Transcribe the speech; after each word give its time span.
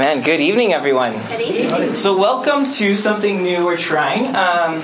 Man, 0.00 0.22
good 0.22 0.40
evening, 0.40 0.72
everyone. 0.72 1.12
Good 1.28 1.42
evening. 1.42 1.94
So, 1.94 2.16
welcome 2.16 2.64
to 2.64 2.96
something 2.96 3.42
new 3.42 3.66
we're 3.66 3.76
trying. 3.76 4.28
Um, 4.28 4.82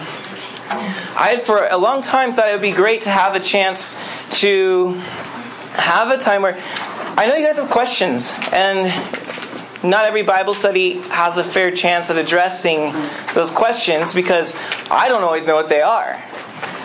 I 1.17 1.29
had 1.31 1.41
for 1.41 1.67
a 1.69 1.79
long 1.79 2.03
time 2.03 2.35
thought 2.35 2.51
it 2.51 2.53
would 2.53 2.61
be 2.61 2.71
great 2.71 3.05
to 3.05 3.11
have 3.11 3.35
a 3.35 3.41
chance 3.41 3.99
to 4.41 4.91
have 5.73 6.11
a 6.11 6.23
time 6.23 6.43
where 6.43 6.59
I 7.17 7.25
know 7.27 7.35
you 7.35 7.47
guys 7.47 7.57
have 7.57 7.71
questions, 7.71 8.31
and 8.53 8.93
not 9.83 10.05
every 10.05 10.21
Bible 10.21 10.53
study 10.53 11.01
has 11.09 11.39
a 11.39 11.45
fair 11.45 11.71
chance 11.71 12.11
at 12.11 12.19
addressing 12.19 12.93
those 13.33 13.51
questions 13.51 14.13
because 14.13 14.55
I 14.91 15.09
don't 15.09 15.23
always 15.23 15.47
know 15.47 15.57
what 15.57 15.71
they 15.71 15.81
are. 15.81 16.23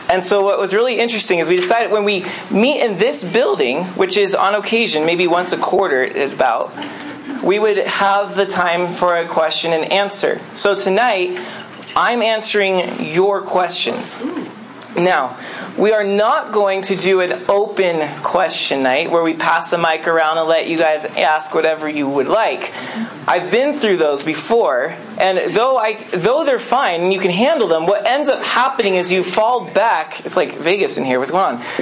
And 0.09 0.23
so, 0.25 0.41
what 0.41 0.57
was 0.57 0.73
really 0.73 0.99
interesting 0.99 1.39
is 1.39 1.49
we 1.49 1.57
decided 1.57 1.91
when 1.91 2.05
we 2.05 2.25
meet 2.49 2.81
in 2.81 2.97
this 2.97 3.29
building, 3.29 3.83
which 3.97 4.15
is 4.15 4.33
on 4.33 4.55
occasion, 4.55 5.05
maybe 5.05 5.27
once 5.27 5.51
a 5.51 5.57
quarter, 5.57 6.01
it's 6.01 6.31
about, 6.31 6.71
we 7.43 7.59
would 7.59 7.77
have 7.77 8.35
the 8.35 8.45
time 8.45 8.93
for 8.93 9.17
a 9.17 9.27
question 9.27 9.73
and 9.73 9.91
answer. 9.91 10.39
So, 10.55 10.75
tonight, 10.75 11.39
I'm 11.95 12.21
answering 12.21 13.03
your 13.03 13.41
questions. 13.41 14.23
Now, 14.95 15.37
we 15.77 15.93
are 15.93 16.03
not 16.03 16.51
going 16.51 16.81
to 16.83 16.97
do 16.97 17.21
an 17.21 17.45
open 17.47 18.07
question 18.23 18.83
night 18.83 19.09
where 19.09 19.23
we 19.23 19.33
pass 19.33 19.71
the 19.71 19.77
mic 19.77 20.05
around 20.05 20.37
and 20.37 20.47
let 20.47 20.67
you 20.67 20.77
guys 20.77 21.05
ask 21.05 21.55
whatever 21.55 21.87
you 21.87 22.09
would 22.09 22.27
like. 22.27 22.73
I've 23.25 23.49
been 23.49 23.73
through 23.73 23.97
those 23.97 24.21
before, 24.21 24.95
and 25.17 25.55
though 25.55 25.77
I 25.77 26.03
though 26.11 26.43
they're 26.43 26.59
fine 26.59 27.01
and 27.01 27.13
you 27.13 27.19
can 27.19 27.31
handle 27.31 27.69
them, 27.69 27.85
what 27.85 28.05
ends 28.05 28.27
up 28.27 28.43
happening 28.43 28.95
is 28.95 29.11
you 29.11 29.23
fall 29.23 29.65
back. 29.65 30.25
It's 30.25 30.35
like 30.35 30.55
Vegas 30.55 30.97
in 30.97 31.05
here. 31.05 31.19
What's 31.19 31.31
going 31.31 31.55
on? 31.55 31.61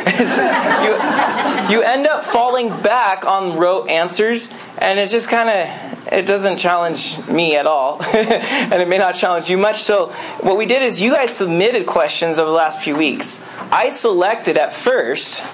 you, 1.69 1.77
you 1.77 1.81
end 1.81 2.05
up 2.05 2.23
falling 2.23 2.69
back 2.81 3.25
on 3.25 3.57
rote 3.57 3.89
answers, 3.89 4.53
and 4.79 4.97
it's 4.97 5.11
just 5.11 5.29
kind 5.29 5.49
of 5.49 5.99
it 6.11 6.25
doesn't 6.25 6.57
challenge 6.57 7.27
me 7.27 7.55
at 7.55 7.67
all, 7.67 8.01
and 8.13 8.81
it 8.81 8.87
may 8.87 8.97
not 8.97 9.15
challenge 9.15 9.49
you 9.49 9.57
much. 9.57 9.83
So, 9.83 10.07
what 10.41 10.57
we 10.57 10.65
did 10.65 10.81
is 10.81 11.01
you 11.01 11.11
guys 11.11 11.35
submitted 11.35 11.85
questions 11.85 12.39
over 12.39 12.49
the 12.49 12.55
last 12.55 12.81
few 12.81 12.95
weeks. 12.95 13.47
I 13.71 13.89
selected 13.89 14.57
at 14.57 14.73
first, 14.73 15.45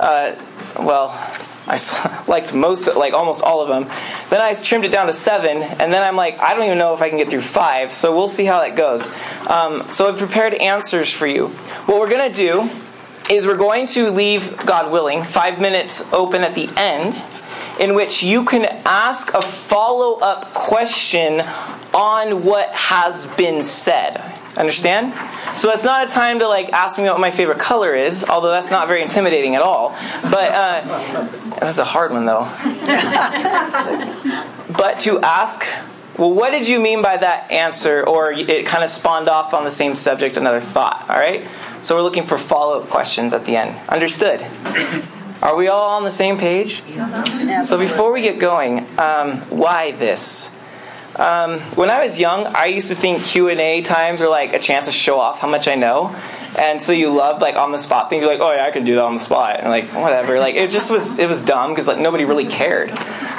uh, 0.00 0.34
well, 0.80 1.10
I 1.68 2.24
liked 2.28 2.54
most, 2.54 2.86
like 2.96 3.12
almost 3.12 3.42
all 3.42 3.60
of 3.60 3.68
them. 3.68 3.84
Then 4.30 4.40
I 4.40 4.54
trimmed 4.54 4.84
it 4.84 4.90
down 4.90 5.06
to 5.06 5.12
seven, 5.12 5.62
and 5.62 5.92
then 5.92 6.02
I'm 6.02 6.16
like, 6.16 6.38
I 6.38 6.54
don't 6.54 6.64
even 6.64 6.78
know 6.78 6.94
if 6.94 7.02
I 7.02 7.08
can 7.08 7.18
get 7.18 7.30
through 7.30 7.42
five. 7.42 7.92
So 7.92 8.16
we'll 8.16 8.28
see 8.28 8.44
how 8.44 8.60
that 8.60 8.74
goes. 8.74 9.14
Um, 9.46 9.80
so 9.92 10.08
I've 10.08 10.18
prepared 10.18 10.54
answers 10.54 11.12
for 11.12 11.26
you. 11.26 11.48
What 11.86 12.00
we're 12.00 12.10
gonna 12.10 12.32
do 12.32 12.70
is 13.30 13.46
we're 13.46 13.56
going 13.56 13.86
to 13.86 14.10
leave, 14.10 14.56
God 14.66 14.90
willing, 14.90 15.22
five 15.22 15.60
minutes 15.60 16.12
open 16.12 16.42
at 16.42 16.54
the 16.54 16.68
end 16.76 17.14
in 17.82 17.96
which 17.96 18.22
you 18.22 18.44
can 18.44 18.64
ask 18.86 19.34
a 19.34 19.42
follow 19.42 20.20
up 20.20 20.54
question 20.54 21.40
on 21.92 22.44
what 22.44 22.70
has 22.70 23.26
been 23.34 23.64
said. 23.64 24.22
Understand? 24.56 25.12
So 25.58 25.66
that's 25.66 25.84
not 25.84 26.06
a 26.06 26.10
time 26.10 26.38
to 26.38 26.46
like 26.46 26.72
ask 26.72 26.98
me 26.98 27.04
what 27.04 27.18
my 27.18 27.32
favorite 27.32 27.58
color 27.58 27.94
is, 27.94 28.24
although 28.28 28.50
that's 28.50 28.70
not 28.70 28.86
very 28.86 29.02
intimidating 29.02 29.56
at 29.56 29.62
all. 29.62 29.96
But 30.22 30.52
uh, 30.52 31.28
that's 31.58 31.78
a 31.78 31.84
hard 31.84 32.12
one 32.12 32.24
though. 32.24 32.44
but 34.76 35.00
to 35.00 35.18
ask, 35.20 35.66
well, 36.16 36.32
what 36.32 36.50
did 36.50 36.68
you 36.68 36.78
mean 36.78 37.02
by 37.02 37.16
that 37.16 37.50
answer? 37.50 38.06
Or 38.06 38.30
it 38.30 38.66
kind 38.66 38.84
of 38.84 38.90
spawned 38.90 39.28
off 39.28 39.54
on 39.54 39.64
the 39.64 39.72
same 39.72 39.96
subject, 39.96 40.36
another 40.36 40.60
thought. 40.60 41.06
All 41.08 41.16
right. 41.16 41.48
So 41.80 41.96
we're 41.96 42.02
looking 42.02 42.22
for 42.22 42.38
follow 42.38 42.80
up 42.80 42.90
questions 42.90 43.32
at 43.32 43.44
the 43.44 43.56
end. 43.56 43.76
Understood? 43.88 44.46
Are 45.42 45.56
we 45.56 45.66
all 45.66 45.88
on 45.88 46.04
the 46.04 46.10
same 46.12 46.38
page? 46.38 46.84
So 47.64 47.76
before 47.76 48.12
we 48.12 48.22
get 48.22 48.38
going, 48.38 48.86
um, 48.96 49.38
why 49.50 49.90
this? 49.90 50.56
Um, 51.16 51.58
when 51.74 51.90
I 51.90 52.04
was 52.04 52.20
young, 52.20 52.46
I 52.46 52.66
used 52.66 52.88
to 52.88 52.94
think 52.94 53.24
Q 53.24 53.48
and 53.48 53.58
A 53.60 53.82
times 53.82 54.20
were 54.20 54.28
like 54.28 54.52
a 54.52 54.60
chance 54.60 54.86
to 54.86 54.92
show 54.92 55.18
off 55.18 55.40
how 55.40 55.48
much 55.48 55.66
I 55.66 55.74
know, 55.74 56.16
and 56.56 56.80
so 56.80 56.92
you 56.92 57.12
loved 57.12 57.42
like 57.42 57.56
on 57.56 57.72
the 57.72 57.78
spot 57.78 58.08
things. 58.08 58.22
You're 58.22 58.32
like, 58.32 58.40
oh 58.40 58.54
yeah, 58.54 58.64
I 58.64 58.70
can 58.70 58.84
do 58.84 58.94
that 58.94 59.04
on 59.04 59.14
the 59.14 59.20
spot, 59.20 59.58
and 59.58 59.68
like 59.68 59.88
whatever. 59.92 60.38
Like 60.38 60.54
it 60.54 60.70
just 60.70 60.90
was 60.92 61.18
it 61.18 61.28
was 61.28 61.44
dumb 61.44 61.72
because 61.72 61.88
like 61.88 61.98
nobody 61.98 62.24
really 62.24 62.46
cared. 62.46 62.92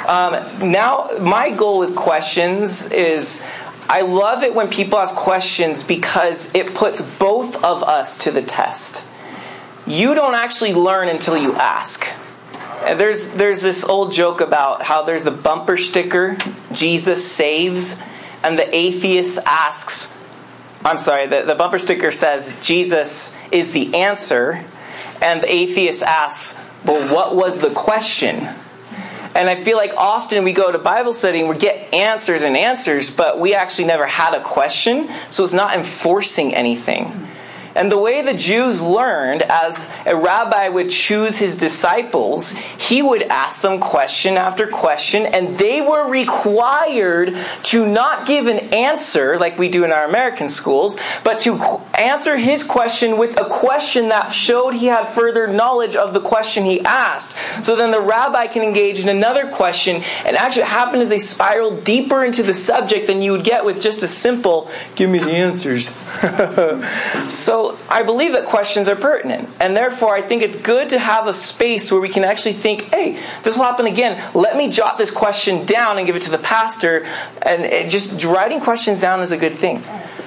Um, 0.06 0.70
now 0.70 1.08
my 1.20 1.50
goal 1.50 1.78
with 1.78 1.96
questions 1.96 2.92
is. 2.92 3.44
I 3.86 4.00
love 4.00 4.42
it 4.42 4.54
when 4.54 4.68
people 4.68 4.98
ask 4.98 5.14
questions 5.14 5.82
because 5.82 6.54
it 6.54 6.74
puts 6.74 7.02
both 7.02 7.62
of 7.62 7.82
us 7.82 8.16
to 8.24 8.30
the 8.30 8.40
test 8.40 9.04
you 9.86 10.14
don't 10.14 10.34
actually 10.34 10.74
learn 10.74 11.08
until 11.08 11.36
you 11.36 11.54
ask. 11.54 12.06
There's, 12.84 13.30
there's 13.30 13.62
this 13.62 13.84
old 13.84 14.12
joke 14.12 14.40
about 14.40 14.82
how 14.82 15.02
there's 15.02 15.24
the 15.24 15.30
bumper 15.30 15.76
sticker, 15.76 16.36
Jesus 16.72 17.30
saves, 17.30 18.02
and 18.42 18.58
the 18.58 18.74
atheist 18.74 19.38
asks, 19.46 20.26
I'm 20.84 20.98
sorry, 20.98 21.26
the, 21.26 21.42
the 21.42 21.54
bumper 21.54 21.78
sticker 21.78 22.12
says, 22.12 22.58
Jesus 22.60 23.38
is 23.50 23.72
the 23.72 23.94
answer, 23.94 24.62
and 25.22 25.42
the 25.42 25.52
atheist 25.52 26.02
asks, 26.02 26.70
well, 26.84 27.12
what 27.12 27.34
was 27.34 27.60
the 27.60 27.70
question? 27.70 28.48
And 29.34 29.48
I 29.48 29.64
feel 29.64 29.76
like 29.76 29.94
often 29.96 30.44
we 30.44 30.52
go 30.52 30.70
to 30.70 30.78
Bible 30.78 31.12
study 31.12 31.40
and 31.40 31.48
we 31.48 31.56
get 31.56 31.92
answers 31.92 32.42
and 32.42 32.56
answers, 32.56 33.14
but 33.14 33.40
we 33.40 33.54
actually 33.54 33.86
never 33.86 34.06
had 34.06 34.34
a 34.34 34.42
question, 34.42 35.08
so 35.30 35.42
it's 35.42 35.54
not 35.54 35.74
enforcing 35.74 36.54
anything. 36.54 37.28
And 37.74 37.90
the 37.90 37.98
way 37.98 38.22
the 38.22 38.34
Jews 38.34 38.82
learned, 38.82 39.42
as 39.42 39.92
a 40.06 40.16
rabbi 40.16 40.68
would 40.68 40.90
choose 40.90 41.38
his 41.38 41.56
disciples, 41.58 42.52
he 42.52 43.02
would 43.02 43.22
ask 43.24 43.62
them 43.62 43.80
question 43.80 44.36
after 44.36 44.66
question, 44.66 45.26
and 45.26 45.58
they 45.58 45.80
were 45.80 46.08
required 46.08 47.36
to 47.64 47.86
not 47.86 48.26
give 48.26 48.46
an 48.46 48.60
answer 48.72 49.38
like 49.38 49.58
we 49.58 49.68
do 49.68 49.84
in 49.84 49.92
our 49.92 50.04
American 50.04 50.48
schools, 50.48 50.98
but 51.24 51.40
to 51.40 51.56
answer 51.94 52.36
his 52.36 52.62
question 52.62 53.18
with 53.18 53.38
a 53.40 53.44
question 53.44 54.08
that 54.08 54.32
showed 54.32 54.74
he 54.74 54.86
had 54.86 55.06
further 55.06 55.46
knowledge 55.46 55.96
of 55.96 56.14
the 56.14 56.20
question 56.20 56.64
he 56.64 56.80
asked. 56.84 57.36
So 57.64 57.74
then 57.74 57.90
the 57.90 58.00
rabbi 58.00 58.46
can 58.46 58.62
engage 58.62 59.00
in 59.00 59.08
another 59.08 59.48
question, 59.50 60.02
and 60.24 60.36
actually 60.36 60.62
what 60.62 60.70
happened 60.70 61.02
is 61.02 61.10
they 61.10 61.18
spiraled 61.18 61.82
deeper 61.82 62.24
into 62.24 62.42
the 62.44 62.54
subject 62.54 63.08
than 63.08 63.20
you 63.20 63.32
would 63.32 63.44
get 63.44 63.64
with 63.64 63.80
just 63.80 64.02
a 64.02 64.08
simple, 64.08 64.70
give 64.94 65.10
me 65.10 65.18
the 65.18 65.32
answers. 65.32 65.88
so 67.32 67.63
I 67.88 68.02
believe 68.02 68.32
that 68.32 68.46
questions 68.46 68.88
are 68.88 68.96
pertinent. 68.96 69.48
And 69.60 69.76
therefore, 69.76 70.14
I 70.14 70.22
think 70.22 70.42
it's 70.42 70.56
good 70.56 70.90
to 70.90 70.98
have 70.98 71.26
a 71.26 71.34
space 71.34 71.90
where 71.90 72.00
we 72.00 72.08
can 72.08 72.24
actually 72.24 72.54
think, 72.54 72.82
hey, 72.84 73.18
this 73.42 73.56
will 73.56 73.64
happen 73.64 73.86
again. 73.86 74.22
Let 74.34 74.56
me 74.56 74.68
jot 74.68 74.98
this 74.98 75.10
question 75.10 75.66
down 75.66 75.98
and 75.98 76.06
give 76.06 76.16
it 76.16 76.22
to 76.22 76.30
the 76.30 76.38
pastor. 76.38 77.06
And 77.42 77.90
just 77.90 78.24
writing 78.24 78.60
questions 78.60 79.00
down 79.00 79.20
is 79.20 79.32
a 79.32 79.38
good 79.38 79.54
thing. 79.54 79.82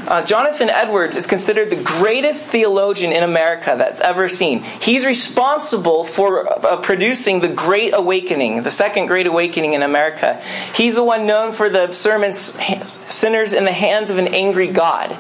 Uh, 0.08 0.26
Jonathan 0.26 0.70
Edwards 0.70 1.18
is 1.18 1.28
considered 1.28 1.70
the 1.70 1.84
greatest 1.84 2.46
theologian 2.46 3.12
in 3.12 3.24
America 3.24 3.76
that's 3.78 4.00
ever 4.00 4.30
seen. 4.30 4.60
He's 4.60 5.06
responsible 5.06 6.06
for 6.06 6.48
uh, 6.48 6.78
producing 6.78 7.42
the 7.42 7.50
Great 7.50 7.94
Awakening, 7.94 8.64
the 8.64 8.72
second 8.72 9.08
Great 9.08 9.28
Awakening 9.28 9.74
in 9.74 9.84
America. 9.84 10.42
He's 10.74 10.96
the 10.96 11.04
one 11.04 11.26
known 11.26 11.52
for 11.52 11.70
the 11.70 11.92
sermon 11.92 12.34
Sinners 12.34 13.52
in 13.52 13.66
the 13.66 13.74
Hands 13.74 14.10
of 14.10 14.18
an 14.18 14.34
Angry 14.34 14.68
God. 14.68 15.18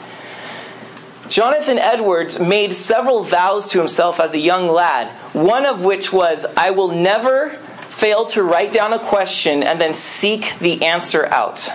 Jonathan 1.29 1.77
Edwards 1.77 2.39
made 2.39 2.73
several 2.73 3.23
vows 3.23 3.67
to 3.69 3.79
himself 3.79 4.19
as 4.19 4.33
a 4.33 4.39
young 4.39 4.67
lad, 4.67 5.09
one 5.33 5.65
of 5.65 5.83
which 5.83 6.13
was, 6.13 6.45
I 6.55 6.71
will 6.71 6.89
never 6.89 7.49
fail 7.89 8.25
to 8.27 8.43
write 8.43 8.71
down 8.71 8.93
a 8.93 8.99
question 8.99 9.63
and 9.63 9.81
then 9.81 9.93
seek 9.93 10.57
the 10.59 10.85
answer 10.85 11.25
out. 11.25 11.69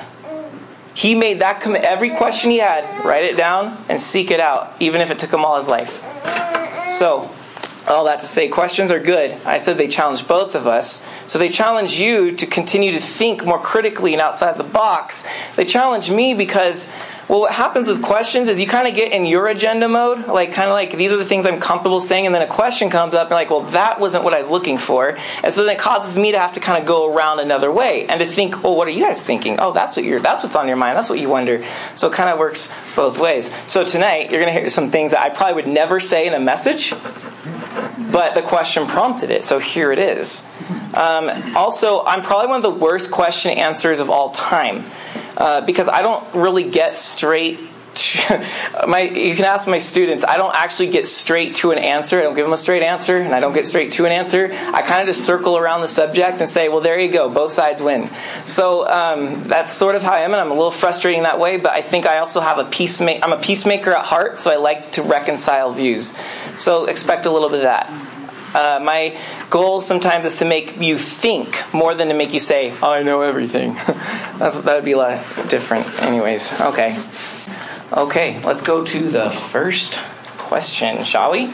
He 0.94 1.14
made 1.14 1.40
that 1.40 1.60
commit 1.60 1.84
every 1.84 2.10
question 2.10 2.50
he 2.50 2.58
had, 2.58 3.04
write 3.04 3.24
it 3.24 3.36
down 3.36 3.82
and 3.88 4.00
seek 4.00 4.30
it 4.30 4.40
out, 4.40 4.74
even 4.80 5.00
if 5.00 5.10
it 5.10 5.18
took 5.18 5.32
him 5.32 5.44
all 5.44 5.56
his 5.56 5.68
life. 5.68 6.02
So, 6.88 7.30
all 7.88 8.04
that 8.04 8.20
to 8.20 8.26
say, 8.26 8.48
questions 8.48 8.92
are 8.92 9.00
good. 9.00 9.32
I 9.44 9.58
said 9.58 9.76
they 9.76 9.88
challenge 9.88 10.28
both 10.28 10.54
of 10.54 10.66
us. 10.66 11.08
So 11.26 11.38
they 11.38 11.48
challenge 11.48 11.98
you 11.98 12.36
to 12.36 12.46
continue 12.46 12.92
to 12.92 13.00
think 13.00 13.44
more 13.44 13.58
critically 13.58 14.12
and 14.12 14.22
outside 14.22 14.56
the 14.56 14.64
box. 14.64 15.28
They 15.56 15.64
challenge 15.64 16.10
me 16.10 16.34
because 16.34 16.94
well, 17.28 17.40
what 17.40 17.52
happens 17.52 17.88
with 17.88 18.02
questions 18.02 18.48
is 18.48 18.60
you 18.60 18.66
kind 18.66 18.88
of 18.88 18.94
get 18.94 19.12
in 19.12 19.24
your 19.24 19.46
agenda 19.46 19.88
mode, 19.88 20.26
like 20.26 20.52
kind 20.52 20.68
of 20.68 20.74
like 20.74 20.96
these 20.96 21.12
are 21.12 21.16
the 21.16 21.24
things 21.24 21.46
I'm 21.46 21.60
comfortable 21.60 22.00
saying, 22.00 22.26
and 22.26 22.34
then 22.34 22.42
a 22.42 22.46
question 22.46 22.90
comes 22.90 23.14
up, 23.14 23.28
and 23.28 23.34
like, 23.34 23.50
well, 23.50 23.62
that 23.62 24.00
wasn't 24.00 24.24
what 24.24 24.34
I 24.34 24.38
was 24.38 24.50
looking 24.50 24.78
for, 24.78 25.16
and 25.42 25.52
so 25.52 25.64
then 25.64 25.74
it 25.74 25.78
causes 25.78 26.18
me 26.18 26.32
to 26.32 26.38
have 26.38 26.54
to 26.54 26.60
kind 26.60 26.80
of 26.80 26.86
go 26.86 27.14
around 27.14 27.40
another 27.40 27.70
way 27.70 28.06
and 28.06 28.20
to 28.20 28.26
think, 28.26 28.62
well, 28.62 28.74
what 28.74 28.88
are 28.88 28.90
you 28.90 29.04
guys 29.04 29.22
thinking? 29.22 29.60
Oh, 29.60 29.72
that's 29.72 29.96
what 29.96 30.04
you're, 30.04 30.20
that's 30.20 30.42
what's 30.42 30.56
on 30.56 30.68
your 30.68 30.76
mind, 30.76 30.96
that's 30.96 31.08
what 31.08 31.18
you 31.18 31.28
wonder. 31.28 31.64
So 31.94 32.08
it 32.08 32.14
kind 32.14 32.28
of 32.28 32.38
works 32.38 32.74
both 32.96 33.18
ways. 33.18 33.52
So 33.66 33.84
tonight 33.84 34.30
you're 34.30 34.40
going 34.40 34.52
to 34.52 34.60
hear 34.60 34.70
some 34.70 34.90
things 34.90 35.12
that 35.12 35.20
I 35.20 35.30
probably 35.30 35.62
would 35.62 35.72
never 35.72 36.00
say 36.00 36.26
in 36.26 36.34
a 36.34 36.40
message, 36.40 36.92
but 38.10 38.34
the 38.34 38.42
question 38.42 38.86
prompted 38.86 39.30
it, 39.30 39.44
so 39.44 39.58
here 39.58 39.92
it 39.92 39.98
is. 39.98 40.50
Um, 40.94 41.56
also, 41.56 42.04
I'm 42.04 42.22
probably 42.22 42.48
one 42.48 42.56
of 42.56 42.62
the 42.62 42.78
worst 42.78 43.10
question 43.10 43.52
answers 43.52 44.00
of 44.00 44.10
all 44.10 44.30
time 44.30 44.84
uh, 45.36 45.60
because 45.62 45.88
I 45.88 46.02
don't 46.02 46.34
really 46.34 46.70
get 46.70 46.96
straight 46.96 47.58
my 48.88 49.00
you 49.00 49.36
can 49.36 49.44
ask 49.44 49.68
my 49.68 49.78
students 49.78 50.24
i 50.24 50.38
don't 50.38 50.54
actually 50.54 50.88
get 50.88 51.06
straight 51.06 51.54
to 51.56 51.72
an 51.72 51.78
answer. 51.78 52.18
I 52.18 52.22
don't 52.22 52.34
give 52.34 52.46
them 52.46 52.52
a 52.52 52.56
straight 52.56 52.82
answer 52.82 53.16
and 53.16 53.34
i 53.34 53.40
don't 53.40 53.52
get 53.52 53.66
straight 53.66 53.92
to 53.92 54.06
an 54.06 54.12
answer. 54.12 54.50
I 54.50 54.80
kind 54.80 55.02
of 55.02 55.14
just 55.14 55.26
circle 55.26 55.58
around 55.58 55.82
the 55.82 55.88
subject 55.88 56.40
and 56.40 56.48
say 56.48 56.70
well 56.70 56.80
there 56.80 56.98
you 56.98 57.12
go 57.12 57.28
both 57.28 57.52
sides 57.52 57.82
win. 57.82 58.08
So 58.46 58.88
um, 58.88 59.44
that's 59.44 59.74
sort 59.74 59.94
of 59.94 60.02
how 60.02 60.12
i 60.12 60.20
am 60.20 60.32
and 60.32 60.40
i'm 60.40 60.50
a 60.50 60.54
little 60.54 60.70
frustrating 60.70 61.24
that 61.24 61.38
way 61.38 61.58
but 61.58 61.72
i 61.72 61.82
think 61.82 62.06
i 62.06 62.18
also 62.18 62.40
have 62.40 62.58
a 62.58 62.64
peacemaker 62.64 63.22
i'm 63.24 63.32
a 63.32 63.40
peacemaker 63.40 63.92
at 63.92 64.06
heart 64.06 64.38
so 64.38 64.50
i 64.50 64.56
like 64.56 64.92
to 64.92 65.02
reconcile 65.02 65.72
views. 65.72 66.16
So 66.56 66.86
expect 66.86 67.26
a 67.26 67.30
little 67.30 67.50
bit 67.50 67.58
of 67.58 67.64
that 67.64 68.11
uh, 68.54 68.80
my 68.82 69.18
goal 69.50 69.80
sometimes 69.80 70.26
is 70.26 70.38
to 70.38 70.44
make 70.44 70.80
you 70.80 70.98
think 70.98 71.62
more 71.72 71.94
than 71.94 72.08
to 72.08 72.14
make 72.14 72.32
you 72.32 72.40
say, 72.40 72.72
I 72.82 73.02
know 73.02 73.22
everything. 73.22 73.74
that 74.38 74.62
would 74.64 74.84
be 74.84 74.92
a 74.92 74.98
lot 74.98 75.24
different, 75.48 75.86
anyways. 76.02 76.60
Okay. 76.60 76.98
Okay, 77.92 78.42
let's 78.42 78.62
go 78.62 78.84
to 78.84 79.10
the 79.10 79.30
first 79.30 79.98
question, 80.38 81.04
shall 81.04 81.32
we? 81.32 81.50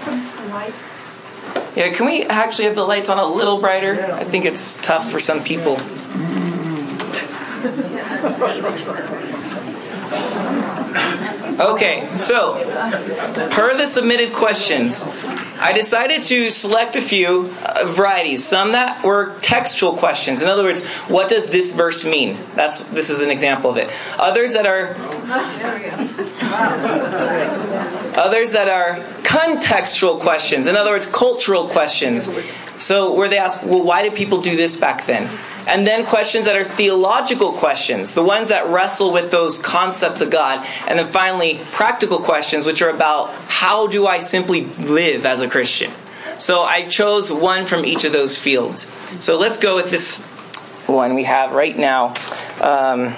Yeah, 1.77 1.93
can 1.93 2.07
we 2.07 2.25
actually 2.25 2.67
have 2.67 2.75
the 2.75 2.85
lights 2.85 3.09
on 3.09 3.19
a 3.19 3.27
little 3.27 3.61
brighter? 3.61 4.13
I 4.13 4.25
think 4.25 4.45
it's 4.45 4.81
tough 4.81 5.11
for 5.11 5.21
some 5.21 5.43
people. 5.43 5.79
Okay, 11.59 12.09
so 12.15 12.55
per 13.51 13.77
the 13.77 13.85
submitted 13.85 14.33
questions, 14.33 15.03
I 15.61 15.73
decided 15.73 16.23
to 16.23 16.51
select 16.51 16.97
a 16.97 17.01
few 17.01 17.55
uh, 17.65 17.85
varieties. 17.87 18.45
Some 18.45 18.73
that 18.73 19.05
were 19.05 19.39
textual 19.41 19.97
questions. 19.97 20.43
In 20.43 20.49
other 20.49 20.63
words, 20.63 20.85
what 21.09 21.29
does 21.29 21.51
this 21.51 21.75
verse 21.75 22.05
mean? 22.05 22.39
That's 22.55 22.89
this 22.91 23.11
is 23.11 23.21
an 23.21 23.31
example 23.31 23.71
of 23.71 23.77
it. 23.77 23.91
Others 24.19 24.55
that 24.55 24.67
are 24.67 24.97
Others 28.19 28.53
that 28.53 28.69
are 28.69 28.97
contextual 29.23 30.21
questions. 30.21 30.67
In 30.67 30.77
other 30.77 30.91
words, 30.91 31.07
cultural 31.07 31.69
questions. 31.69 32.29
So 32.83 33.15
where 33.15 33.29
they 33.29 33.39
ask, 33.39 33.65
well, 33.65 33.83
why 33.83 34.03
did 34.03 34.15
people 34.15 34.41
do 34.41 34.57
this 34.57 34.77
back 34.77 35.07
then? 35.07 35.31
And 35.69 35.87
then 35.87 36.07
questions 36.07 36.47
that 36.47 36.57
are 36.57 36.65
theological 36.65 37.53
questions, 37.53 38.15
the 38.15 38.23
ones 38.23 38.49
that 38.49 38.67
wrestle 38.69 39.13
with 39.13 39.31
those 39.31 39.61
concepts 39.61 40.23
of 40.23 40.31
God. 40.31 40.67
And 40.89 40.99
then 40.99 41.07
finally, 41.07 41.61
practical 41.73 42.21
questions, 42.21 42.65
which 42.65 42.81
are 42.81 42.89
about 42.89 43.35
how 43.49 43.87
do 43.87 44.07
I 44.07 44.21
simply 44.21 44.65
live 44.65 45.27
as 45.27 45.43
a 45.43 45.49
Christian? 45.49 45.93
So 46.39 46.63
I 46.63 46.89
chose 46.89 47.31
one 47.31 47.67
from 47.67 47.85
each 47.85 48.05
of 48.05 48.13
those 48.13 48.39
fields. 48.39 48.85
So 49.23 49.39
let's 49.39 49.59
go 49.59 49.77
with 49.77 49.91
this 49.91 50.23
one 50.87 51.15
we 51.15 51.25
have 51.25 51.53
right 51.53 51.77
now. 51.77 52.15
Um, 52.63 53.15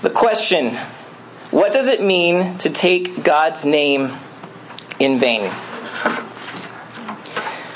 the 0.00 0.10
question 0.10 0.76
What 1.50 1.74
does 1.74 1.88
it 1.88 2.00
mean 2.00 2.56
to 2.58 2.70
take 2.70 3.22
God's 3.22 3.66
name 3.66 4.12
in 4.98 5.18
vain? 5.18 5.52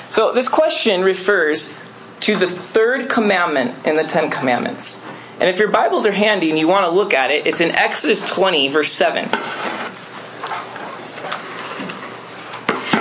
So 0.08 0.32
this 0.32 0.48
question 0.48 1.02
refers 1.02 1.78
to 2.20 2.36
the 2.36 2.46
third 2.46 3.08
commandment 3.08 3.86
in 3.86 3.96
the 3.96 4.04
Ten 4.04 4.30
Commandments. 4.30 5.06
And 5.38 5.50
if 5.50 5.58
your 5.58 5.68
Bibles 5.68 6.06
are 6.06 6.12
handy 6.12 6.50
and 6.50 6.58
you 6.58 6.66
want 6.66 6.86
to 6.86 6.90
look 6.90 7.12
at 7.12 7.30
it, 7.30 7.46
it's 7.46 7.60
in 7.60 7.70
Exodus 7.72 8.26
20, 8.26 8.68
verse 8.68 8.92
7. 8.92 9.28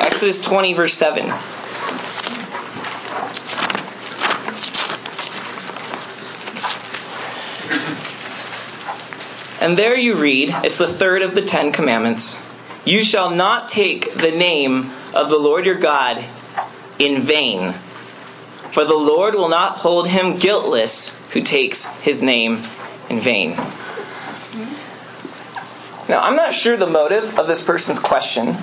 Exodus 0.02 0.42
20, 0.42 0.74
verse 0.74 0.94
7. 0.94 1.32
And 9.62 9.78
there 9.78 9.98
you 9.98 10.16
read, 10.16 10.54
it's 10.64 10.78
the 10.78 10.88
third 10.88 11.22
of 11.22 11.34
the 11.34 11.42
Ten 11.42 11.72
Commandments. 11.72 12.46
You 12.86 13.04
shall 13.04 13.32
not 13.32 13.70
take 13.70 14.14
the 14.14 14.32
name 14.32 14.92
of 15.16 15.30
the 15.30 15.40
Lord 15.40 15.66
your 15.66 15.80
God 15.80 16.24
in 17.00 17.22
vain 17.22 17.74
for 18.76 18.84
the 18.84 18.94
Lord 18.94 19.36
will 19.36 19.48
not 19.48 19.78
hold 19.78 20.10
him 20.10 20.36
guiltless 20.36 21.32
who 21.32 21.40
takes 21.40 21.98
his 22.02 22.22
name 22.22 22.62
in 23.10 23.22
vain. 23.22 23.52
Now, 26.10 26.20
I'm 26.22 26.36
not 26.36 26.54
sure 26.54 26.76
the 26.76 26.86
motive 26.86 27.40
of 27.40 27.48
this 27.48 27.64
person's 27.64 28.00
question, 28.00 28.54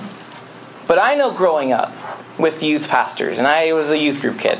but 0.85 0.99
I 0.99 1.15
know 1.15 1.33
growing 1.33 1.73
up 1.73 1.91
with 2.37 2.61
youth 2.61 2.89
pastors, 2.89 3.39
and 3.39 3.47
I 3.47 3.73
was 3.73 3.89
a 3.89 3.97
youth 3.97 4.21
group 4.21 4.37
kid, 4.37 4.59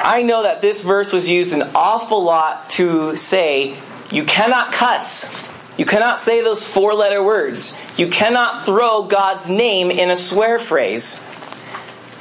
I 0.00 0.24
know 0.24 0.42
that 0.42 0.62
this 0.62 0.82
verse 0.82 1.12
was 1.12 1.30
used 1.30 1.52
an 1.52 1.70
awful 1.76 2.24
lot 2.24 2.68
to 2.70 3.14
say, 3.14 3.76
you 4.10 4.24
cannot 4.24 4.72
cuss. 4.72 5.46
You 5.78 5.84
cannot 5.84 6.18
say 6.18 6.42
those 6.42 6.68
four 6.68 6.92
letter 6.92 7.22
words. 7.22 7.80
You 7.96 8.08
cannot 8.08 8.64
throw 8.64 9.04
God's 9.04 9.48
name 9.48 9.92
in 9.92 10.10
a 10.10 10.16
swear 10.16 10.58
phrase. 10.58 11.22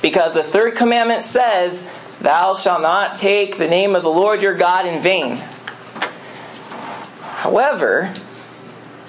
Because 0.03 0.35
the 0.35 0.43
third 0.43 0.75
commandment 0.75 1.23
says 1.23 1.89
Thou 2.25 2.55
shalt 2.55 2.81
not 2.81 3.13
take 3.13 3.59
the 3.59 3.67
name 3.67 3.95
of 3.95 4.01
the 4.01 4.09
Lord 4.09 4.41
your 4.41 4.55
God 4.55 4.87
in 4.87 4.99
vain. 4.99 5.37
However, 7.21 8.11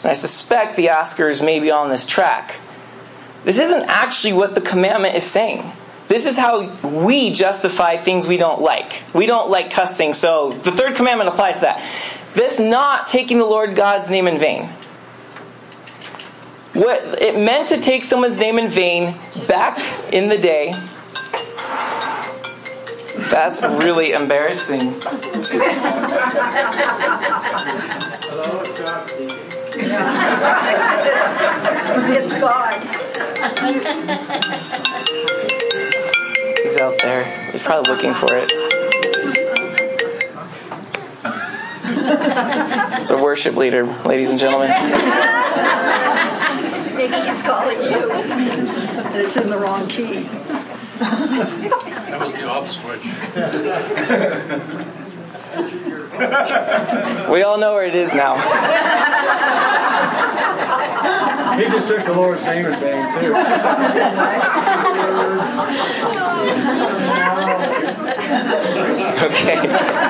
I 0.04 0.12
suspect 0.12 0.76
the 0.76 0.88
Oscars 0.88 1.42
may 1.42 1.58
be 1.58 1.70
on 1.70 1.88
this 1.88 2.04
track. 2.04 2.56
This 3.42 3.58
isn't 3.58 3.84
actually 3.88 4.34
what 4.34 4.54
the 4.54 4.60
commandment 4.60 5.14
is 5.14 5.24
saying. 5.24 5.64
This 6.08 6.26
is 6.26 6.36
how 6.36 6.68
we 6.86 7.32
justify 7.32 7.96
things 7.96 8.26
we 8.26 8.36
don't 8.36 8.60
like. 8.60 9.02
We 9.14 9.24
don't 9.24 9.48
like 9.48 9.70
cussing, 9.70 10.12
so 10.12 10.52
the 10.52 10.72
third 10.72 10.94
commandment 10.94 11.30
applies 11.30 11.60
to 11.60 11.60
that. 11.62 11.90
This 12.34 12.60
not 12.60 13.08
taking 13.08 13.38
the 13.38 13.46
Lord 13.46 13.74
God's 13.74 14.10
name 14.10 14.28
in 14.28 14.38
vain. 14.38 14.64
What 16.74 17.22
it 17.22 17.34
meant 17.34 17.70
to 17.70 17.80
take 17.80 18.04
someone's 18.04 18.36
name 18.36 18.58
in 18.58 18.68
vain 18.68 19.16
back 19.48 19.80
in 20.12 20.28
the 20.28 20.36
day 20.36 20.74
that's 23.30 23.62
really 23.62 24.12
embarrassing. 24.12 25.00
Hello, 28.28 28.60
it's 28.60 28.78
God 28.80 29.08
speaking. 29.08 29.38
it's 32.08 32.34
God. 32.34 32.82
He's 36.62 36.76
out 36.78 36.98
there. 37.02 37.50
He's 37.52 37.62
probably 37.62 37.92
looking 37.92 38.14
for 38.14 38.36
it. 38.36 38.50
It's 43.00 43.10
a 43.10 43.22
worship 43.22 43.56
leader, 43.56 43.84
ladies 44.04 44.30
and 44.30 44.38
gentlemen. 44.38 44.68
Maybe 46.96 47.14
he's 47.14 47.42
calling 47.42 47.76
you. 47.76 48.10
It's 49.20 49.36
in 49.36 49.50
the 49.50 49.58
wrong 49.58 49.86
key. 49.88 50.28
That 50.98 52.20
was 52.20 52.32
the 52.32 52.48
off 52.48 52.70
switch. 52.70 53.02
we 57.30 57.42
all 57.42 57.58
know 57.58 57.74
where 57.74 57.84
it 57.86 57.94
is 57.94 58.14
now. 58.14 58.36
he 61.56 61.64
just 61.64 61.88
took 61.88 62.04
the 62.04 62.12
Lord's 62.14 62.42
name 62.44 62.66
in 62.66 62.80
vain, 62.80 63.04
too. 63.20 63.34
okay. 69.26 70.06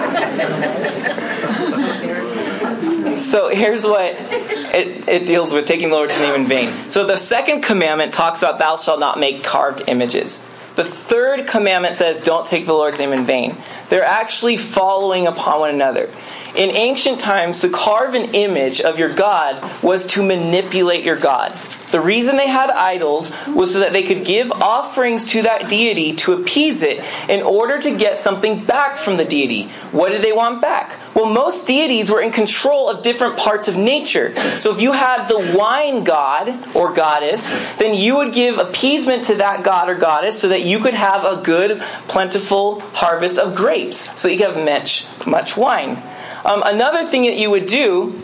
so 3.17 3.49
here's 3.49 3.85
what 3.85 4.15
it, 4.19 5.09
it 5.09 5.27
deals 5.27 5.53
with 5.53 5.67
taking 5.67 5.91
the 5.91 5.97
Lord's 5.97 6.19
name 6.19 6.35
in 6.35 6.47
vain. 6.47 6.73
So 6.91 7.07
the 7.07 7.17
second 7.17 7.63
commandment 7.63 8.13
talks 8.13 8.43
about 8.43 8.59
thou 8.59 8.77
shalt 8.77 9.01
not 9.01 9.19
make 9.19 9.43
carved 9.43 9.83
images. 9.87 10.49
The 10.77 10.85
third 10.85 11.47
commandment 11.47 11.97
says, 11.97 12.21
don't 12.21 12.47
take 12.47 12.67
the 12.67 12.75
Lord's 12.75 12.99
name 12.99 13.13
in 13.13 13.25
vain. 13.25 13.57
They're 13.89 14.05
actually 14.05 14.59
following 14.59 15.27
upon 15.27 15.61
one 15.61 15.71
another. 15.71 16.11
In 16.55 16.71
ancient 16.71 17.19
times, 17.19 17.63
to 17.63 17.71
carve 17.71 18.15
an 18.15 18.35
image 18.35 18.81
of 18.81 18.99
your 18.99 19.13
God 19.13 19.83
was 19.83 20.07
to 20.09 20.23
manipulate 20.23 21.03
your 21.03 21.17
God. 21.17 21.53
The 21.91 22.01
reason 22.01 22.37
they 22.37 22.49
had 22.49 22.71
idols 22.71 23.33
was 23.47 23.73
so 23.73 23.79
that 23.81 23.93
they 23.93 24.03
could 24.03 24.25
give 24.25 24.51
offerings 24.51 25.31
to 25.31 25.43
that 25.43 25.69
deity 25.69 26.15
to 26.17 26.33
appease 26.33 26.83
it 26.83 27.05
in 27.29 27.43
order 27.43 27.79
to 27.81 27.97
get 27.97 28.19
something 28.19 28.65
back 28.65 28.99
from 28.99 29.17
the 29.17 29.25
deity. 29.25 29.69
What 29.93 30.11
did 30.11 30.23
they 30.23 30.33
want 30.33 30.61
back? 30.61 30.99
Well, 31.15 31.27
most 31.27 31.67
deities 31.67 32.11
were 32.11 32.21
in 32.21 32.33
control 32.33 32.91
of 32.91 33.03
different 33.03 33.37
parts 33.37 33.69
of 33.69 33.77
nature. 33.77 34.37
So 34.59 34.75
if 34.75 34.81
you 34.81 34.93
had 34.93 35.29
the 35.29 35.55
wine 35.57 36.05
god 36.05 36.77
or 36.77 36.93
goddess, 36.93 37.53
then 37.77 37.95
you 37.95 38.17
would 38.17 38.35
give 38.35 38.59
appeasement 38.59 39.25
to 39.25 39.37
that 39.37 39.65
god 39.65 39.89
or 39.89 39.95
goddess 39.95 40.41
so 40.41 40.49
that 40.49 40.63
you 40.63 40.81
could 40.81 40.95
have 40.95 41.25
a 41.25 41.41
good, 41.43 41.81
plentiful 42.09 42.81
harvest 42.81 43.39
of 43.39 43.55
grapes, 43.55 43.97
so 44.21 44.29
that 44.29 44.35
you 44.35 44.41
could 44.41 44.57
have 44.57 44.65
much, 44.65 45.27
much 45.27 45.57
wine. 45.57 46.03
Um, 46.45 46.63
another 46.65 47.07
thing 47.07 47.23
that 47.23 47.37
you 47.37 47.51
would 47.51 47.67
do 47.67 48.21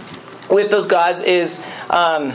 with 0.50 0.70
those 0.70 0.88
gods 0.88 1.22
is. 1.22 1.64
Um, 1.88 2.32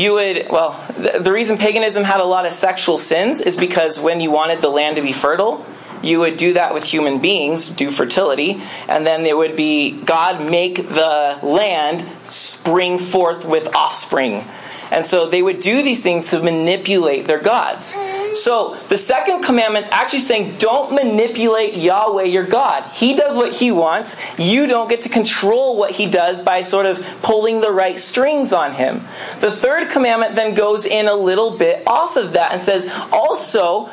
you 0.00 0.14
would, 0.14 0.46
well, 0.50 0.82
the, 0.96 1.18
the 1.20 1.32
reason 1.32 1.58
paganism 1.58 2.04
had 2.04 2.20
a 2.20 2.24
lot 2.24 2.46
of 2.46 2.52
sexual 2.52 2.96
sins 2.96 3.40
is 3.40 3.56
because 3.56 4.00
when 4.00 4.20
you 4.20 4.30
wanted 4.30 4.62
the 4.62 4.70
land 4.70 4.96
to 4.96 5.02
be 5.02 5.12
fertile, 5.12 5.64
you 6.02 6.18
would 6.20 6.36
do 6.36 6.54
that 6.54 6.72
with 6.72 6.84
human 6.84 7.18
beings, 7.20 7.68
do 7.68 7.90
fertility, 7.90 8.62
and 8.88 9.06
then 9.06 9.26
it 9.26 9.36
would 9.36 9.56
be 9.56 10.00
God 10.02 10.50
make 10.50 10.88
the 10.88 11.38
land 11.42 12.06
spring 12.24 12.98
forth 12.98 13.44
with 13.44 13.74
offspring. 13.74 14.44
And 14.90 15.04
so 15.04 15.28
they 15.28 15.42
would 15.42 15.60
do 15.60 15.82
these 15.82 16.02
things 16.02 16.30
to 16.30 16.42
manipulate 16.42 17.26
their 17.26 17.38
gods. 17.38 17.94
So 18.34 18.76
the 18.88 18.96
second 18.96 19.42
commandment 19.42 19.88
actually 19.90 20.20
saying, 20.20 20.56
don't 20.58 20.92
manipulate 20.92 21.76
Yahweh 21.76 22.24
your 22.24 22.44
God. 22.44 22.84
He 22.90 23.14
does 23.14 23.36
what 23.36 23.52
he 23.52 23.70
wants. 23.70 24.16
You 24.38 24.66
don't 24.66 24.88
get 24.88 25.02
to 25.02 25.08
control 25.08 25.76
what 25.76 25.92
he 25.92 26.10
does 26.10 26.40
by 26.40 26.62
sort 26.62 26.86
of 26.86 27.00
pulling 27.22 27.60
the 27.60 27.70
right 27.70 27.98
strings 27.98 28.52
on 28.52 28.74
him. 28.74 29.02
The 29.40 29.50
third 29.50 29.90
commandment 29.90 30.34
then 30.34 30.54
goes 30.54 30.84
in 30.84 31.08
a 31.08 31.14
little 31.14 31.56
bit 31.56 31.86
off 31.86 32.16
of 32.16 32.32
that 32.34 32.52
and 32.52 32.62
says, 32.62 32.92
also, 33.12 33.90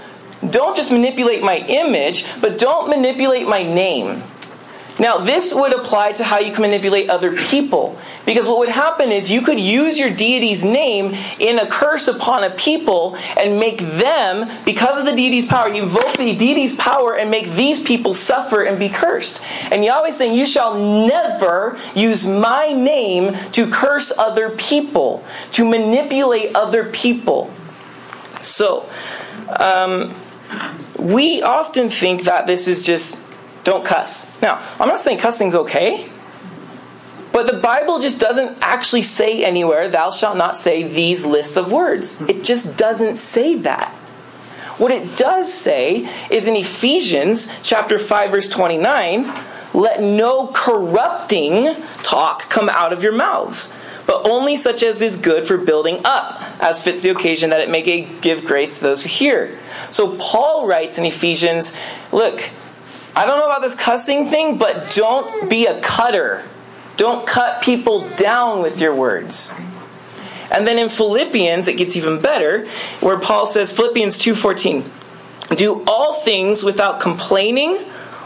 don't 0.47 0.75
just 0.75 0.91
manipulate 0.91 1.41
my 1.41 1.57
image, 1.57 2.25
but 2.41 2.59
don't 2.59 2.89
manipulate 2.89 3.47
my 3.47 3.63
name. 3.63 4.21
Now, 4.99 5.19
this 5.19 5.53
would 5.53 5.73
apply 5.73 6.13
to 6.13 6.23
how 6.23 6.39
you 6.39 6.51
can 6.51 6.61
manipulate 6.61 7.09
other 7.09 7.35
people. 7.35 7.99
Because 8.25 8.47
what 8.47 8.57
would 8.59 8.69
happen 8.69 9.11
is 9.11 9.31
you 9.31 9.41
could 9.41 9.59
use 9.59 9.99
your 9.99 10.09
deity's 10.09 10.65
name 10.65 11.13
in 11.39 11.59
a 11.59 11.67
curse 11.67 12.07
upon 12.07 12.43
a 12.43 12.49
people 12.49 13.15
and 13.39 13.59
make 13.59 13.79
them, 13.79 14.49
because 14.65 14.97
of 14.97 15.05
the 15.05 15.15
deity's 15.15 15.47
power, 15.47 15.69
you 15.69 15.83
invoke 15.83 16.17
the 16.17 16.35
deity's 16.35 16.75
power 16.75 17.15
and 17.15 17.29
make 17.29 17.51
these 17.51 17.83
people 17.83 18.13
suffer 18.13 18.63
and 18.63 18.79
be 18.79 18.89
cursed. 18.89 19.45
And 19.71 19.85
Yahweh's 19.85 20.17
saying, 20.17 20.37
You 20.37 20.45
shall 20.45 20.73
never 21.07 21.77
use 21.95 22.27
my 22.27 22.73
name 22.73 23.35
to 23.51 23.69
curse 23.69 24.17
other 24.17 24.49
people, 24.49 25.23
to 25.53 25.69
manipulate 25.69 26.55
other 26.55 26.85
people. 26.85 27.51
So, 28.41 28.89
um, 29.59 30.13
we 30.97 31.41
often 31.43 31.89
think 31.89 32.23
that 32.23 32.47
this 32.47 32.67
is 32.67 32.85
just 32.85 33.26
don't 33.67 33.83
cuss. 33.83 34.41
Now, 34.41 34.61
I'm 34.79 34.87
not 34.87 35.01
saying 35.01 35.19
cussing's 35.19 35.53
okay. 35.53 36.09
But 37.33 37.47
the 37.47 37.59
Bible 37.59 37.99
just 37.99 38.19
doesn't 38.19 38.57
actually 38.61 39.01
say 39.01 39.43
anywhere, 39.43 39.89
thou 39.89 40.09
shalt 40.09 40.37
not 40.37 40.55
say 40.55 40.83
these 40.83 41.25
lists 41.25 41.57
of 41.57 41.71
words. 41.71 42.21
It 42.21 42.43
just 42.43 42.77
doesn't 42.77 43.17
say 43.17 43.57
that. 43.57 43.89
What 44.77 44.91
it 44.91 45.17
does 45.17 45.53
say 45.53 46.09
is 46.31 46.47
in 46.47 46.55
Ephesians 46.55 47.51
chapter 47.61 47.99
5 47.99 48.31
verse 48.31 48.49
29, 48.49 49.29
let 49.73 50.01
no 50.01 50.47
corrupting 50.47 51.75
talk 52.03 52.49
come 52.49 52.69
out 52.69 52.93
of 52.93 53.03
your 53.03 53.11
mouths, 53.11 53.75
but 54.05 54.25
only 54.25 54.55
such 54.55 54.81
as 54.81 55.01
is 55.01 55.17
good 55.17 55.45
for 55.45 55.57
building 55.57 55.99
up, 56.05 56.41
as 56.61 56.81
fits 56.81 57.03
the 57.03 57.09
occasion 57.09 57.49
that 57.49 57.59
it 57.59 57.69
may 57.69 57.81
give 58.21 58.45
grace 58.45 58.77
to 58.77 58.83
those 58.85 59.03
who 59.03 59.09
hear. 59.09 59.59
So 59.89 60.15
Paul 60.17 60.65
writes 60.67 60.97
in 60.97 61.03
Ephesians, 61.03 61.77
look, 62.13 62.49
I 63.17 63.25
don't 63.25 63.39
know 63.39 63.47
about 63.47 63.63
this 63.63 63.73
cussing 63.73 64.27
thing, 64.27 64.59
but 64.59 64.93
don't 64.93 65.49
be 65.49 65.65
a 65.65 65.81
cutter. 65.81 66.43
Don't 66.97 67.25
cut 67.25 67.63
people 67.63 68.07
down 68.09 68.61
with 68.61 68.79
your 68.79 68.93
words. 68.93 69.59
And 70.51 70.67
then 70.67 70.77
in 70.77 70.89
Philippians, 70.89 71.67
it 71.67 71.77
gets 71.77 71.97
even 71.97 72.21
better, 72.21 72.67
where 73.01 73.17
Paul 73.17 73.47
says, 73.47 73.75
Philippians 73.75 74.19
2.14, 74.19 75.57
Do 75.57 75.83
all 75.87 76.21
things 76.21 76.61
without 76.63 76.99
complaining 76.99 77.79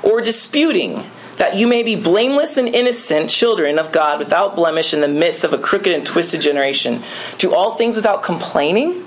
or 0.04 0.20
disputing, 0.20 1.06
that 1.38 1.56
you 1.56 1.68
may 1.68 1.84
be 1.84 1.96
blameless 1.96 2.58
and 2.58 2.68
innocent 2.68 3.30
children 3.30 3.80
of 3.80 3.94
God 3.94 4.20
without 4.20 4.58
blemish 4.58 4.94
in 4.94 5.00
the 5.00 5.08
midst 5.08 5.46
of 5.46 5.54
a 5.54 5.58
crooked 5.58 5.94
and 5.94 6.06
twisted 6.06 6.42
generation. 6.42 7.02
Do 7.38 7.56
all 7.56 7.78
things 7.78 7.96
without 7.96 8.24
complaining? 8.24 9.06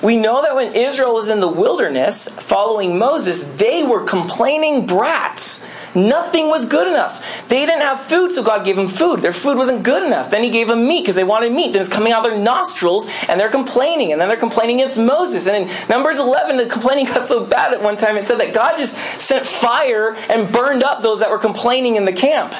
We 0.00 0.16
know 0.16 0.42
that 0.42 0.54
when 0.54 0.74
Israel 0.74 1.12
was 1.12 1.28
in 1.28 1.40
the 1.40 1.48
wilderness 1.48 2.28
following 2.40 2.98
Moses, 2.98 3.56
they 3.56 3.82
were 3.82 4.04
complaining 4.04 4.86
brats. 4.86 5.68
Nothing 5.92 6.48
was 6.48 6.68
good 6.68 6.86
enough. 6.86 7.48
They 7.48 7.66
didn't 7.66 7.82
have 7.82 8.00
food, 8.00 8.30
so 8.30 8.44
God 8.44 8.64
gave 8.64 8.76
them 8.76 8.86
food. 8.86 9.22
Their 9.22 9.32
food 9.32 9.56
wasn't 9.56 9.82
good 9.82 10.04
enough. 10.04 10.30
Then 10.30 10.44
He 10.44 10.50
gave 10.50 10.68
them 10.68 10.86
meat 10.86 11.02
because 11.02 11.16
they 11.16 11.24
wanted 11.24 11.52
meat. 11.52 11.72
Then 11.72 11.82
it's 11.82 11.90
coming 11.90 12.12
out 12.12 12.24
of 12.24 12.30
their 12.30 12.40
nostrils, 12.40 13.08
and 13.28 13.40
they're 13.40 13.50
complaining. 13.50 14.12
And 14.12 14.20
then 14.20 14.28
they're 14.28 14.36
complaining 14.36 14.80
against 14.80 15.00
Moses. 15.00 15.48
And 15.48 15.68
in 15.68 15.88
Numbers 15.88 16.20
11, 16.20 16.58
the 16.58 16.66
complaining 16.66 17.06
got 17.06 17.26
so 17.26 17.44
bad 17.44 17.72
at 17.72 17.82
one 17.82 17.96
time, 17.96 18.16
it 18.16 18.24
said 18.24 18.38
that 18.38 18.54
God 18.54 18.76
just 18.76 18.96
sent 19.20 19.44
fire 19.44 20.14
and 20.28 20.52
burned 20.52 20.84
up 20.84 21.02
those 21.02 21.18
that 21.20 21.30
were 21.30 21.38
complaining 21.38 21.96
in 21.96 22.04
the 22.04 22.12
camp. 22.12 22.54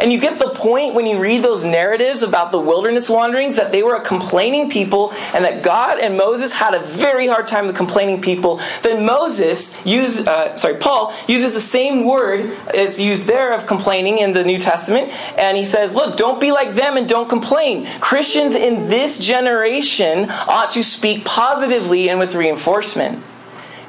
And 0.00 0.10
you 0.10 0.18
get 0.18 0.38
the 0.38 0.48
point 0.48 0.94
when 0.94 1.06
you 1.06 1.18
read 1.18 1.42
those 1.42 1.64
narratives 1.64 2.22
about 2.22 2.52
the 2.52 2.58
wilderness 2.58 3.10
wanderings 3.10 3.56
that 3.56 3.70
they 3.70 3.82
were 3.82 3.96
a 3.96 4.00
complaining 4.00 4.70
people 4.70 5.12
and 5.34 5.44
that 5.44 5.62
God 5.62 5.98
and 5.98 6.16
Moses 6.16 6.54
had 6.54 6.72
a 6.72 6.78
very 6.80 7.26
hard 7.26 7.48
time 7.48 7.66
with 7.66 7.76
complaining 7.76 8.22
people. 8.22 8.60
Then 8.82 9.04
Moses 9.04 9.86
used, 9.86 10.26
uh, 10.26 10.56
sorry, 10.56 10.76
Paul 10.76 11.14
uses 11.28 11.52
the 11.52 11.60
same 11.60 12.04
word 12.04 12.50
as 12.74 12.98
used 12.98 13.26
there 13.26 13.52
of 13.52 13.66
complaining 13.66 14.18
in 14.18 14.32
the 14.32 14.42
New 14.42 14.58
Testament. 14.58 15.10
And 15.38 15.56
he 15.56 15.66
says, 15.66 15.94
look, 15.94 16.16
don't 16.16 16.40
be 16.40 16.50
like 16.50 16.74
them 16.74 16.96
and 16.96 17.06
don't 17.06 17.28
complain. 17.28 17.86
Christians 18.00 18.54
in 18.54 18.88
this 18.88 19.18
generation 19.18 20.30
ought 20.30 20.72
to 20.72 20.82
speak 20.82 21.24
positively 21.26 22.08
and 22.08 22.18
with 22.18 22.34
reinforcement. 22.34 23.22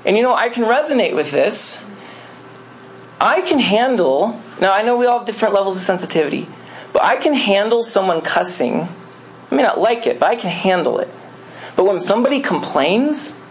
And 0.05 0.17
you 0.17 0.23
know, 0.23 0.33
I 0.33 0.49
can 0.49 0.63
resonate 0.63 1.15
with 1.15 1.31
this. 1.31 1.90
I 3.21 3.41
can 3.41 3.59
handle 3.59 4.41
now, 4.61 4.73
I 4.73 4.83
know 4.83 4.95
we 4.95 5.07
all 5.07 5.17
have 5.17 5.25
different 5.25 5.55
levels 5.55 5.75
of 5.75 5.81
sensitivity, 5.81 6.47
but 6.93 7.03
I 7.03 7.15
can 7.15 7.33
handle 7.33 7.81
someone 7.81 8.21
cussing. 8.21 8.87
I 9.49 9.55
may 9.55 9.63
not 9.63 9.79
like 9.79 10.05
it, 10.05 10.19
but 10.19 10.29
I 10.29 10.35
can 10.35 10.51
handle 10.51 10.99
it. 10.99 11.09
But 11.75 11.85
when 11.85 11.99
somebody 11.99 12.41
complains, 12.41 13.43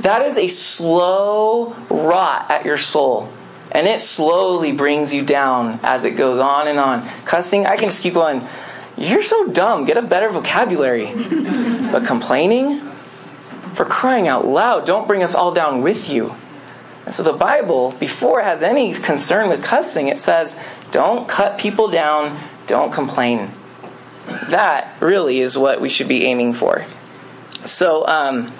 that 0.00 0.20
is 0.22 0.36
a 0.36 0.46
slow 0.48 1.74
rot 1.88 2.50
at 2.50 2.66
your 2.66 2.76
soul. 2.76 3.32
And 3.72 3.86
it 3.86 4.00
slowly 4.00 4.72
brings 4.72 5.14
you 5.14 5.24
down 5.24 5.80
as 5.82 6.04
it 6.04 6.12
goes 6.12 6.38
on 6.38 6.68
and 6.68 6.78
on. 6.78 7.06
Cussing, 7.24 7.64
I 7.64 7.76
can 7.76 7.88
just 7.88 8.02
keep 8.02 8.14
going, 8.14 8.42
you're 8.98 9.22
so 9.22 9.50
dumb, 9.50 9.86
get 9.86 9.96
a 9.96 10.02
better 10.02 10.28
vocabulary. 10.28 11.12
but 11.90 12.04
complaining, 12.04 12.80
for 13.74 13.86
crying 13.86 14.28
out 14.28 14.46
loud, 14.46 14.84
don't 14.84 15.06
bring 15.06 15.22
us 15.22 15.34
all 15.34 15.52
down 15.52 15.80
with 15.80 16.10
you. 16.10 16.34
And 17.08 17.14
so 17.14 17.22
the 17.22 17.32
Bible, 17.32 17.92
before 17.92 18.40
it 18.40 18.44
has 18.44 18.62
any 18.62 18.92
concern 18.92 19.48
with 19.48 19.62
cussing, 19.62 20.08
it 20.08 20.18
says, 20.18 20.62
don't 20.90 21.26
cut 21.26 21.58
people 21.58 21.88
down, 21.88 22.38
don't 22.66 22.92
complain. 22.92 23.50
That 24.48 24.94
really 25.00 25.40
is 25.40 25.56
what 25.56 25.80
we 25.80 25.88
should 25.88 26.06
be 26.06 26.26
aiming 26.26 26.52
for. 26.52 26.84
So, 27.64 28.06
um, 28.06 28.52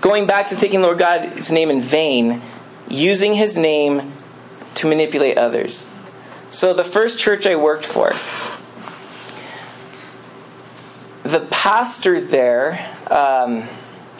going 0.00 0.28
back 0.28 0.46
to 0.50 0.56
taking 0.56 0.82
Lord 0.82 0.98
God's 0.98 1.50
name 1.50 1.68
in 1.68 1.80
vain, 1.80 2.42
using 2.88 3.34
his 3.34 3.58
name 3.58 4.12
to 4.76 4.86
manipulate 4.86 5.36
others. 5.36 5.88
So, 6.50 6.72
the 6.72 6.84
first 6.84 7.18
church 7.18 7.44
I 7.44 7.56
worked 7.56 7.84
for, 7.84 8.10
the 11.28 11.44
pastor 11.50 12.20
there, 12.20 12.74
um, 13.10 13.64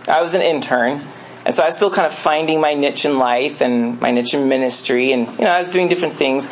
I 0.09 0.21
was 0.23 0.35
an 0.35 0.43
intern 0.43 1.03
and 1.47 1.55
so 1.55 1.63
I 1.63 1.67
was 1.67 1.77
still 1.77 1.93
kind 1.93 2.09
of 2.09 2.13
finding 2.13 2.61
my 2.61 2.75
niche 2.75 3.05
in 3.05 3.19
life 3.19 3.61
and 3.61 4.01
my 4.01 4.11
niche 4.11 4.35
in 4.35 4.49
ministry, 4.49 5.13
and 5.13 5.29
you 5.39 5.45
know, 5.45 5.51
I 5.51 5.61
was 5.61 5.71
doing 5.71 5.87
different 5.87 6.15
things. 6.15 6.49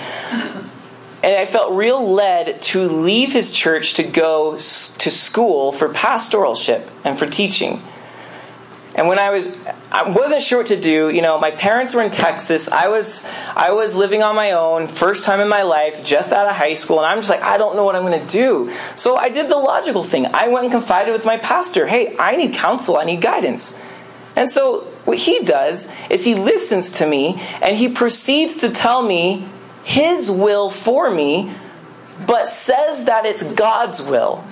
And 1.25 1.37
I 1.37 1.47
felt 1.47 1.73
real 1.73 2.07
led 2.07 2.63
to 2.63 2.87
leave 2.87 3.33
his 3.33 3.51
church 3.51 3.95
to 3.95 4.05
go 4.05 4.53
to 4.53 4.59
school 5.11 5.73
for 5.73 5.89
pastoralship 5.89 6.89
and 7.03 7.19
for 7.19 7.27
teaching. 7.27 7.83
And 8.95 9.09
when 9.09 9.19
I 9.19 9.31
was, 9.31 9.59
I 9.91 10.09
wasn't 10.11 10.43
sure 10.43 10.59
what 10.59 10.69
to 10.69 10.81
do. 10.81 11.09
You 11.09 11.23
know, 11.23 11.41
my 11.41 11.51
parents 11.51 11.95
were 11.95 12.03
in 12.03 12.13
Texas. 12.13 12.71
I 12.71 12.87
was, 12.87 13.29
I 13.57 13.73
was 13.73 13.97
living 13.97 14.23
on 14.23 14.37
my 14.37 14.53
own, 14.53 14.87
first 14.87 15.25
time 15.25 15.41
in 15.41 15.49
my 15.49 15.63
life, 15.63 16.05
just 16.05 16.33
out 16.33 16.47
of 16.47 16.55
high 16.55 16.75
school, 16.75 16.99
and 16.99 17.07
I'm 17.07 17.19
just 17.19 17.31
like, 17.31 17.43
I 17.43 17.59
don't 17.59 17.75
know 17.75 17.83
what 17.83 17.97
I'm 17.97 18.03
going 18.03 18.21
to 18.21 18.27
do. 18.33 18.71
So 18.95 19.17
I 19.17 19.29
did 19.29 19.49
the 19.49 19.57
logical 19.57 20.05
thing. 20.05 20.27
I 20.27 20.47
went 20.47 20.67
and 20.67 20.73
confided 20.73 21.13
with 21.13 21.25
my 21.25 21.39
pastor. 21.39 21.89
Hey, 21.89 22.15
I 22.17 22.37
need 22.37 22.55
counsel. 22.55 22.97
I 22.97 23.05
need 23.05 23.21
guidance. 23.21 23.83
And 24.37 24.51
so 24.51 24.81
what 25.05 25.19
he 25.19 25.41
does 25.41 25.95
is 26.11 26.25
he 26.25 26.35
listens 26.35 26.93
to 26.93 27.07
me 27.07 27.41
and 27.63 27.77
he 27.77 27.89
proceeds 27.89 28.61
to 28.61 28.71
tell 28.71 29.03
me 29.03 29.47
his 29.85 30.31
will 30.31 30.71
for 30.71 31.11
me, 31.11 31.53
but 32.27 32.49
says 32.49 33.05
that 33.05 33.27
it's 33.27 33.43
God's 33.43 34.03
will. 34.03 34.45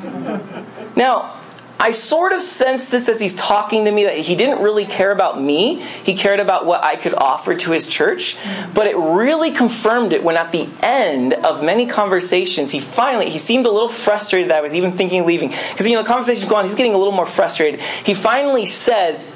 Now, 0.94 1.40
I 1.82 1.90
sort 1.90 2.32
of 2.32 2.42
sense 2.42 2.90
this 2.90 3.08
as 3.08 3.20
he's 3.20 3.34
talking 3.34 3.86
to 3.86 3.90
me 3.90 4.04
that 4.04 4.16
he 4.16 4.36
didn't 4.36 4.62
really 4.62 4.84
care 4.84 5.10
about 5.10 5.42
me. 5.42 5.80
He 6.04 6.14
cared 6.14 6.38
about 6.38 6.64
what 6.64 6.84
I 6.84 6.94
could 6.94 7.12
offer 7.12 7.56
to 7.56 7.72
his 7.72 7.88
church. 7.88 8.38
But 8.72 8.86
it 8.86 8.96
really 8.96 9.50
confirmed 9.50 10.12
it 10.12 10.22
when 10.22 10.36
at 10.36 10.52
the 10.52 10.68
end 10.80 11.34
of 11.34 11.64
many 11.64 11.86
conversations, 11.86 12.70
he 12.70 12.78
finally, 12.78 13.30
he 13.30 13.38
seemed 13.38 13.66
a 13.66 13.70
little 13.70 13.88
frustrated 13.88 14.50
that 14.50 14.58
I 14.58 14.60
was 14.60 14.76
even 14.76 14.92
thinking 14.92 15.22
of 15.22 15.26
leaving. 15.26 15.48
Because, 15.48 15.88
you 15.88 15.94
know, 15.94 16.02
the 16.02 16.08
conversation's 16.08 16.48
going 16.48 16.60
on, 16.60 16.66
he's 16.66 16.76
getting 16.76 16.94
a 16.94 16.98
little 16.98 17.12
more 17.12 17.26
frustrated. 17.26 17.80
He 17.80 18.14
finally 18.14 18.66
says, 18.66 19.34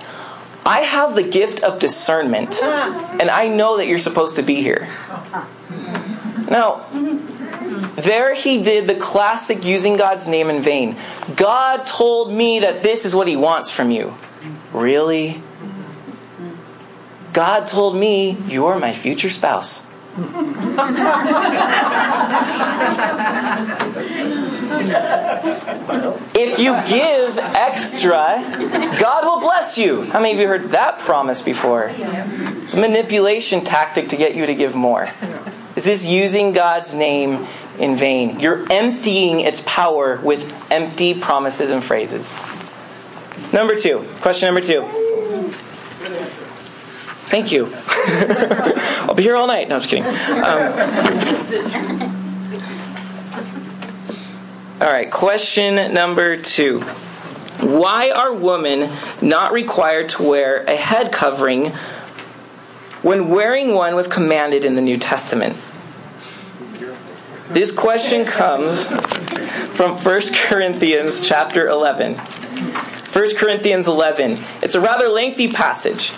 I 0.67 0.81
have 0.81 1.15
the 1.15 1.23
gift 1.23 1.63
of 1.63 1.79
discernment, 1.79 2.61
and 2.61 3.31
I 3.31 3.47
know 3.47 3.77
that 3.77 3.87
you're 3.87 3.99
supposed 3.99 4.35
to 4.35 4.43
be 4.43 4.57
here. 4.57 4.89
Now, 6.51 6.87
there 7.95 8.35
he 8.35 8.63
did 8.63 8.89
the 8.89 8.97
classic 8.97 9.65
using 9.65 9.97
God's 9.97 10.27
name 10.27 10.51
in 10.51 10.63
vain. 10.63 10.97
God 11.37 11.87
told 11.87 12.33
me 12.33 12.61
that 12.61 12.83
this 12.83 13.05
is 13.05 13.15
what 13.15 13.29
he 13.29 13.37
wants 13.37 13.71
from 13.71 13.93
you. 13.93 14.17
Really? 14.73 15.41
God 17.33 17.69
told 17.69 17.97
me 17.97 18.37
you're 18.47 18.79
my 18.79 18.93
future 18.93 19.31
spouse. 19.31 19.86
if 26.35 26.59
you 26.59 26.73
give 26.89 27.39
extra, 27.39 28.43
God 28.99 29.25
will 29.25 29.41
bless 29.41 29.77
you. 29.77 30.05
How 30.05 30.21
many 30.21 30.33
of 30.33 30.41
you 30.41 30.49
heard 30.49 30.71
that 30.71 31.01
promise 31.01 31.43
before? 31.43 31.93
It's 31.95 32.73
a 32.73 32.81
manipulation 32.81 33.63
tactic 33.63 34.09
to 34.09 34.17
get 34.17 34.35
you 34.35 34.47
to 34.47 34.55
give 34.55 34.75
more. 34.75 35.11
Is 35.77 35.85
this 35.85 36.07
using 36.07 36.55
God's 36.55 36.95
name 36.95 37.47
in 37.79 37.97
vain? 37.97 38.41
You're 38.41 38.65
emptying 38.73 39.41
its 39.41 39.63
power 39.67 40.19
with 40.23 40.51
empty 40.73 41.21
promises 41.21 41.71
and 41.71 41.85
phrases. 41.85 42.35
Number 43.53 43.77
two, 43.77 43.99
question 44.23 44.47
number 44.47 44.63
two. 44.63 44.81
Thank 47.27 47.53
you. 47.53 47.73
I'll 49.09 49.15
be 49.15 49.23
here 49.25 49.37
all 49.37 49.47
night. 49.47 49.69
No, 49.69 49.77
I'm 49.77 49.81
just 49.83 49.91
kidding. 49.91 50.07
Um, 50.07 50.73
all 54.81 54.93
right, 54.93 55.11
question 55.11 55.93
number 55.93 56.37
two. 56.37 56.81
Why 57.61 58.11
are 58.11 58.33
women 58.33 58.91
not 59.21 59.53
required 59.53 60.11
to 60.11 60.23
wear 60.23 60.59
a 60.65 60.77
head 60.77 61.11
covering 61.11 61.73
when 63.03 63.29
wearing 63.29 63.75
one 63.75 63.95
was 63.97 64.07
commanded 64.07 64.65
in 64.65 64.75
the 64.75 64.83
New 64.83 64.99
Testament? 64.99 65.57
This 67.49 67.73
question 67.75 68.25
comes 68.25 68.89
from 69.77 69.97
1 69.97 70.21
Corinthians 70.35 71.27
chapter 71.27 71.69
11. 71.69 72.15
1 72.15 73.37
Corinthians 73.37 73.89
11. 73.89 74.39
It's 74.63 74.75
a 74.75 74.81
rather 74.81 75.09
lengthy 75.09 75.51
passage, 75.51 76.13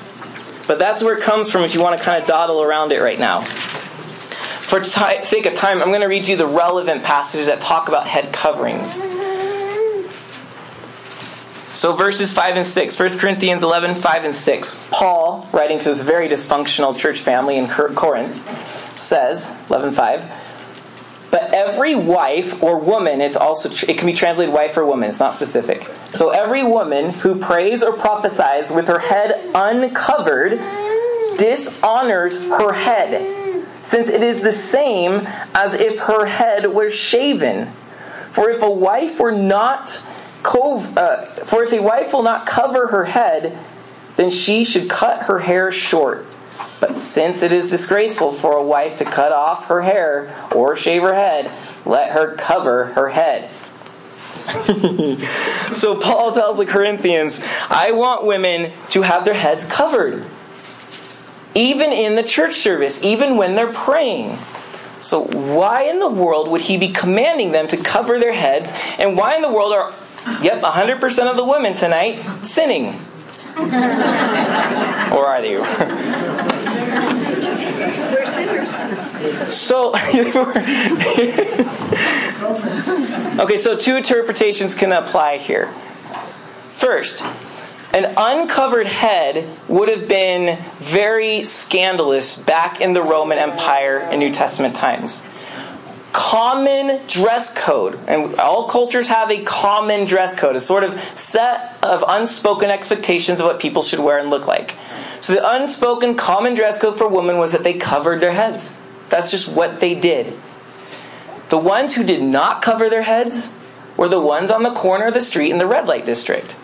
but 0.68 0.78
that's 0.78 1.02
where 1.02 1.16
it 1.16 1.22
comes 1.22 1.50
from 1.50 1.64
if 1.64 1.74
you 1.74 1.82
want 1.82 1.98
to 1.98 2.04
kind 2.04 2.20
of 2.20 2.28
dawdle 2.28 2.62
around 2.62 2.92
it 2.92 3.00
right 3.00 3.18
now. 3.18 3.40
For 3.40 4.80
t- 4.80 5.24
sake 5.24 5.46
of 5.46 5.54
time, 5.54 5.80
I'm 5.80 5.88
going 5.88 6.02
to 6.02 6.08
read 6.08 6.28
you 6.28 6.36
the 6.36 6.46
relevant 6.46 7.02
passages 7.02 7.46
that 7.46 7.62
talk 7.62 7.88
about 7.88 8.06
head 8.06 8.32
coverings. 8.34 9.00
So, 11.72 11.92
verses 11.94 12.32
5 12.32 12.56
and 12.56 12.66
6, 12.66 13.00
1 13.00 13.18
Corinthians 13.18 13.62
11, 13.62 13.94
5 13.94 14.24
and 14.24 14.34
6. 14.34 14.88
Paul, 14.90 15.48
writing 15.52 15.78
to 15.78 15.84
this 15.84 16.02
very 16.02 16.28
dysfunctional 16.28 16.96
church 16.96 17.20
family 17.20 17.56
in 17.56 17.68
Corinth, 17.68 18.98
says, 18.98 19.64
11, 19.70 19.92
5. 19.92 20.47
But 21.30 21.52
every 21.52 21.94
wife 21.94 22.62
or 22.62 22.78
woman, 22.78 23.20
it's 23.20 23.36
also 23.36 23.68
it 23.90 23.98
can 23.98 24.06
be 24.06 24.14
translated 24.14 24.54
wife 24.54 24.76
or 24.76 24.86
woman. 24.86 25.10
It's 25.10 25.20
not 25.20 25.34
specific. 25.34 25.86
So 26.14 26.30
every 26.30 26.64
woman 26.64 27.10
who 27.10 27.38
prays 27.38 27.82
or 27.82 27.92
prophesies 27.92 28.70
with 28.70 28.88
her 28.88 28.98
head 28.98 29.50
uncovered 29.54 30.58
dishonors 31.38 32.48
her 32.48 32.72
head, 32.72 33.64
since 33.84 34.08
it 34.08 34.22
is 34.22 34.42
the 34.42 34.52
same 34.52 35.28
as 35.54 35.74
if 35.74 35.98
her 36.00 36.26
head 36.26 36.72
were 36.72 36.90
shaven. 36.90 37.72
For 38.32 38.50
if 38.50 38.62
a 38.62 38.70
wife 38.70 39.20
were 39.20 39.32
not 39.32 40.02
co- 40.42 40.80
uh, 40.96 41.24
for 41.44 41.62
if 41.64 41.72
a 41.72 41.80
wife 41.80 42.12
will 42.12 42.22
not 42.22 42.46
cover 42.46 42.88
her 42.88 43.04
head, 43.04 43.58
then 44.16 44.30
she 44.30 44.64
should 44.64 44.88
cut 44.88 45.24
her 45.24 45.40
hair 45.40 45.70
short. 45.70 46.27
But 46.80 46.96
since 46.96 47.42
it 47.42 47.52
is 47.52 47.70
disgraceful 47.70 48.32
for 48.32 48.56
a 48.56 48.62
wife 48.62 48.98
to 48.98 49.04
cut 49.04 49.32
off 49.32 49.66
her 49.66 49.82
hair 49.82 50.34
or 50.54 50.76
shave 50.76 51.02
her 51.02 51.14
head, 51.14 51.50
let 51.84 52.12
her 52.12 52.36
cover 52.36 52.86
her 52.86 53.08
head. 53.08 53.50
so 55.72 55.98
Paul 56.00 56.32
tells 56.32 56.58
the 56.58 56.66
Corinthians, 56.66 57.42
I 57.68 57.92
want 57.92 58.24
women 58.24 58.72
to 58.90 59.02
have 59.02 59.24
their 59.24 59.34
heads 59.34 59.66
covered. 59.66 60.24
Even 61.54 61.92
in 61.92 62.14
the 62.14 62.22
church 62.22 62.54
service, 62.54 63.04
even 63.04 63.36
when 63.36 63.54
they're 63.56 63.72
praying. 63.72 64.38
So 65.00 65.22
why 65.22 65.82
in 65.82 65.98
the 65.98 66.08
world 66.08 66.48
would 66.48 66.62
he 66.62 66.76
be 66.76 66.88
commanding 66.88 67.52
them 67.52 67.68
to 67.68 67.76
cover 67.76 68.18
their 68.18 68.32
heads? 68.32 68.72
And 68.98 69.16
why 69.16 69.36
in 69.36 69.42
the 69.42 69.50
world 69.50 69.72
are, 69.72 69.92
yep, 70.42 70.62
100% 70.62 71.30
of 71.30 71.36
the 71.36 71.44
women 71.44 71.74
tonight 71.74 72.44
sinning? 72.44 72.86
or 73.58 75.26
are 75.26 75.42
they? 75.42 75.58
We're 78.12 78.26
sinners. 78.26 79.07
So, 79.48 79.94
okay, 83.40 83.56
so 83.56 83.76
two 83.76 83.96
interpretations 83.96 84.76
can 84.76 84.92
apply 84.92 85.38
here. 85.38 85.66
First, 86.70 87.24
an 87.92 88.14
uncovered 88.16 88.86
head 88.86 89.48
would 89.66 89.88
have 89.88 90.06
been 90.06 90.62
very 90.76 91.42
scandalous 91.42 92.40
back 92.40 92.80
in 92.80 92.92
the 92.92 93.02
Roman 93.02 93.38
Empire 93.38 93.98
in 93.98 94.20
New 94.20 94.30
Testament 94.30 94.76
times. 94.76 95.26
Common 96.12 97.00
dress 97.08 97.56
code, 97.56 97.98
and 98.06 98.38
all 98.38 98.68
cultures 98.68 99.08
have 99.08 99.32
a 99.32 99.42
common 99.42 100.04
dress 100.04 100.38
code, 100.38 100.54
a 100.54 100.60
sort 100.60 100.84
of 100.84 101.00
set 101.18 101.76
of 101.82 102.04
unspoken 102.06 102.70
expectations 102.70 103.40
of 103.40 103.46
what 103.46 103.58
people 103.58 103.82
should 103.82 103.98
wear 103.98 104.18
and 104.18 104.30
look 104.30 104.46
like. 104.46 104.76
So 105.20 105.32
the 105.32 105.50
unspoken 105.50 106.14
common 106.14 106.54
dress 106.54 106.80
code 106.80 106.96
for 106.96 107.08
women 107.08 107.38
was 107.38 107.50
that 107.50 107.64
they 107.64 107.74
covered 107.74 108.20
their 108.20 108.32
heads. 108.32 108.80
That's 109.08 109.30
just 109.30 109.56
what 109.56 109.80
they 109.80 109.94
did. 109.94 110.34
The 111.48 111.58
ones 111.58 111.94
who 111.94 112.04
did 112.04 112.22
not 112.22 112.62
cover 112.62 112.90
their 112.90 113.02
heads 113.02 113.64
were 113.96 114.08
the 114.08 114.20
ones 114.20 114.50
on 114.50 114.62
the 114.62 114.72
corner 114.72 115.06
of 115.06 115.14
the 115.14 115.20
street 115.20 115.50
in 115.50 115.58
the 115.58 115.66
red 115.66 115.86
light 115.86 116.04
district. 116.04 116.56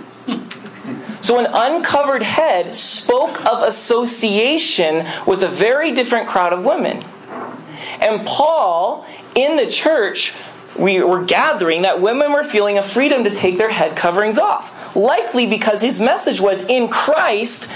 So 1.20 1.38
an 1.38 1.46
uncovered 1.52 2.22
head 2.22 2.74
spoke 2.74 3.44
of 3.46 3.62
association 3.62 5.06
with 5.26 5.42
a 5.42 5.48
very 5.48 5.92
different 5.92 6.28
crowd 6.28 6.52
of 6.52 6.66
women. 6.66 7.02
And 7.98 8.26
Paul, 8.26 9.06
in 9.34 9.56
the 9.56 9.66
church, 9.66 10.34
we 10.78 11.02
were 11.02 11.24
gathering 11.24 11.82
that 11.82 12.02
women 12.02 12.32
were 12.32 12.44
feeling 12.44 12.76
a 12.76 12.82
freedom 12.82 13.24
to 13.24 13.30
take 13.30 13.56
their 13.56 13.70
head 13.70 13.96
coverings 13.96 14.38
off. 14.38 14.94
Likely 14.94 15.46
because 15.46 15.80
his 15.80 15.98
message 15.98 16.42
was 16.42 16.62
in 16.66 16.88
Christ, 16.88 17.72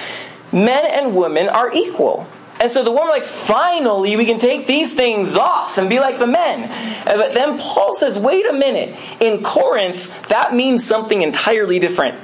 men 0.52 0.84
and 0.84 1.16
women 1.16 1.48
are 1.48 1.72
equal. 1.72 2.26
And 2.60 2.70
so 2.70 2.82
the 2.82 2.90
woman, 2.90 3.08
like, 3.08 3.24
finally, 3.24 4.16
we 4.16 4.24
can 4.24 4.38
take 4.38 4.66
these 4.66 4.94
things 4.94 5.36
off 5.36 5.78
and 5.78 5.88
be 5.88 6.00
like 6.00 6.18
the 6.18 6.26
men. 6.26 6.64
Uh, 7.06 7.16
but 7.16 7.32
then 7.32 7.58
Paul 7.58 7.94
says, 7.94 8.18
wait 8.18 8.46
a 8.46 8.52
minute. 8.52 8.96
In 9.20 9.42
Corinth, 9.44 10.28
that 10.28 10.54
means 10.54 10.84
something 10.84 11.22
entirely 11.22 11.78
different. 11.78 12.18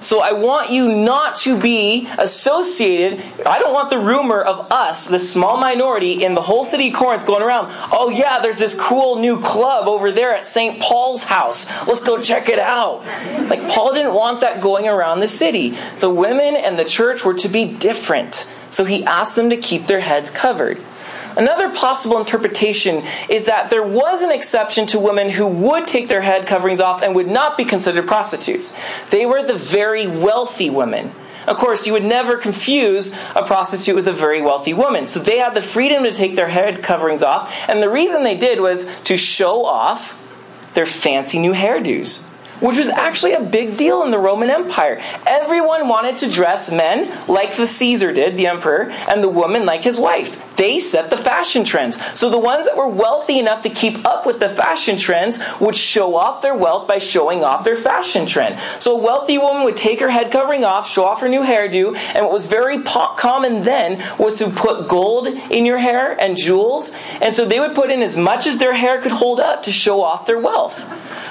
So 0.00 0.20
I 0.20 0.32
want 0.32 0.70
you 0.70 0.94
not 0.94 1.36
to 1.38 1.58
be 1.60 2.08
associated. 2.18 3.20
I 3.44 3.58
don't 3.58 3.72
want 3.72 3.90
the 3.90 3.98
rumor 3.98 4.40
of 4.40 4.70
us, 4.70 5.08
the 5.08 5.18
small 5.18 5.58
minority 5.58 6.22
in 6.22 6.34
the 6.34 6.42
whole 6.42 6.64
city 6.64 6.88
of 6.88 6.94
Corinth, 6.94 7.26
going 7.26 7.42
around. 7.42 7.72
Oh, 7.92 8.08
yeah, 8.08 8.38
there's 8.38 8.58
this 8.58 8.78
cool 8.78 9.16
new 9.16 9.40
club 9.40 9.88
over 9.88 10.12
there 10.12 10.34
at 10.34 10.44
St. 10.44 10.80
Paul's 10.80 11.24
house. 11.24 11.86
Let's 11.88 12.02
go 12.02 12.22
check 12.22 12.48
it 12.48 12.60
out. 12.60 13.04
Like, 13.48 13.68
Paul 13.68 13.92
didn't 13.92 14.14
want 14.14 14.40
that 14.40 14.60
going 14.60 14.86
around 14.86 15.18
the 15.18 15.26
city. 15.26 15.76
The 15.98 16.10
women 16.10 16.54
and 16.54 16.78
the 16.78 16.84
church 16.84 17.24
were 17.24 17.34
to 17.34 17.48
be 17.48 17.64
different. 17.64 18.54
So 18.70 18.84
he 18.84 19.04
asked 19.04 19.36
them 19.36 19.50
to 19.50 19.56
keep 19.56 19.86
their 19.86 20.00
heads 20.00 20.30
covered. 20.30 20.78
Another 21.36 21.70
possible 21.70 22.18
interpretation 22.18 23.04
is 23.28 23.46
that 23.46 23.70
there 23.70 23.82
was 23.82 24.22
an 24.22 24.32
exception 24.32 24.86
to 24.88 24.98
women 24.98 25.30
who 25.30 25.46
would 25.46 25.86
take 25.86 26.08
their 26.08 26.20
head 26.20 26.46
coverings 26.46 26.80
off 26.80 27.02
and 27.02 27.14
would 27.14 27.28
not 27.28 27.56
be 27.56 27.64
considered 27.64 28.06
prostitutes. 28.06 28.76
They 29.10 29.24
were 29.24 29.44
the 29.44 29.54
very 29.54 30.06
wealthy 30.06 30.68
women. 30.68 31.12
Of 31.46 31.56
course, 31.56 31.86
you 31.86 31.94
would 31.94 32.04
never 32.04 32.36
confuse 32.36 33.14
a 33.34 33.42
prostitute 33.44 33.94
with 33.94 34.08
a 34.08 34.12
very 34.12 34.42
wealthy 34.42 34.74
woman. 34.74 35.06
So 35.06 35.20
they 35.20 35.38
had 35.38 35.54
the 35.54 35.62
freedom 35.62 36.02
to 36.02 36.12
take 36.12 36.34
their 36.34 36.48
head 36.48 36.82
coverings 36.82 37.22
off, 37.22 37.54
and 37.68 37.82
the 37.82 37.88
reason 37.88 38.22
they 38.22 38.36
did 38.36 38.60
was 38.60 38.86
to 39.04 39.16
show 39.16 39.64
off 39.64 40.14
their 40.74 40.86
fancy 40.86 41.38
new 41.38 41.52
hairdos 41.52 42.27
which 42.60 42.76
was 42.76 42.88
actually 42.88 43.34
a 43.34 43.42
big 43.42 43.76
deal 43.76 44.02
in 44.02 44.10
the 44.10 44.18
Roman 44.18 44.50
Empire. 44.50 45.00
Everyone 45.26 45.88
wanted 45.88 46.16
to 46.16 46.30
dress 46.30 46.72
men 46.72 47.26
like 47.28 47.56
the 47.56 47.66
Caesar 47.66 48.12
did, 48.12 48.36
the 48.36 48.46
emperor, 48.46 48.90
and 49.08 49.22
the 49.22 49.28
woman 49.28 49.66
like 49.66 49.82
his 49.82 49.98
wife. 49.98 50.44
They 50.58 50.80
set 50.80 51.08
the 51.08 51.16
fashion 51.16 51.64
trends. 51.64 52.04
So 52.18 52.30
the 52.30 52.38
ones 52.38 52.66
that 52.66 52.76
were 52.76 52.88
wealthy 52.88 53.38
enough 53.38 53.62
to 53.62 53.70
keep 53.70 54.04
up 54.04 54.26
with 54.26 54.40
the 54.40 54.48
fashion 54.48 54.98
trends 54.98 55.40
would 55.60 55.76
show 55.76 56.16
off 56.16 56.42
their 56.42 56.54
wealth 56.54 56.88
by 56.88 56.98
showing 56.98 57.44
off 57.44 57.62
their 57.62 57.76
fashion 57.76 58.26
trend. 58.26 58.58
So 58.80 58.96
a 58.96 59.00
wealthy 59.00 59.38
woman 59.38 59.62
would 59.62 59.76
take 59.76 60.00
her 60.00 60.10
head 60.10 60.32
covering 60.32 60.64
off, 60.64 60.88
show 60.88 61.04
off 61.04 61.20
her 61.20 61.28
new 61.28 61.42
hairdo, 61.42 61.96
and 61.96 62.24
what 62.24 62.32
was 62.32 62.46
very 62.46 62.82
po- 62.82 63.14
common 63.16 63.62
then 63.62 64.04
was 64.18 64.38
to 64.38 64.50
put 64.50 64.88
gold 64.88 65.28
in 65.28 65.64
your 65.64 65.78
hair 65.78 66.20
and 66.20 66.36
jewels. 66.36 67.00
And 67.20 67.32
so 67.32 67.44
they 67.44 67.60
would 67.60 67.76
put 67.76 67.92
in 67.92 68.02
as 68.02 68.16
much 68.16 68.48
as 68.48 68.58
their 68.58 68.74
hair 68.74 69.00
could 69.00 69.12
hold 69.12 69.38
up 69.38 69.62
to 69.62 69.70
show 69.70 70.02
off 70.02 70.26
their 70.26 70.40
wealth. 70.40 70.84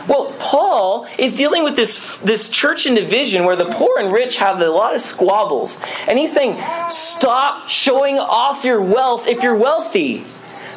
Well, 0.07 0.33
Paul 0.39 1.05
is 1.17 1.35
dealing 1.35 1.63
with 1.63 1.75
this, 1.75 2.17
this 2.17 2.49
church 2.49 2.85
in 2.85 2.95
division 2.95 3.45
where 3.45 3.55
the 3.55 3.65
poor 3.65 3.99
and 3.99 4.11
rich 4.11 4.37
have 4.37 4.61
a 4.61 4.69
lot 4.69 4.93
of 4.93 5.01
squabbles. 5.01 5.83
And 6.07 6.17
he's 6.17 6.33
saying, 6.33 6.57
stop 6.89 7.67
showing 7.69 8.19
off 8.19 8.63
your 8.63 8.81
wealth 8.81 9.27
if 9.27 9.43
you're 9.43 9.55
wealthy. 9.55 10.25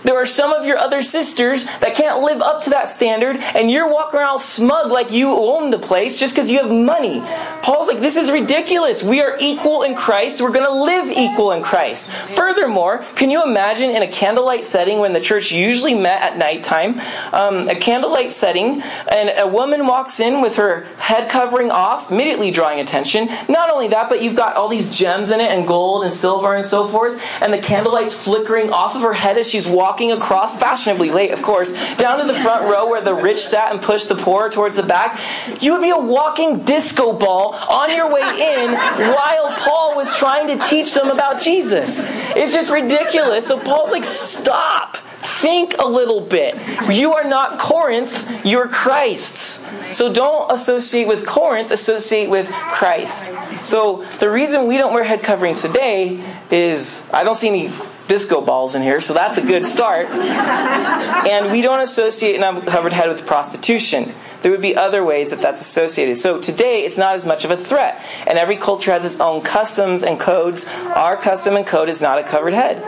There 0.02 0.16
are 0.16 0.26
some 0.26 0.52
of 0.52 0.66
your 0.66 0.78
other 0.78 1.02
sisters 1.02 1.64
that 1.80 1.94
can't 1.94 2.22
live 2.22 2.40
up 2.40 2.62
to 2.62 2.70
that 2.70 2.88
standard, 2.88 3.36
and 3.36 3.70
you're 3.70 3.88
walking 3.90 4.18
around 4.18 4.40
smug 4.40 4.90
like 4.90 5.10
you 5.10 5.30
own 5.30 5.70
the 5.70 5.78
place 5.78 6.18
just 6.18 6.34
because 6.34 6.50
you 6.50 6.58
have 6.58 6.70
money. 6.70 7.20
Paul's 7.62 7.88
like, 7.88 8.00
this 8.00 8.16
is 8.16 8.30
ridiculous. 8.30 9.02
We 9.02 9.20
are 9.20 9.36
equal 9.40 9.82
in 9.82 9.94
Christ. 9.94 10.40
We're 10.40 10.52
going 10.52 10.66
to 10.66 10.72
live 10.72 11.10
equal 11.10 11.52
in 11.52 11.62
Christ. 11.62 12.10
Furthermore, 12.10 13.04
can 13.14 13.30
you 13.30 13.42
imagine 13.42 13.90
in 13.90 14.02
a 14.02 14.08
candlelight 14.08 14.64
setting 14.64 14.98
when 15.00 15.12
the 15.12 15.20
church 15.20 15.52
usually 15.52 15.94
met 15.94 16.22
at 16.22 16.38
nighttime, 16.38 17.00
um, 17.32 17.68
a 17.68 17.74
candlelight 17.74 18.32
setting, 18.32 18.82
and 19.10 19.32
a 19.38 19.46
woman 19.46 19.86
walks 19.86 20.20
in 20.20 20.40
with 20.40 20.56
her 20.56 20.82
head 20.98 21.30
covering 21.30 21.70
off, 21.70 22.10
immediately 22.10 22.50
drawing 22.50 22.80
attention. 22.80 23.28
Not 23.48 23.70
only 23.70 23.88
that, 23.88 24.08
but 24.08 24.22
you've 24.22 24.36
got 24.36 24.56
all 24.56 24.68
these 24.68 24.96
gems 24.96 25.30
in 25.30 25.40
it, 25.40 25.50
and 25.50 25.66
gold 25.66 26.04
and 26.04 26.12
silver 26.12 26.54
and 26.54 26.64
so 26.64 26.86
forth, 26.86 27.20
and 27.40 27.52
the 27.52 27.58
candlelight's 27.58 28.24
flickering 28.24 28.72
off 28.72 28.96
of 28.96 29.02
her 29.02 29.12
head 29.12 29.36
as 29.36 29.48
she's 29.48 29.68
walking 29.68 29.89
across, 30.12 30.58
fashionably 30.58 31.10
late, 31.10 31.32
of 31.32 31.42
course, 31.42 31.72
down 31.96 32.18
to 32.18 32.24
the 32.24 32.34
front 32.34 32.62
row 32.70 32.88
where 32.88 33.00
the 33.00 33.14
rich 33.14 33.38
sat 33.38 33.72
and 33.72 33.82
pushed 33.82 34.08
the 34.08 34.14
poor 34.14 34.50
towards 34.50 34.76
the 34.76 34.82
back. 34.82 35.20
You 35.60 35.72
would 35.72 35.82
be 35.82 35.90
a 35.90 35.98
walking 35.98 36.64
disco 36.64 37.12
ball 37.12 37.54
on 37.54 37.94
your 37.94 38.10
way 38.10 38.20
in 38.20 38.72
while 38.72 39.50
Paul 39.56 39.96
was 39.96 40.14
trying 40.16 40.46
to 40.46 40.64
teach 40.66 40.94
them 40.94 41.10
about 41.10 41.40
Jesus. 41.40 42.06
It's 42.36 42.52
just 42.52 42.72
ridiculous. 42.72 43.46
So 43.46 43.58
Paul's 43.58 43.90
like, 43.90 44.04
stop. 44.04 44.96
Think 44.96 45.74
a 45.78 45.86
little 45.86 46.20
bit. 46.20 46.56
You 46.90 47.14
are 47.14 47.24
not 47.24 47.58
Corinth, 47.58 48.44
you're 48.44 48.68
Christ's. 48.68 49.96
So 49.96 50.12
don't 50.12 50.50
associate 50.52 51.08
with 51.08 51.26
Corinth, 51.26 51.70
associate 51.70 52.30
with 52.30 52.48
Christ. 52.50 53.34
So 53.66 54.04
the 54.18 54.30
reason 54.30 54.66
we 54.66 54.76
don't 54.76 54.94
wear 54.94 55.04
head 55.04 55.22
coverings 55.22 55.62
today 55.62 56.22
is 56.50 57.10
I 57.12 57.24
don't 57.24 57.36
see 57.36 57.48
any 57.48 57.72
disco 58.10 58.40
balls 58.40 58.74
in 58.74 58.82
here, 58.82 59.00
so 59.00 59.14
that's 59.14 59.38
a 59.38 59.46
good 59.46 59.64
start. 59.64 60.08
And 60.10 61.52
we 61.52 61.62
don't 61.62 61.80
associate 61.80 62.34
an 62.34 62.42
uncovered 62.42 62.92
head 62.92 63.08
with 63.08 63.24
prostitution. 63.24 64.12
There 64.42 64.50
would 64.50 64.60
be 64.60 64.76
other 64.76 65.04
ways 65.04 65.30
that 65.30 65.40
that's 65.40 65.60
associated. 65.60 66.16
So 66.16 66.40
today, 66.40 66.84
it's 66.84 66.98
not 66.98 67.14
as 67.14 67.24
much 67.24 67.44
of 67.44 67.52
a 67.52 67.56
threat. 67.56 68.02
And 68.26 68.36
every 68.36 68.56
culture 68.56 68.90
has 68.90 69.04
its 69.04 69.20
own 69.20 69.42
customs 69.42 70.02
and 70.02 70.18
codes. 70.18 70.66
Our 70.96 71.16
custom 71.16 71.54
and 71.54 71.64
code 71.64 71.88
is 71.88 72.02
not 72.02 72.18
a 72.18 72.24
covered 72.24 72.52
head. 72.52 72.80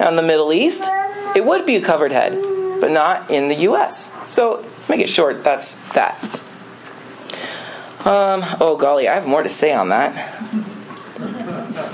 Now, 0.00 0.08
in 0.08 0.16
the 0.16 0.22
Middle 0.22 0.50
East, 0.50 0.88
it 1.36 1.44
would 1.44 1.66
be 1.66 1.76
a 1.76 1.82
covered 1.82 2.12
head, 2.12 2.32
but 2.80 2.90
not 2.90 3.30
in 3.30 3.48
the 3.48 3.56
U.S. 3.56 4.16
So, 4.32 4.64
make 4.88 5.00
it 5.00 5.10
short, 5.10 5.44
that's 5.44 5.92
that. 5.92 6.16
Um, 8.06 8.40
oh, 8.60 8.78
golly, 8.80 9.08
I 9.08 9.14
have 9.14 9.26
more 9.26 9.42
to 9.42 9.50
say 9.50 9.74
on 9.74 9.90
that. 9.90 10.40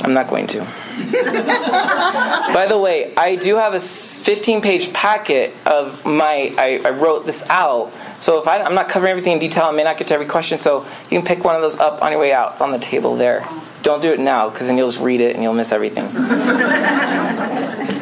I'm 0.04 0.14
not 0.14 0.28
going 0.28 0.46
to. 0.48 0.85
By 0.96 2.66
the 2.68 2.78
way, 2.78 3.14
I 3.16 3.36
do 3.36 3.56
have 3.56 3.74
a 3.74 3.80
15 3.80 4.62
page 4.62 4.94
packet 4.94 5.54
of 5.66 6.06
my. 6.06 6.54
I, 6.56 6.80
I 6.84 6.90
wrote 6.90 7.26
this 7.26 7.48
out. 7.50 7.92
So 8.20 8.40
if 8.40 8.48
I, 8.48 8.62
I'm 8.62 8.74
not 8.74 8.88
covering 8.88 9.10
everything 9.10 9.34
in 9.34 9.38
detail, 9.38 9.64
I 9.64 9.72
may 9.72 9.84
not 9.84 9.98
get 9.98 10.06
to 10.08 10.14
every 10.14 10.26
question. 10.26 10.58
So 10.58 10.86
you 11.10 11.18
can 11.18 11.24
pick 11.24 11.44
one 11.44 11.54
of 11.54 11.60
those 11.60 11.78
up 11.78 12.02
on 12.02 12.12
your 12.12 12.20
way 12.20 12.32
out. 12.32 12.52
It's 12.52 12.62
on 12.62 12.72
the 12.72 12.78
table 12.78 13.16
there. 13.16 13.46
Don't 13.82 14.00
do 14.00 14.10
it 14.10 14.20
now, 14.20 14.48
because 14.48 14.68
then 14.68 14.78
you'll 14.78 14.88
just 14.88 15.02
read 15.02 15.20
it 15.20 15.34
and 15.34 15.42
you'll 15.42 15.52
miss 15.52 15.70
everything. 15.70 16.06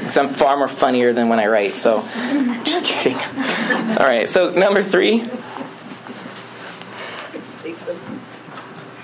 Because 0.04 0.16
I'm 0.16 0.28
far 0.28 0.56
more 0.56 0.68
funnier 0.68 1.12
than 1.12 1.28
when 1.28 1.40
I 1.40 1.48
write. 1.48 1.76
So 1.76 2.00
just 2.62 2.84
kidding. 2.84 3.18
All 3.18 4.06
right. 4.06 4.30
So 4.30 4.50
number 4.50 4.84
three. 4.84 5.24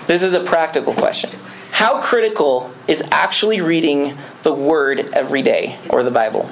This 0.07 0.23
is 0.23 0.33
a 0.33 0.43
practical 0.43 0.93
question. 0.93 1.29
How 1.81 1.99
critical 1.99 2.71
is 2.87 3.01
actually 3.11 3.59
reading 3.59 4.15
the 4.43 4.53
Word 4.53 4.99
every 5.13 5.41
day 5.41 5.79
or 5.89 6.03
the 6.03 6.11
Bible? 6.11 6.47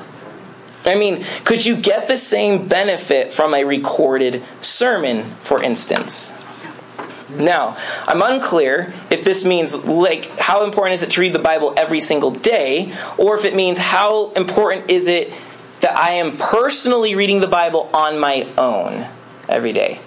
I 0.85 0.95
mean, 0.95 1.23
could 1.45 1.63
you 1.63 1.75
get 1.75 2.07
the 2.07 2.17
same 2.17 2.67
benefit 2.67 3.31
from 3.31 3.53
a 3.53 3.63
recorded 3.63 4.43
sermon, 4.59 5.25
for 5.39 5.61
instance? 5.61 6.35
Now, 7.29 7.77
I'm 8.07 8.23
unclear 8.23 8.91
if 9.11 9.23
this 9.23 9.45
means 9.45 9.85
like 9.85 10.35
how 10.39 10.63
important 10.63 10.95
is 10.95 11.03
it 11.03 11.11
to 11.11 11.21
read 11.21 11.33
the 11.33 11.37
Bible 11.37 11.75
every 11.77 12.01
single 12.01 12.31
day, 12.31 12.91
or 13.19 13.37
if 13.37 13.45
it 13.45 13.55
means 13.55 13.77
how 13.77 14.31
important 14.31 14.89
is 14.89 15.05
it 15.05 15.31
that 15.81 15.95
I 15.95 16.13
am 16.13 16.37
personally 16.37 17.13
reading 17.13 17.39
the 17.39 17.47
Bible 17.47 17.87
on 17.93 18.17
my 18.17 18.47
own 18.57 19.05
every 19.47 19.73
day. 19.73 19.99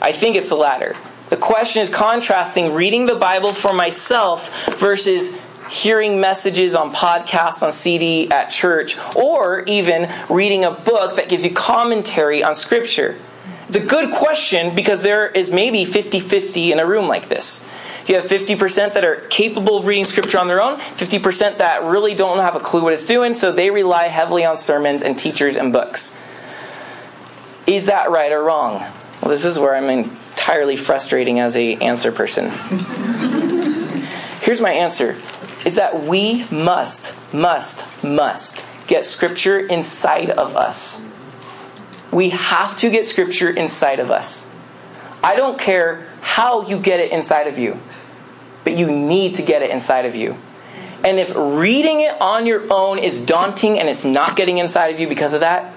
I 0.00 0.12
think 0.12 0.36
it's 0.36 0.50
the 0.50 0.54
latter. 0.54 0.94
The 1.34 1.40
question 1.40 1.82
is 1.82 1.92
contrasting 1.92 2.74
reading 2.74 3.06
the 3.06 3.16
Bible 3.16 3.52
for 3.52 3.72
myself 3.72 4.76
versus 4.76 5.36
hearing 5.68 6.20
messages 6.20 6.76
on 6.76 6.92
podcasts, 6.92 7.60
on 7.60 7.72
CD, 7.72 8.30
at 8.30 8.50
church, 8.50 8.96
or 9.16 9.64
even 9.66 10.08
reading 10.30 10.64
a 10.64 10.70
book 10.70 11.16
that 11.16 11.28
gives 11.28 11.44
you 11.44 11.52
commentary 11.52 12.44
on 12.44 12.54
Scripture. 12.54 13.16
It's 13.66 13.76
a 13.76 13.84
good 13.84 14.14
question 14.14 14.76
because 14.76 15.02
there 15.02 15.26
is 15.26 15.50
maybe 15.50 15.84
50 15.84 16.20
50 16.20 16.70
in 16.70 16.78
a 16.78 16.86
room 16.86 17.08
like 17.08 17.28
this. 17.28 17.68
You 18.06 18.14
have 18.14 18.26
50% 18.26 18.94
that 18.94 19.04
are 19.04 19.16
capable 19.28 19.78
of 19.78 19.88
reading 19.88 20.04
Scripture 20.04 20.38
on 20.38 20.46
their 20.46 20.62
own, 20.62 20.78
50% 20.78 21.58
that 21.58 21.82
really 21.82 22.14
don't 22.14 22.38
have 22.38 22.54
a 22.54 22.60
clue 22.60 22.84
what 22.84 22.92
it's 22.92 23.06
doing, 23.06 23.34
so 23.34 23.50
they 23.50 23.72
rely 23.72 24.04
heavily 24.04 24.44
on 24.44 24.56
sermons 24.56 25.02
and 25.02 25.18
teachers 25.18 25.56
and 25.56 25.72
books. 25.72 26.16
Is 27.66 27.86
that 27.86 28.12
right 28.12 28.30
or 28.30 28.44
wrong? 28.44 28.74
Well, 29.20 29.30
this 29.30 29.44
is 29.44 29.58
where 29.58 29.74
I'm 29.74 29.90
entirely 30.44 30.76
frustrating 30.76 31.40
as 31.40 31.56
a 31.56 31.74
answer 31.76 32.12
person. 32.12 32.50
Here's 34.42 34.60
my 34.60 34.72
answer 34.72 35.16
is 35.64 35.76
that 35.76 36.02
we 36.04 36.44
must, 36.50 37.16
must, 37.32 38.04
must 38.04 38.62
get 38.86 39.06
Scripture 39.06 39.58
inside 39.58 40.28
of 40.28 40.54
us. 40.54 41.16
We 42.12 42.28
have 42.28 42.76
to 42.76 42.90
get 42.90 43.06
Scripture 43.06 43.48
inside 43.48 44.00
of 44.00 44.10
us. 44.10 44.54
I 45.22 45.34
don't 45.34 45.58
care 45.58 46.06
how 46.20 46.66
you 46.66 46.78
get 46.78 47.00
it 47.00 47.10
inside 47.10 47.46
of 47.46 47.58
you, 47.58 47.80
but 48.64 48.76
you 48.76 48.86
need 48.90 49.36
to 49.36 49.42
get 49.42 49.62
it 49.62 49.70
inside 49.70 50.04
of 50.04 50.14
you. 50.14 50.36
And 51.02 51.18
if 51.18 51.32
reading 51.34 52.02
it 52.02 52.20
on 52.20 52.44
your 52.44 52.70
own 52.70 52.98
is 52.98 53.24
daunting 53.24 53.78
and 53.78 53.88
it's 53.88 54.04
not 54.04 54.36
getting 54.36 54.58
inside 54.58 54.92
of 54.92 55.00
you 55.00 55.08
because 55.08 55.32
of 55.32 55.40
that, 55.40 55.73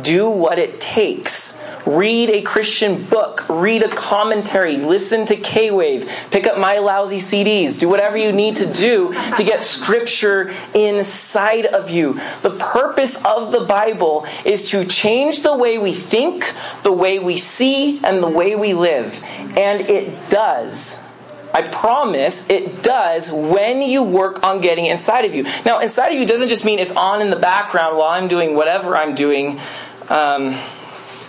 do 0.00 0.28
what 0.28 0.58
it 0.58 0.80
takes. 0.80 1.64
Read 1.86 2.30
a 2.30 2.42
Christian 2.42 3.02
book, 3.04 3.46
read 3.48 3.82
a 3.82 3.88
commentary, 3.88 4.76
listen 4.76 5.26
to 5.26 5.36
K 5.36 5.70
Wave, 5.70 6.10
pick 6.30 6.46
up 6.46 6.58
my 6.58 6.78
lousy 6.78 7.18
CDs, 7.18 7.78
do 7.78 7.88
whatever 7.88 8.16
you 8.16 8.30
need 8.32 8.56
to 8.56 8.70
do 8.70 9.12
to 9.36 9.44
get 9.44 9.62
scripture 9.62 10.52
inside 10.74 11.66
of 11.66 11.88
you. 11.90 12.20
The 12.42 12.56
purpose 12.58 13.24
of 13.24 13.52
the 13.52 13.64
Bible 13.64 14.26
is 14.44 14.70
to 14.70 14.84
change 14.84 15.42
the 15.42 15.56
way 15.56 15.78
we 15.78 15.92
think, 15.92 16.52
the 16.82 16.92
way 16.92 17.18
we 17.18 17.38
see, 17.38 18.04
and 18.04 18.22
the 18.22 18.28
way 18.28 18.54
we 18.54 18.74
live. 18.74 19.22
And 19.56 19.88
it 19.88 20.30
does. 20.30 21.08
I 21.52 21.62
promise 21.62 22.48
it 22.50 22.82
does 22.82 23.32
when 23.32 23.80
you 23.80 24.02
work 24.02 24.44
on 24.44 24.60
getting 24.60 24.86
inside 24.86 25.24
of 25.24 25.34
you. 25.34 25.44
Now, 25.64 25.80
inside 25.80 26.08
of 26.08 26.18
you 26.18 26.26
doesn't 26.26 26.48
just 26.48 26.64
mean 26.64 26.78
it's 26.78 26.92
on 26.92 27.22
in 27.22 27.30
the 27.30 27.38
background 27.38 27.96
while 27.96 28.10
I'm 28.10 28.28
doing 28.28 28.54
whatever 28.54 28.94
I'm 28.96 29.14
doing. 29.14 29.58
Um, 30.10 30.56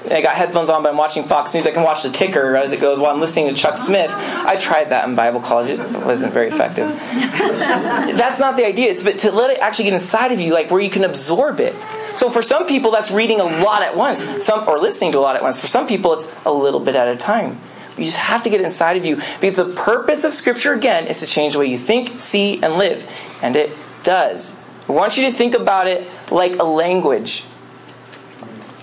I 0.10 0.22
got 0.22 0.36
headphones 0.36 0.70
on, 0.70 0.82
but 0.82 0.90
I'm 0.90 0.98
watching 0.98 1.24
Fox 1.24 1.54
News. 1.54 1.68
I 1.68 1.72
can 1.72 1.84
watch 1.84 2.04
the 2.04 2.10
ticker 2.10 2.56
as 2.56 2.72
it 2.72 2.80
goes 2.80 3.00
while 3.00 3.14
I'm 3.14 3.20
listening 3.20 3.50
to 3.50 3.54
Chuck 3.54 3.78
Smith. 3.78 4.12
I 4.16 4.56
tried 4.56 4.92
that 4.92 5.08
in 5.08 5.16
Bible 5.16 5.42
college. 5.42 5.72
It 5.72 6.06
wasn't 6.06 6.34
very 6.34 6.48
effective. 6.48 6.88
That's 7.18 8.40
not 8.40 8.56
the 8.56 8.66
idea. 8.66 8.90
It's 8.90 9.04
but 9.04 9.20
to 9.20 9.32
let 9.32 9.50
it 9.50 9.60
actually 9.60 9.86
get 9.86 9.94
inside 9.94 10.32
of 10.32 10.40
you, 10.40 10.54
like 10.54 10.72
where 10.72 10.82
you 10.82 10.90
can 10.90 11.04
absorb 11.04 11.60
it. 11.60 11.76
So 12.16 12.30
for 12.30 12.42
some 12.42 12.66
people, 12.66 12.92
that's 12.92 13.12
reading 13.12 13.40
a 13.40 13.44
lot 13.44 13.84
at 13.84 13.96
once, 13.96 14.26
some 14.44 14.68
or 14.68 14.80
listening 14.80 15.12
to 15.12 15.20
a 15.20 15.22
lot 15.22 15.36
at 15.36 15.44
once. 15.44 15.62
For 15.62 15.68
some 15.68 15.88
people, 15.88 16.14
it's 16.14 16.44
a 16.44 16.52
little 16.52 16.80
bit 16.80 16.96
at 16.96 17.08
a 17.08 17.16
time. 17.16 17.60
You 17.98 18.06
just 18.06 18.18
have 18.18 18.44
to 18.44 18.50
get 18.50 18.62
it 18.62 18.64
inside 18.64 18.98
of 18.98 19.06
you 19.06 19.18
because 19.40 19.58
the 19.58 19.74
purpose 19.76 20.24
of 20.24 20.34
Scripture 20.34 20.74
again 20.74 21.08
is 21.08 21.20
to 21.20 21.28
change 21.28 21.54
the 21.54 21.60
way 21.60 21.68
you 21.68 21.78
think, 21.78 22.20
see, 22.20 22.62
and 22.64 22.76
live, 22.76 23.08
and 23.44 23.56
it 23.56 23.72
does. 24.04 24.64
I 24.88 24.94
want 24.94 25.18
you 25.18 25.26
to 25.26 25.32
think 25.32 25.54
about 25.54 25.88
it 25.88 26.08
like 26.32 26.54
a 26.54 26.64
language. 26.64 27.46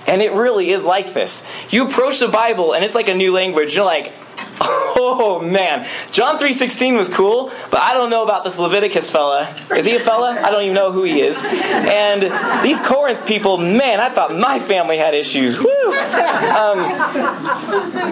And 0.06 0.22
it 0.22 0.32
really 0.32 0.70
is 0.70 0.84
like 0.84 1.14
this. 1.14 1.48
You 1.70 1.86
approach 1.88 2.20
the 2.20 2.28
Bible 2.28 2.74
and 2.74 2.84
it's 2.84 2.94
like 2.94 3.08
a 3.08 3.14
new 3.14 3.32
language. 3.32 3.74
You're 3.74 3.84
like, 3.84 4.12
oh 4.60 5.40
man, 5.44 5.86
John 6.10 6.38
3.16 6.38 6.96
was 6.96 7.08
cool, 7.08 7.50
but 7.70 7.80
I 7.80 7.94
don't 7.94 8.10
know 8.10 8.22
about 8.22 8.44
this 8.44 8.58
Leviticus 8.58 9.10
fella. 9.10 9.54
Is 9.76 9.84
he 9.84 9.96
a 9.96 10.00
fella? 10.00 10.40
I 10.42 10.50
don't 10.50 10.62
even 10.62 10.74
know 10.74 10.92
who 10.92 11.02
he 11.02 11.20
is. 11.20 11.44
And 11.44 12.64
these 12.64 12.80
Corinth 12.80 13.26
people, 13.26 13.58
man, 13.58 14.00
I 14.00 14.08
thought 14.08 14.34
my 14.36 14.58
family 14.58 14.98
had 14.98 15.14
issues. 15.14 15.58
Woo! 15.58 15.75
Um, 16.14 16.78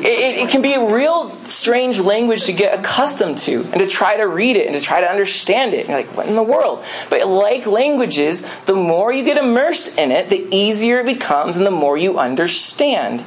it, 0.03 0.43
it 0.43 0.49
can 0.51 0.63
be 0.63 0.75
a 0.75 0.85
real 0.85 1.37
strange 1.45 2.01
language 2.01 2.45
to 2.45 2.53
get 2.53 2.79
accustomed 2.79 3.39
to 3.39 3.63
and 3.63 3.79
to 3.79 3.87
try 3.87 4.17
to 4.17 4.27
read 4.27 4.57
it 4.57 4.67
and 4.67 4.75
to 4.75 4.81
try 4.81 5.01
to 5.01 5.07
understand 5.07 5.75
it. 5.75 5.89
You're 5.89 5.97
like, 5.97 6.17
what 6.17 6.27
in 6.27 6.35
the 6.35 6.43
world? 6.43 6.85
But 7.11 7.27
like 7.27 7.67
languages, 7.67 8.43
the 8.65 8.75
more 8.75 9.13
you 9.13 9.25
get 9.25 9.37
immersed 9.37 9.99
in 9.99 10.11
it, 10.11 10.29
the 10.29 10.47
easier 10.55 11.01
it 11.01 11.07
becomes 11.07 11.57
and 11.57 11.67
the 11.67 11.71
more 11.71 11.97
you 11.97 12.19
understand. 12.19 13.25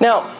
Now, 0.00 0.34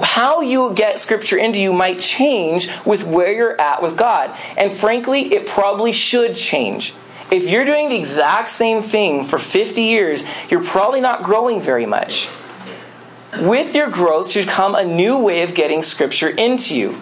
how 0.00 0.40
you 0.40 0.72
get 0.74 0.98
scripture 0.98 1.36
into 1.36 1.60
you 1.60 1.72
might 1.72 2.00
change 2.00 2.70
with 2.84 3.06
where 3.06 3.32
you're 3.32 3.60
at 3.60 3.82
with 3.82 3.96
God. 3.96 4.36
And 4.56 4.72
frankly, 4.72 5.34
it 5.34 5.46
probably 5.46 5.92
should 5.92 6.34
change. 6.34 6.94
If 7.30 7.48
you're 7.48 7.64
doing 7.64 7.88
the 7.88 7.98
exact 7.98 8.50
same 8.50 8.82
thing 8.82 9.24
for 9.24 9.38
50 9.38 9.82
years, 9.82 10.24
you're 10.48 10.62
probably 10.62 11.00
not 11.00 11.22
growing 11.22 11.60
very 11.60 11.86
much. 11.86 12.28
With 13.40 13.74
your 13.74 13.90
growth 13.90 14.30
should 14.30 14.48
come 14.48 14.74
a 14.74 14.84
new 14.84 15.22
way 15.22 15.42
of 15.42 15.54
getting 15.54 15.82
Scripture 15.82 16.28
into 16.28 16.74
you. 16.74 16.98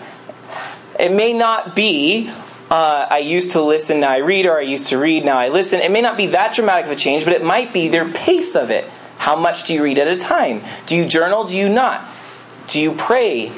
It 0.98 1.12
may 1.12 1.32
not 1.32 1.76
be, 1.76 2.28
uh, 2.70 3.06
I 3.10 3.18
used 3.18 3.52
to 3.52 3.62
listen, 3.62 4.00
now 4.00 4.10
I 4.10 4.18
read, 4.18 4.46
or 4.46 4.58
I 4.58 4.62
used 4.62 4.88
to 4.88 4.98
read, 4.98 5.24
now 5.24 5.38
I 5.38 5.48
listen. 5.48 5.80
It 5.80 5.90
may 5.90 6.00
not 6.00 6.16
be 6.16 6.26
that 6.26 6.54
dramatic 6.54 6.86
of 6.86 6.92
a 6.92 6.96
change, 6.96 7.24
but 7.24 7.32
it 7.32 7.44
might 7.44 7.72
be 7.72 7.88
their 7.88 8.08
pace 8.08 8.54
of 8.56 8.70
it. 8.70 8.84
How 9.18 9.36
much 9.36 9.66
do 9.66 9.74
you 9.74 9.82
read 9.82 9.98
at 9.98 10.08
a 10.08 10.18
time? 10.18 10.62
Do 10.86 10.96
you 10.96 11.06
journal? 11.06 11.44
Do 11.44 11.56
you 11.56 11.68
not? 11.68 12.04
Do 12.68 12.80
you 12.80 12.92
pray 12.92 13.52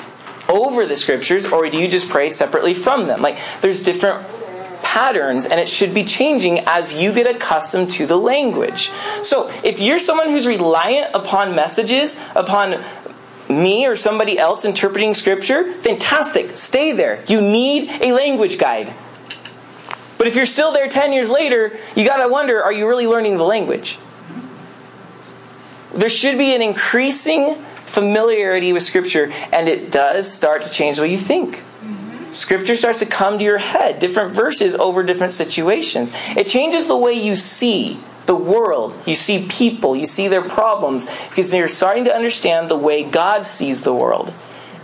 over 0.49 0.87
the 0.87 0.97
scriptures, 0.97 1.47
or 1.47 1.69
do 1.69 1.79
you 1.79 1.89
just 1.89 2.09
pray 2.09 2.31
separately 2.31 2.75
from 2.75 3.07
them? 3.07 3.21
Like, 3.21 3.39
there's 3.63 3.83
different 3.83 4.27
patterns, 4.87 5.45
and 5.45 5.59
it 5.59 5.69
should 5.69 5.93
be 5.93 6.05
changing 6.05 6.61
as 6.61 6.95
you 6.95 7.13
get 7.13 7.27
accustomed 7.27 7.91
to 7.91 8.07
the 8.07 8.17
language. 8.17 8.89
So, 9.23 9.51
if 9.65 9.81
you're 9.81 9.99
someone 9.99 10.31
who's 10.31 10.47
reliant 10.47 11.13
upon 11.13 11.57
messages, 11.57 12.21
upon 12.37 12.85
me 13.49 13.85
or 13.87 13.97
somebody 13.97 14.39
else 14.39 14.65
interpreting 14.65 15.13
scripture, 15.15 15.73
fantastic. 15.73 16.55
Stay 16.55 16.93
there. 16.93 17.25
You 17.27 17.41
need 17.41 17.91
a 18.01 18.13
language 18.13 18.59
guide. 18.59 18.95
But 20.19 20.29
if 20.29 20.37
you're 20.37 20.47
still 20.47 20.73
there 20.73 20.89
10 20.89 21.13
years 21.13 21.33
later, 21.33 21.77
you 21.97 22.07
got 22.07 22.23
to 22.23 22.29
wonder 22.29 22.63
are 22.63 22.73
you 22.73 22.87
really 22.87 23.09
learning 23.09 23.39
the 23.39 23.45
language? 23.45 23.99
There 25.95 26.09
should 26.09 26.39
be 26.39 26.55
an 26.55 26.63
increasing 26.63 27.57
familiarity 27.87 28.73
with 28.73 28.85
scripture, 28.85 29.33
and 29.53 29.69
it 29.69 29.91
does 29.91 30.33
start 30.33 30.63
to 30.63 30.71
change 30.71 30.97
the 30.97 31.03
way 31.03 31.11
you 31.11 31.19
think. 31.19 31.63
Scripture 32.37 32.77
starts 32.77 32.99
to 32.99 33.07
come 33.07 33.39
to 33.39 33.45
your 33.45 33.59
head, 33.59 33.99
different 33.99 34.31
verses 34.31 34.75
over 34.75 35.03
different 35.03 35.33
situations. 35.33 36.13
It 36.37 36.47
changes 36.47 36.87
the 36.87 36.97
way 36.97 37.15
you 37.15 37.35
see 37.35 37.99
the 38.27 38.37
world, 38.37 38.95
you 39.07 39.15
see 39.15 39.47
people, 39.49 39.97
you 39.97 40.05
see 40.05 40.29
their 40.29 40.43
problems, 40.43 41.07
because 41.29 41.53
you're 41.55 41.69
starting 41.69 42.05
to 42.05 42.15
understand 42.15 42.69
the 42.69 42.77
way 42.77 43.05
God 43.05 43.47
sees 43.47 43.85
the 43.85 43.95
world. 43.95 44.35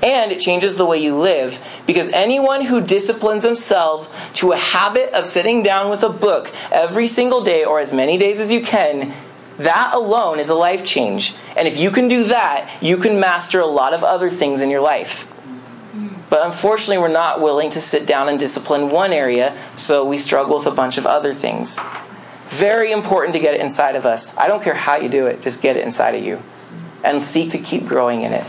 And 0.02 0.32
it 0.32 0.40
changes 0.40 0.76
the 0.76 0.86
way 0.86 0.98
you 0.98 1.16
live, 1.16 1.60
because 1.86 2.08
anyone 2.10 2.64
who 2.64 2.80
disciplines 2.80 3.42
themselves 3.42 4.08
to 4.34 4.52
a 4.52 4.56
habit 4.56 5.12
of 5.12 5.26
sitting 5.26 5.62
down 5.62 5.90
with 5.90 6.02
a 6.02 6.08
book 6.08 6.52
every 6.70 7.06
single 7.06 7.44
day 7.44 7.64
or 7.64 7.80
as 7.80 7.92
many 7.92 8.16
days 8.16 8.40
as 8.40 8.52
you 8.52 8.62
can, 8.62 9.12
that 9.58 9.90
alone 9.92 10.38
is 10.38 10.48
a 10.48 10.54
life 10.54 10.86
change. 10.86 11.34
And 11.56 11.68
if 11.68 11.78
you 11.78 11.90
can 11.90 12.08
do 12.08 12.24
that, 12.24 12.78
you 12.80 12.96
can 12.96 13.20
master 13.20 13.60
a 13.60 13.66
lot 13.66 13.92
of 13.92 14.02
other 14.02 14.30
things 14.30 14.60
in 14.60 14.70
your 14.70 14.80
life. 14.80 15.28
But 16.32 16.46
unfortunately, 16.46 16.96
we're 16.96 17.08
not 17.08 17.42
willing 17.42 17.68
to 17.72 17.80
sit 17.82 18.06
down 18.06 18.30
and 18.30 18.38
discipline 18.38 18.88
one 18.88 19.12
area, 19.12 19.54
so 19.76 20.02
we 20.02 20.16
struggle 20.16 20.56
with 20.56 20.66
a 20.66 20.70
bunch 20.70 20.96
of 20.96 21.04
other 21.04 21.34
things. 21.34 21.78
Very 22.46 22.90
important 22.90 23.34
to 23.34 23.38
get 23.38 23.52
it 23.52 23.60
inside 23.60 23.96
of 23.96 24.06
us. 24.06 24.34
I 24.38 24.48
don't 24.48 24.62
care 24.62 24.72
how 24.72 24.96
you 24.96 25.10
do 25.10 25.26
it, 25.26 25.42
just 25.42 25.60
get 25.60 25.76
it 25.76 25.84
inside 25.84 26.14
of 26.14 26.24
you 26.24 26.42
and 27.04 27.22
seek 27.22 27.50
to 27.50 27.58
keep 27.58 27.86
growing 27.86 28.22
in 28.22 28.32
it. 28.32 28.46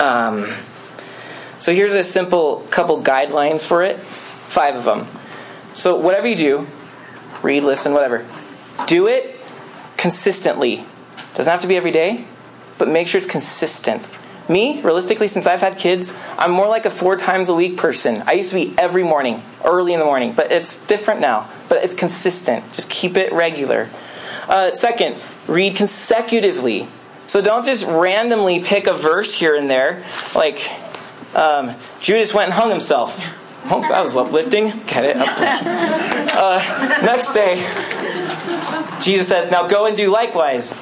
Um, 0.00 0.52
so 1.60 1.72
here's 1.72 1.94
a 1.94 2.02
simple 2.02 2.66
couple 2.70 3.00
guidelines 3.00 3.64
for 3.64 3.84
it 3.84 4.00
five 4.00 4.74
of 4.74 4.84
them. 4.84 5.06
So, 5.72 5.94
whatever 5.94 6.26
you 6.26 6.34
do, 6.34 6.66
read, 7.44 7.62
listen, 7.62 7.92
whatever, 7.92 8.26
do 8.88 9.06
it 9.06 9.38
consistently. 9.96 10.84
Doesn't 11.36 11.48
have 11.48 11.62
to 11.62 11.68
be 11.68 11.76
every 11.76 11.92
day, 11.92 12.24
but 12.76 12.88
make 12.88 13.06
sure 13.06 13.20
it's 13.20 13.30
consistent. 13.30 14.04
Me, 14.52 14.80
realistically, 14.82 15.28
since 15.28 15.46
I've 15.46 15.60
had 15.60 15.78
kids, 15.78 16.18
I'm 16.36 16.50
more 16.50 16.68
like 16.68 16.84
a 16.84 16.90
four 16.90 17.16
times 17.16 17.48
a 17.48 17.54
week 17.54 17.76
person. 17.78 18.22
I 18.26 18.32
used 18.32 18.50
to 18.50 18.56
be 18.56 18.74
every 18.76 19.02
morning, 19.02 19.42
early 19.64 19.94
in 19.94 19.98
the 19.98 20.04
morning, 20.04 20.32
but 20.34 20.52
it's 20.52 20.86
different 20.86 21.20
now. 21.20 21.48
But 21.68 21.82
it's 21.82 21.94
consistent. 21.94 22.70
Just 22.72 22.90
keep 22.90 23.16
it 23.16 23.32
regular. 23.32 23.88
Uh, 24.48 24.72
second, 24.72 25.16
read 25.48 25.76
consecutively. 25.76 26.86
So 27.26 27.40
don't 27.40 27.64
just 27.64 27.86
randomly 27.86 28.62
pick 28.62 28.86
a 28.86 28.92
verse 28.92 29.32
here 29.32 29.56
and 29.56 29.70
there. 29.70 30.04
Like, 30.34 30.60
um, 31.34 31.74
Judas 32.00 32.34
went 32.34 32.50
and 32.50 32.54
hung 32.54 32.70
himself. 32.70 33.18
Oh, 33.70 33.80
that 33.80 34.02
was 34.02 34.16
uplifting. 34.16 34.72
Get 34.86 35.04
it? 35.04 35.16
Uh, 36.34 36.58
next 37.02 37.34
day, 37.34 37.56
Jesus 39.02 39.28
says, 39.28 39.50
Now 39.50 39.66
go 39.66 39.86
and 39.86 39.96
do 39.96 40.10
likewise. 40.10 40.78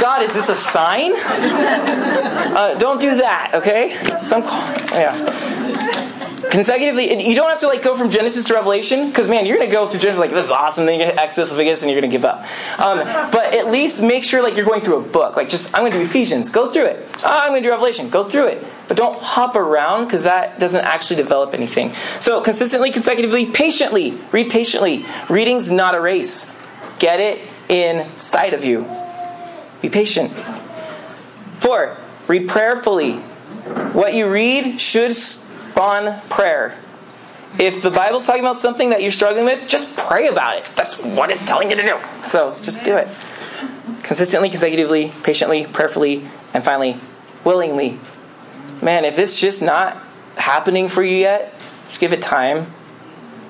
God, 0.00 0.22
is 0.22 0.34
this 0.34 0.48
a 0.48 0.54
sign? 0.54 1.12
Uh, 1.16 2.74
don't 2.78 3.00
do 3.00 3.16
that, 3.16 3.50
okay? 3.54 3.96
Some, 4.24 4.42
call, 4.42 4.60
yeah. 4.92 6.06
Consecutively, 6.50 7.26
you 7.28 7.34
don't 7.34 7.48
have 7.48 7.60
to 7.60 7.66
like 7.66 7.82
go 7.82 7.96
from 7.96 8.10
Genesis 8.10 8.44
to 8.44 8.54
Revelation, 8.54 9.08
because 9.08 9.28
man, 9.28 9.44
you're 9.44 9.58
gonna 9.58 9.70
go 9.70 9.86
through 9.86 10.00
Genesis 10.00 10.20
like 10.20 10.30
this 10.30 10.46
is 10.46 10.50
awesome, 10.50 10.86
then 10.86 10.98
you 10.98 11.04
get 11.04 11.18
Exodus, 11.18 11.50
Leviticus, 11.50 11.82
and 11.82 11.90
you're 11.90 12.00
gonna 12.00 12.10
give 12.10 12.24
up. 12.24 12.44
Um, 12.78 12.98
but 13.30 13.54
at 13.54 13.70
least 13.70 14.02
make 14.02 14.22
sure 14.22 14.42
like 14.42 14.56
you're 14.56 14.64
going 14.64 14.80
through 14.80 14.98
a 14.98 15.02
book. 15.02 15.36
Like 15.36 15.48
just 15.48 15.74
I'm 15.74 15.82
gonna 15.82 15.96
do 15.96 16.00
Ephesians, 16.00 16.48
go 16.48 16.70
through 16.70 16.86
it. 16.86 17.08
Oh, 17.18 17.22
I'm 17.24 17.50
gonna 17.50 17.62
do 17.62 17.70
Revelation, 17.70 18.08
go 18.08 18.24
through 18.24 18.46
it. 18.46 18.64
But 18.86 18.96
don't 18.96 19.20
hop 19.20 19.56
around 19.56 20.04
because 20.04 20.24
that 20.24 20.58
doesn't 20.60 20.84
actually 20.84 21.16
develop 21.16 21.54
anything. 21.54 21.92
So 22.20 22.40
consistently, 22.40 22.90
consecutively, 22.90 23.46
patiently, 23.46 24.18
read 24.32 24.50
patiently. 24.50 25.04
Reading's 25.28 25.70
not 25.70 25.94
a 25.94 26.00
race. 26.00 26.56
Get 26.98 27.20
it 27.20 27.40
inside 27.68 28.54
of 28.54 28.64
you. 28.64 28.86
Be 29.82 29.88
patient. 29.88 30.32
Four, 31.58 31.96
read 32.28 32.48
prayerfully. 32.48 33.16
What 33.92 34.14
you 34.14 34.30
read 34.30 34.80
should 34.80 35.14
spawn 35.78 36.20
prayer. 36.22 36.76
If 37.56 37.82
the 37.82 37.90
Bible's 37.92 38.26
talking 38.26 38.42
about 38.42 38.58
something 38.58 38.90
that 38.90 39.00
you're 39.00 39.12
struggling 39.12 39.44
with, 39.44 39.68
just 39.68 39.96
pray 39.96 40.26
about 40.26 40.56
it. 40.56 40.72
That's 40.74 40.98
what 41.00 41.30
it's 41.30 41.44
telling 41.44 41.70
you 41.70 41.76
to 41.76 41.82
do. 41.82 41.96
So 42.24 42.56
just 42.62 42.84
do 42.84 42.96
it. 42.96 43.06
Consistently, 44.02 44.50
consecutively, 44.50 45.12
patiently, 45.22 45.66
prayerfully, 45.66 46.26
and 46.52 46.64
finally, 46.64 46.96
willingly. 47.44 48.00
Man, 48.82 49.04
if 49.04 49.14
this 49.14 49.40
just 49.40 49.62
not 49.62 50.02
happening 50.36 50.88
for 50.88 51.00
you 51.00 51.16
yet, 51.16 51.54
just 51.86 52.00
give 52.00 52.12
it 52.12 52.22
time. 52.22 52.66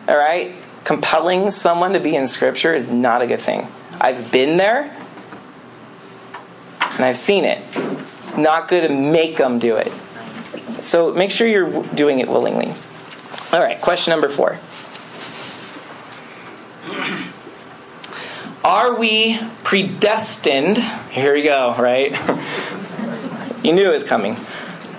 All 0.06 0.18
right? 0.18 0.54
Compelling 0.84 1.50
someone 1.50 1.94
to 1.94 2.00
be 2.00 2.14
in 2.14 2.28
Scripture 2.28 2.74
is 2.74 2.90
not 2.90 3.22
a 3.22 3.26
good 3.26 3.40
thing. 3.40 3.66
I've 3.98 4.30
been 4.30 4.58
there, 4.58 4.94
and 6.92 7.04
I've 7.06 7.16
seen 7.16 7.46
it. 7.46 7.62
It's 8.18 8.36
not 8.36 8.68
good 8.68 8.86
to 8.86 8.94
make 8.94 9.38
them 9.38 9.58
do 9.58 9.76
it. 9.76 9.90
So 10.82 11.12
make 11.12 11.30
sure 11.30 11.46
you're 11.46 11.82
doing 11.94 12.20
it 12.20 12.28
willingly. 12.28 12.74
All 13.52 13.60
right, 13.60 13.80
question 13.80 14.10
number 14.10 14.28
four. 14.28 14.58
Are 18.64 18.98
we 18.98 19.38
predestined? 19.64 20.78
Here 21.10 21.34
we 21.34 21.42
go, 21.42 21.74
right? 21.78 22.12
you 23.64 23.72
knew 23.72 23.90
it 23.90 23.94
was 23.94 24.04
coming. 24.04 24.36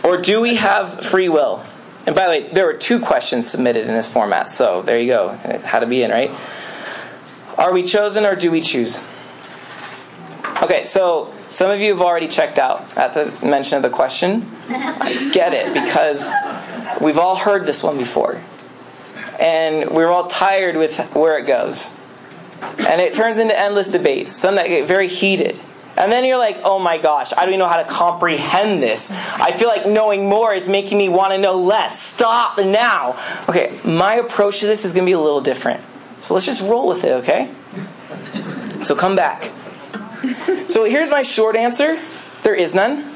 Or 0.04 0.18
do 0.18 0.42
we 0.42 0.56
have 0.56 1.06
free 1.06 1.30
will? 1.30 1.64
And 2.08 2.16
by 2.16 2.24
the 2.24 2.30
way, 2.30 2.54
there 2.54 2.66
were 2.66 2.74
two 2.74 3.00
questions 3.00 3.50
submitted 3.50 3.86
in 3.86 3.94
this 3.94 4.12
format, 4.12 4.50
so 4.50 4.82
there 4.82 5.00
you 5.00 5.08
go. 5.08 5.30
How 5.64 5.80
to 5.80 5.86
be 5.86 6.02
in, 6.02 6.12
right? 6.12 6.32
Are 7.58 7.74
we 7.74 7.84
chosen 7.84 8.26
or 8.26 8.36
do 8.36 8.50
we 8.50 8.62
choose? 8.62 9.00
Okay, 10.64 10.86
so 10.86 11.34
some 11.52 11.72
of 11.72 11.80
you 11.80 11.90
have 11.92 12.02
already 12.02 12.28
checked 12.28 12.60
out 12.60 12.98
at 12.98 13.14
the 13.14 13.46
mention 13.46 13.78
of 13.78 13.84
the 13.84 13.90
question. 13.90 14.46
I 14.70 15.30
get 15.34 15.54
it 15.54 15.74
because 15.74 16.32
we've 17.02 17.18
all 17.18 17.36
heard 17.36 17.66
this 17.66 17.84
one 17.84 17.98
before. 17.98 18.42
And 19.40 19.92
we're 19.92 20.10
all 20.10 20.28
tired 20.28 20.76
with 20.76 21.00
where 21.16 21.38
it 21.40 21.48
goes. 21.48 21.98
And 22.62 23.02
it 23.02 23.14
turns 23.14 23.38
into 23.38 23.58
endless 23.58 23.90
debates, 23.90 24.34
some 24.34 24.56
that 24.56 24.68
get 24.68 24.88
very 24.88 25.08
heated. 25.08 25.60
And 25.98 26.12
then 26.12 26.24
you're 26.24 26.38
like, 26.38 26.60
oh 26.64 26.80
my 26.80 26.98
gosh, 26.98 27.34
I 27.34 27.42
don't 27.42 27.50
even 27.50 27.60
know 27.60 27.68
how 27.68 27.82
to 27.82 27.90
comprehend 27.90 28.82
this. 28.82 29.12
I 29.12 29.52
feel 29.52 29.68
like 29.68 29.86
knowing 29.86 30.30
more 30.30 30.54
is 30.54 30.68
making 30.70 30.98
me 30.98 31.10
want 31.10 31.34
to 31.34 31.38
know 31.38 31.56
less. 31.56 32.00
Stop 32.00 32.58
now. 32.58 33.18
Okay, 33.50 33.78
my 33.84 34.16
approach 34.16 34.60
to 34.62 34.68
this 34.68 34.86
is 34.86 34.94
going 34.94 35.06
to 35.06 35.10
be 35.10 35.14
a 35.14 35.20
little 35.20 35.42
different. 35.42 35.82
So 36.22 36.34
let's 36.34 36.46
just 36.46 36.62
roll 36.62 36.88
with 36.88 37.04
it, 37.04 37.12
okay? 37.24 37.52
So 38.84 38.96
come 38.96 39.16
back. 39.16 39.52
So 40.68 40.84
here's 40.84 41.10
my 41.10 41.24
short 41.24 41.56
answer 41.56 41.98
there 42.44 42.54
is 42.54 42.76
none. 42.76 43.12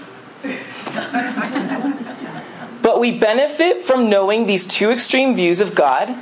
But 2.82 3.00
we 3.00 3.18
benefit 3.18 3.82
from 3.82 4.10
knowing 4.10 4.46
these 4.46 4.68
two 4.68 4.92
extreme 4.92 5.36
views 5.36 5.62
of 5.62 5.74
God 5.74 6.16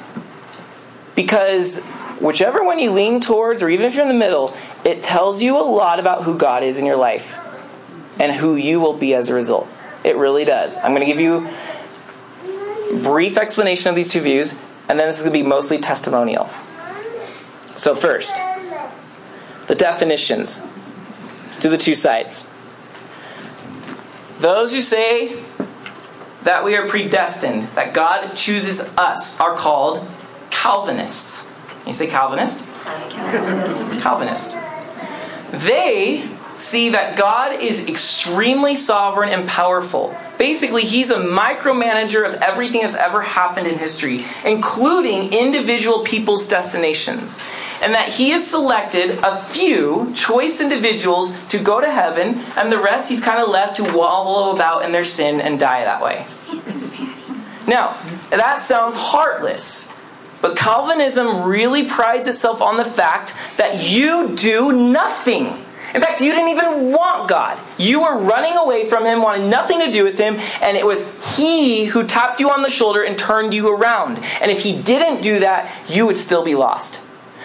because 1.15 1.85
whichever 2.19 2.63
one 2.63 2.77
you 2.79 2.91
lean 2.91 3.19
towards, 3.19 3.63
or 3.63 3.69
even 3.69 3.87
if 3.87 3.95
you're 3.95 4.03
in 4.03 4.09
the 4.09 4.13
middle, 4.13 4.55
it 4.85 5.03
tells 5.03 5.41
you 5.41 5.59
a 5.59 5.65
lot 5.65 5.99
about 5.99 6.23
who 6.23 6.37
God 6.37 6.63
is 6.63 6.79
in 6.79 6.85
your 6.85 6.97
life 6.97 7.39
and 8.19 8.31
who 8.31 8.55
you 8.55 8.79
will 8.79 8.93
be 8.93 9.15
as 9.15 9.29
a 9.29 9.33
result. 9.33 9.67
It 10.03 10.15
really 10.17 10.45
does. 10.45 10.77
I'm 10.77 10.93
going 10.93 11.01
to 11.01 11.05
give 11.05 11.19
you 11.19 11.49
brief 13.01 13.37
explanation 13.37 13.89
of 13.89 13.95
these 13.95 14.11
two 14.11 14.21
views, 14.21 14.53
and 14.87 14.99
then 14.99 15.07
this 15.07 15.17
is 15.17 15.23
going 15.23 15.33
to 15.33 15.43
be 15.43 15.47
mostly 15.47 15.79
testimonial. 15.79 16.49
So 17.75 17.95
first, 17.95 18.35
the 19.67 19.75
definitions. 19.75 20.61
Do 21.59 21.69
the 21.69 21.77
two 21.77 21.95
sides. 21.95 22.53
Those 24.39 24.73
who 24.73 24.81
say 24.81 25.43
that 26.43 26.63
we 26.63 26.75
are 26.75 26.87
predestined, 26.87 27.63
that 27.75 27.93
God 27.93 28.35
chooses 28.35 28.97
us, 28.97 29.39
are 29.39 29.55
called 29.55 30.07
Calvinists. 30.49 31.55
You 31.85 31.93
say 31.93 32.07
Calvinist? 32.07 32.67
Calvinist. 32.83 34.01
Calvinist. 34.01 34.57
They 35.51 36.27
see 36.55 36.89
that 36.89 37.17
God 37.17 37.61
is 37.61 37.87
extremely 37.87 38.75
sovereign 38.75 39.29
and 39.29 39.47
powerful. 39.47 40.15
Basically, 40.37 40.83
he's 40.83 41.11
a 41.11 41.17
micromanager 41.17 42.27
of 42.27 42.41
everything 42.41 42.81
that's 42.81 42.95
ever 42.95 43.21
happened 43.21 43.67
in 43.67 43.77
history, 43.77 44.21
including 44.43 45.33
individual 45.33 46.03
people's 46.03 46.47
destinations. 46.47 47.39
And 47.81 47.95
that 47.95 48.09
he 48.09 48.29
has 48.29 48.47
selected 48.47 49.19
a 49.23 49.41
few 49.41 50.13
choice 50.13 50.61
individuals 50.61 51.33
to 51.47 51.57
go 51.57 51.81
to 51.81 51.89
heaven, 51.89 52.43
and 52.55 52.71
the 52.71 52.81
rest 52.81 53.09
he's 53.09 53.23
kind 53.23 53.41
of 53.41 53.49
left 53.49 53.77
to 53.77 53.83
wallow 53.93 54.53
about 54.53 54.85
in 54.85 54.91
their 54.91 55.03
sin 55.03 55.41
and 55.41 55.59
die 55.59 55.83
that 55.83 56.01
way. 56.01 56.25
Now, 57.67 58.01
that 58.29 58.59
sounds 58.59 58.95
heartless. 58.95 59.99
But 60.41 60.57
Calvinism 60.57 61.43
really 61.43 61.85
prides 61.87 62.27
itself 62.27 62.61
on 62.61 62.77
the 62.77 62.85
fact 62.85 63.33
that 63.57 63.91
you 63.91 64.35
do 64.35 64.71
nothing. 64.71 65.45
In 65.93 65.99
fact, 65.99 66.21
you 66.21 66.31
didn't 66.31 66.49
even 66.49 66.91
want 66.91 67.27
God. 67.27 67.59
You 67.77 68.01
were 68.01 68.17
running 68.17 68.55
away 68.55 68.87
from 68.87 69.05
Him, 69.05 69.21
wanted 69.21 69.49
nothing 69.49 69.79
to 69.81 69.91
do 69.91 70.03
with 70.03 70.17
Him, 70.17 70.37
and 70.61 70.77
it 70.77 70.85
was 70.85 71.05
He 71.37 71.85
who 71.85 72.07
tapped 72.07 72.39
you 72.39 72.49
on 72.49 72.61
the 72.61 72.69
shoulder 72.69 73.03
and 73.03 73.17
turned 73.17 73.53
you 73.53 73.73
around. 73.73 74.17
And 74.41 74.49
if 74.49 74.61
He 74.61 74.81
didn't 74.81 75.21
do 75.21 75.39
that, 75.39 75.71
you 75.89 76.05
would 76.05 76.17
still 76.17 76.43
be 76.43 76.55
lost. 76.55 77.00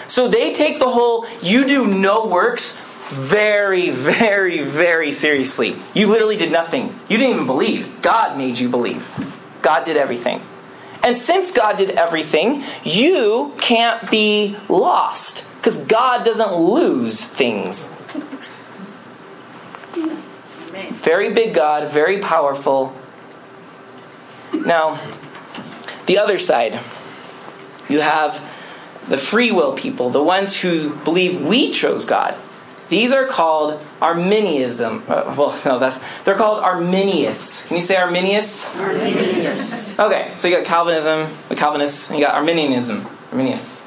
So 0.09 0.29
they 0.29 0.53
take 0.53 0.79
the 0.79 0.91
whole 0.91 1.27
you 1.43 1.67
do 1.67 1.87
no 1.87 2.27
works 2.27 2.85
very, 3.09 3.91
very, 3.91 4.63
very 4.63 5.13
seriously. 5.13 5.77
You 5.95 6.09
literally 6.09 6.37
did 6.37 6.51
nothing. 6.51 6.99
You 7.09 7.19
didn't 7.19 7.35
even 7.35 7.47
believe. 7.47 8.03
God 8.03 8.37
made 8.37 8.59
you 8.59 8.69
believe. 8.69 9.09
God 9.63 9.85
did 9.85 9.97
everything. 9.97 10.41
And 11.03 11.17
since 11.17 11.53
God 11.53 11.77
did 11.77 11.91
everything, 11.91 12.65
you 12.83 13.55
can't 13.59 14.11
be 14.11 14.57
lost 14.69 15.55
because 15.57 15.87
God 15.87 16.25
doesn't 16.25 16.53
lose 16.53 17.25
things. 17.25 17.95
Very 21.03 21.33
big 21.33 21.55
God, 21.55 21.91
very 21.91 22.19
powerful. 22.19 22.93
Now, 24.53 25.01
the 26.07 26.19
other 26.19 26.39
side, 26.39 26.81
you 27.89 28.01
have 28.01 28.41
the 29.09 29.17
free 29.17 29.51
will 29.51 29.75
people, 29.75 30.11
the 30.11 30.23
ones 30.23 30.57
who 30.57 30.95
believe 31.05 31.41
we 31.41 31.71
chose 31.71 32.05
God. 32.05 32.37
These 32.89 33.13
are 33.13 33.27
called 33.27 33.85
Arminianism. 34.01 35.03
Uh, 35.09 35.35
well, 35.37 35.61
no, 35.65 35.79
that's 35.79 36.01
they're 36.23 36.37
called 36.37 36.63
Arminius. 36.63 37.69
Can 37.69 37.77
you 37.77 37.83
say 37.83 37.97
Arminius? 37.97 38.77
Arminius. 38.79 39.99
Okay, 39.99 40.33
so 40.37 40.49
you 40.49 40.57
got 40.57 40.65
Calvinism, 40.65 41.29
the 41.49 41.57
Calvinists, 41.57 42.11
and 42.11 42.19
you 42.19 42.25
got 42.25 42.35
Arminianism. 42.35 43.07
Arminius. 43.33 43.85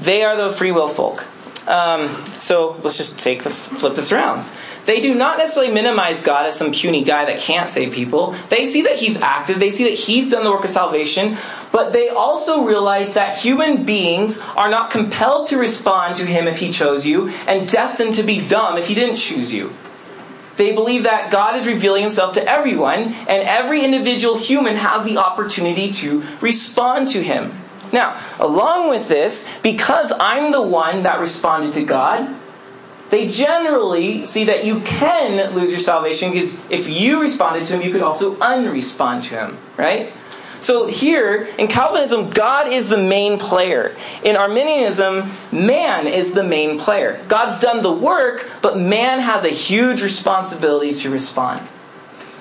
They 0.00 0.24
are 0.24 0.36
the 0.36 0.50
free 0.50 0.72
will 0.72 0.88
folk. 0.88 1.26
Um, 1.68 2.08
so 2.40 2.80
let's 2.82 2.96
just 2.96 3.20
take 3.20 3.44
this, 3.44 3.68
flip 3.68 3.94
this 3.94 4.12
around. 4.12 4.48
They 4.86 5.00
do 5.00 5.14
not 5.14 5.38
necessarily 5.38 5.72
minimize 5.72 6.22
God 6.22 6.46
as 6.46 6.58
some 6.58 6.72
puny 6.72 7.04
guy 7.04 7.24
that 7.26 7.38
can't 7.38 7.68
save 7.68 7.92
people. 7.92 8.32
They 8.48 8.64
see 8.64 8.82
that 8.82 8.96
He's 8.96 9.20
active, 9.20 9.58
they 9.58 9.70
see 9.70 9.84
that 9.84 9.94
He's 9.94 10.30
done 10.30 10.44
the 10.44 10.50
work 10.50 10.64
of 10.64 10.70
salvation, 10.70 11.36
but 11.72 11.92
they 11.92 12.08
also 12.08 12.64
realize 12.64 13.14
that 13.14 13.38
human 13.38 13.84
beings 13.84 14.40
are 14.56 14.70
not 14.70 14.90
compelled 14.90 15.48
to 15.48 15.56
respond 15.56 16.16
to 16.16 16.26
Him 16.26 16.48
if 16.48 16.58
He 16.58 16.72
chose 16.72 17.06
you, 17.06 17.28
and 17.46 17.68
destined 17.68 18.14
to 18.16 18.22
be 18.22 18.46
dumb 18.46 18.78
if 18.78 18.88
He 18.88 18.94
didn't 18.94 19.16
choose 19.16 19.52
you. 19.52 19.72
They 20.56 20.74
believe 20.74 21.04
that 21.04 21.30
God 21.30 21.56
is 21.56 21.66
revealing 21.66 22.02
Himself 22.02 22.34
to 22.34 22.46
everyone, 22.46 22.98
and 22.98 23.48
every 23.48 23.84
individual 23.84 24.36
human 24.36 24.76
has 24.76 25.04
the 25.04 25.16
opportunity 25.16 25.90
to 25.92 26.22
respond 26.40 27.08
to 27.08 27.22
Him. 27.22 27.52
Now, 27.92 28.20
along 28.38 28.88
with 28.88 29.08
this, 29.08 29.60
because 29.62 30.12
I'm 30.20 30.52
the 30.52 30.62
one 30.62 31.02
that 31.02 31.18
responded 31.18 31.72
to 31.74 31.84
God, 31.84 32.36
they 33.10 33.28
generally 33.28 34.24
see 34.24 34.44
that 34.44 34.64
you 34.64 34.80
can 34.80 35.54
lose 35.54 35.70
your 35.70 35.80
salvation 35.80 36.32
because 36.32 36.70
if 36.70 36.88
you 36.88 37.20
responded 37.20 37.66
to 37.66 37.76
him, 37.76 37.82
you 37.82 37.92
could 37.92 38.02
also 38.02 38.36
unrespond 38.36 39.24
to 39.24 39.36
him, 39.36 39.58
right? 39.76 40.12
So 40.60 40.86
here, 40.86 41.48
in 41.58 41.68
Calvinism, 41.68 42.30
God 42.30 42.70
is 42.70 42.90
the 42.90 42.98
main 42.98 43.38
player. 43.38 43.96
In 44.22 44.36
Arminianism, 44.36 45.30
man 45.50 46.06
is 46.06 46.32
the 46.32 46.44
main 46.44 46.78
player. 46.78 47.24
God's 47.28 47.60
done 47.60 47.82
the 47.82 47.92
work, 47.92 48.48
but 48.60 48.78
man 48.78 49.20
has 49.20 49.44
a 49.44 49.50
huge 49.50 50.02
responsibility 50.02 50.92
to 50.94 51.10
respond. 51.10 51.66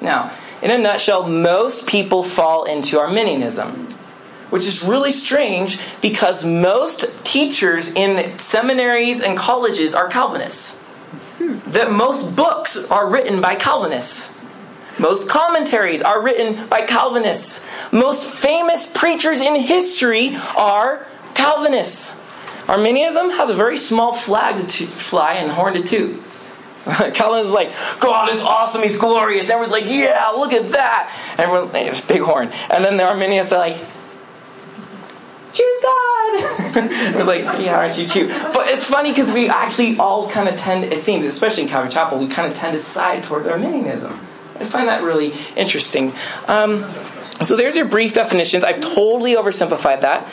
Now, 0.01 0.34
in 0.62 0.69
a 0.69 0.77
nutshell, 0.77 1.27
most 1.27 1.88
people 1.88 2.23
fall 2.23 2.65
into 2.65 2.99
Arminianism 2.99 3.88
which 4.49 4.65
is 4.65 4.83
really 4.83 5.12
strange 5.12 5.79
because 6.01 6.43
most 6.45 7.25
teachers 7.25 7.93
in 7.93 8.38
seminaries 8.39 9.21
and 9.21 9.38
colleges 9.38 9.93
are 9.93 10.07
Calvinists. 10.07 10.85
That 11.67 11.91
most 11.91 12.35
books 12.35 12.89
are 12.91 13.09
written 13.09 13.41
by 13.41 13.55
Calvinists. 13.55 14.45
Most 14.99 15.29
commentaries 15.29 16.01
are 16.01 16.21
written 16.21 16.67
by 16.67 16.81
Calvinists. 16.81 17.69
Most 17.91 18.29
famous 18.29 18.85
preachers 18.85 19.39
in 19.39 19.55
history 19.55 20.35
are 20.57 21.05
Calvinists. 21.35 22.27
Arminianism 22.67 23.31
has 23.31 23.49
a 23.49 23.53
very 23.55 23.77
small 23.77 24.13
flag 24.13 24.67
to 24.67 24.85
fly 24.85 25.35
and 25.35 25.51
horn 25.51 25.73
to 25.75 25.83
toot. 25.83 26.21
Calvin's 27.13 27.51
like, 27.51 27.71
God 27.99 28.29
is 28.29 28.41
awesome, 28.41 28.83
He's 28.83 28.97
glorious. 28.97 29.49
Everyone's 29.49 29.71
like, 29.71 29.85
yeah, 29.88 30.33
look 30.35 30.53
at 30.53 30.69
that. 30.71 31.35
Everyone, 31.38 31.73
it's 31.75 32.01
big 32.01 32.21
horn. 32.21 32.49
And 32.69 32.83
then 32.83 32.97
the 32.97 33.07
Arminians 33.07 33.51
are 33.53 33.59
like, 33.59 33.81
choose 35.60 35.82
God. 35.82 36.00
it 37.12 37.15
was 37.15 37.26
like, 37.26 37.41
yeah, 37.60 37.78
aren't 37.78 37.98
you 37.98 38.08
cute? 38.08 38.30
But 38.54 38.69
it's 38.69 38.86
funny 38.86 39.12
because 39.12 39.32
we 39.34 39.50
actually 39.50 39.98
all 39.98 40.30
kind 40.30 40.48
of 40.48 40.56
tend, 40.56 40.86
it 40.86 41.02
seems, 41.02 41.26
especially 41.26 41.63
in 41.63 41.69
Calvary 41.69 41.91
Chapel, 41.91 42.17
we 42.19 42.28
kind 42.28 42.50
of 42.50 42.58
tend 42.58 42.76
to 42.76 42.82
side 42.82 43.24
towards 43.24 43.48
Arminianism. 43.48 44.12
I 44.60 44.63
find 44.65 44.88
that 44.88 45.04
really 45.04 45.34
interesting. 45.56 46.13
Um, 46.48 46.84
so 47.43 47.56
there's 47.56 47.76
your 47.76 47.86
brief 47.86 48.13
definitions. 48.13 48.63
I've 48.63 48.82
totally 48.82 49.36
oversimplified 49.36 50.02
that, 50.02 50.28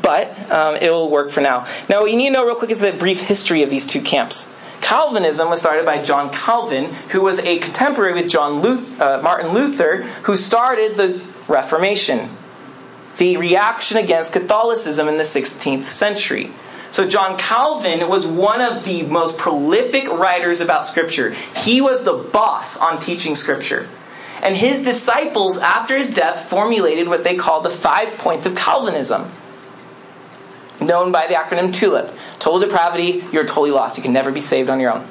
but 0.00 0.50
um, 0.50 0.76
it 0.76 0.90
will 0.90 1.10
work 1.10 1.30
for 1.30 1.40
now. 1.40 1.66
Now, 1.88 2.02
what 2.02 2.10
you 2.10 2.16
need 2.16 2.26
to 2.26 2.32
know 2.32 2.46
real 2.46 2.54
quick 2.54 2.70
is 2.70 2.80
the 2.80 2.92
brief 2.92 3.20
history 3.20 3.62
of 3.62 3.70
these 3.70 3.84
two 3.84 4.00
camps. 4.00 4.52
Calvinism 4.80 5.48
was 5.48 5.60
started 5.60 5.84
by 5.84 6.02
John 6.02 6.30
Calvin, 6.30 6.92
who 7.10 7.22
was 7.22 7.40
a 7.40 7.58
contemporary 7.58 8.14
with 8.14 8.28
John 8.28 8.62
Luther, 8.62 9.02
uh, 9.02 9.22
Martin 9.22 9.52
Luther, 9.52 10.02
who 10.22 10.36
started 10.36 10.96
the 10.96 11.20
Reformation 11.48 12.28
the 13.18 13.36
reaction 13.36 13.96
against 13.96 14.32
Catholicism 14.32 15.08
in 15.08 15.18
the 15.18 15.24
16th 15.24 15.90
century. 15.90 16.50
So, 16.90 17.08
John 17.08 17.38
Calvin 17.38 18.06
was 18.08 18.26
one 18.26 18.60
of 18.60 18.84
the 18.84 19.02
most 19.04 19.38
prolific 19.38 20.08
writers 20.08 20.60
about 20.60 20.84
Scripture. 20.84 21.30
He 21.56 21.80
was 21.80 22.04
the 22.04 22.12
boss 22.12 22.78
on 22.78 22.98
teaching 22.98 23.34
Scripture. 23.34 23.88
And 24.42 24.56
his 24.56 24.82
disciples, 24.82 25.58
after 25.58 25.96
his 25.96 26.12
death, 26.12 26.50
formulated 26.50 27.08
what 27.08 27.24
they 27.24 27.36
call 27.36 27.62
the 27.62 27.70
five 27.70 28.18
points 28.18 28.44
of 28.44 28.56
Calvinism, 28.56 29.30
known 30.80 31.12
by 31.12 31.28
the 31.28 31.34
acronym 31.34 31.72
TULIP. 31.72 32.12
Total 32.40 32.58
depravity, 32.58 33.24
you're 33.32 33.46
totally 33.46 33.70
lost. 33.70 33.96
You 33.96 34.02
can 34.02 34.12
never 34.12 34.32
be 34.32 34.40
saved 34.40 34.68
on 34.68 34.80
your 34.80 34.92
own. 34.92 35.06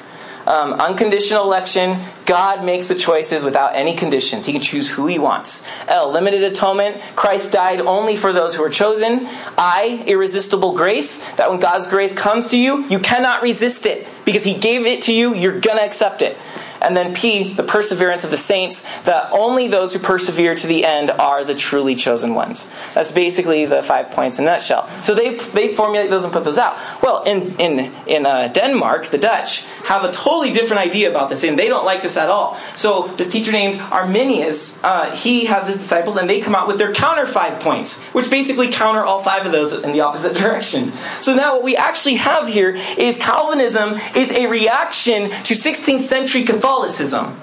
Um, 0.47 0.73
unconditional 0.73 1.43
election, 1.43 1.99
God 2.25 2.63
makes 2.65 2.87
the 2.87 2.95
choices 2.95 3.43
without 3.43 3.75
any 3.75 3.95
conditions. 3.95 4.45
He 4.45 4.51
can 4.51 4.61
choose 4.61 4.89
who 4.89 5.07
he 5.07 5.19
wants. 5.19 5.69
L, 5.87 6.11
limited 6.11 6.43
atonement, 6.43 7.01
Christ 7.15 7.51
died 7.51 7.79
only 7.81 8.17
for 8.17 8.33
those 8.33 8.55
who 8.55 8.63
are 8.63 8.69
chosen. 8.69 9.27
I, 9.57 10.03
irresistible 10.07 10.75
grace, 10.75 11.29
that 11.35 11.49
when 11.49 11.59
God's 11.59 11.87
grace 11.87 12.13
comes 12.13 12.51
to 12.51 12.57
you, 12.57 12.85
you 12.87 12.99
cannot 12.99 13.41
resist 13.41 13.85
it 13.85 14.07
because 14.25 14.43
he 14.43 14.55
gave 14.57 14.85
it 14.85 15.03
to 15.03 15.13
you, 15.13 15.35
you're 15.35 15.59
going 15.59 15.77
to 15.77 15.83
accept 15.83 16.21
it. 16.21 16.37
And 16.81 16.97
then 16.97 17.13
P, 17.13 17.53
the 17.53 17.63
perseverance 17.63 18.23
of 18.23 18.31
the 18.31 18.37
saints, 18.37 19.01
that 19.03 19.31
only 19.31 19.67
those 19.67 19.93
who 19.93 19.99
persevere 19.99 20.55
to 20.55 20.67
the 20.67 20.83
end 20.83 21.11
are 21.11 21.43
the 21.43 21.53
truly 21.53 21.95
chosen 21.95 22.33
ones. 22.33 22.73
That's 22.93 23.11
basically 23.11 23.65
the 23.65 23.83
five 23.83 24.11
points 24.11 24.39
in 24.39 24.45
a 24.45 24.51
nutshell. 24.51 24.87
So 25.01 25.13
they, 25.13 25.35
they 25.35 25.67
formulate 25.67 26.09
those 26.09 26.23
and 26.23 26.33
put 26.33 26.43
those 26.43 26.57
out. 26.57 26.77
Well, 27.03 27.23
in, 27.23 27.59
in, 27.59 27.93
in 28.07 28.25
uh, 28.25 28.47
Denmark, 28.47 29.07
the 29.07 29.19
Dutch 29.19 29.67
have 29.85 30.03
a 30.03 30.11
totally 30.11 30.51
different 30.51 30.81
idea 30.81 31.09
about 31.09 31.29
this, 31.29 31.43
and 31.43 31.57
they 31.57 31.67
don't 31.67 31.85
like 31.85 32.01
this 32.01 32.17
at 32.17 32.29
all. 32.29 32.57
So 32.75 33.07
this 33.17 33.31
teacher 33.31 33.51
named 33.51 33.79
Arminius, 33.91 34.83
uh, 34.83 35.15
he 35.15 35.45
has 35.45 35.67
his 35.67 35.77
disciples, 35.77 36.17
and 36.17 36.29
they 36.29 36.41
come 36.41 36.55
out 36.55 36.67
with 36.67 36.79
their 36.79 36.93
counter 36.93 37.27
five 37.27 37.59
points, 37.59 38.07
which 38.09 38.29
basically 38.29 38.69
counter 38.69 39.03
all 39.03 39.21
five 39.21 39.45
of 39.45 39.51
those 39.51 39.73
in 39.73 39.91
the 39.91 40.01
opposite 40.01 40.35
direction. 40.41 40.91
So 41.19 41.35
now 41.35 41.53
what 41.53 41.63
we 41.63 41.75
actually 41.75 42.15
have 42.15 42.47
here 42.47 42.75
is 42.97 43.17
Calvinism 43.17 43.99
is 44.15 44.31
a 44.31 44.47
reaction 44.47 45.29
to 45.29 45.53
16th 45.53 45.99
century 45.99 46.43
Catholicism 46.43 46.70
Catholicism. 46.71 47.37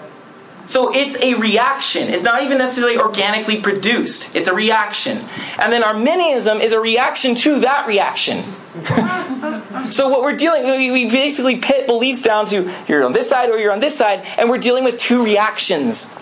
So 0.64 0.94
it's 0.94 1.16
a 1.22 1.34
reaction. 1.34 2.08
It's 2.08 2.22
not 2.22 2.42
even 2.42 2.58
necessarily 2.58 2.98
organically 2.98 3.60
produced. 3.60 4.34
It's 4.34 4.48
a 4.48 4.54
reaction. 4.54 5.18
And 5.58 5.72
then 5.72 5.82
Arminianism 5.82 6.58
is 6.58 6.72
a 6.72 6.80
reaction 6.80 7.34
to 7.36 7.60
that 7.60 7.86
reaction. 7.86 8.42
so 9.90 10.08
what 10.08 10.22
we're 10.22 10.36
dealing 10.36 10.64
we 10.92 11.10
basically 11.10 11.58
pit 11.58 11.86
beliefs 11.86 12.22
down 12.22 12.46
to 12.46 12.72
you're 12.86 13.04
on 13.04 13.12
this 13.12 13.28
side 13.28 13.50
or 13.50 13.58
you're 13.58 13.72
on 13.72 13.80
this 13.80 13.96
side 13.96 14.26
and 14.38 14.48
we're 14.50 14.58
dealing 14.58 14.84
with 14.84 14.98
two 14.98 15.24
reactions. 15.24 16.14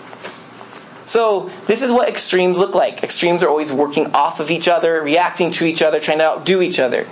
So 1.05 1.49
this 1.67 1.81
is 1.81 1.91
what 1.91 2.09
extremes 2.09 2.57
look 2.57 2.75
like. 2.75 3.03
Extremes 3.03 3.43
are 3.43 3.49
always 3.49 3.71
working 3.71 4.13
off 4.13 4.39
of 4.39 4.51
each 4.51 4.67
other, 4.67 5.01
reacting 5.01 5.51
to 5.51 5.65
each 5.65 5.81
other, 5.81 5.99
trying 5.99 6.17
to 6.19 6.25
outdo 6.25 6.61
each 6.61 6.79
other. 6.79 7.05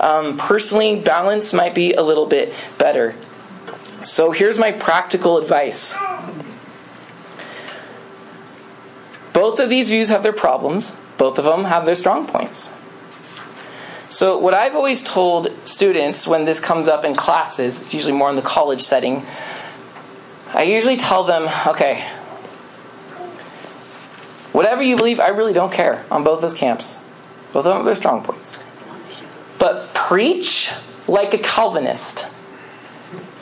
Um, 0.00 0.36
personally, 0.36 1.00
balance 1.00 1.52
might 1.52 1.74
be 1.74 1.92
a 1.92 2.02
little 2.02 2.26
bit 2.26 2.54
better. 2.78 3.14
So 4.06 4.30
here's 4.30 4.56
my 4.56 4.70
practical 4.70 5.36
advice. 5.36 5.94
Both 9.32 9.58
of 9.58 9.68
these 9.68 9.90
views 9.90 10.10
have 10.10 10.22
their 10.22 10.32
problems, 10.32 10.98
both 11.18 11.38
of 11.38 11.44
them 11.44 11.64
have 11.64 11.86
their 11.86 11.96
strong 11.96 12.26
points. 12.26 12.72
So, 14.08 14.38
what 14.38 14.54
I've 14.54 14.76
always 14.76 15.02
told 15.02 15.50
students 15.66 16.28
when 16.28 16.44
this 16.44 16.60
comes 16.60 16.86
up 16.86 17.04
in 17.04 17.16
classes, 17.16 17.80
it's 17.80 17.92
usually 17.92 18.12
more 18.12 18.30
in 18.30 18.36
the 18.36 18.42
college 18.42 18.80
setting, 18.80 19.26
I 20.54 20.62
usually 20.62 20.96
tell 20.96 21.24
them, 21.24 21.48
okay, 21.66 22.02
whatever 24.52 24.82
you 24.82 24.96
believe, 24.96 25.18
I 25.18 25.28
really 25.28 25.52
don't 25.52 25.72
care 25.72 26.06
on 26.12 26.22
both 26.22 26.40
those 26.40 26.54
camps. 26.54 27.04
Both 27.52 27.56
of 27.56 27.64
them 27.64 27.76
have 27.78 27.84
their 27.84 27.96
strong 27.96 28.22
points. 28.22 28.56
But 29.58 29.92
preach 29.94 30.72
like 31.08 31.34
a 31.34 31.38
Calvinist 31.38 32.28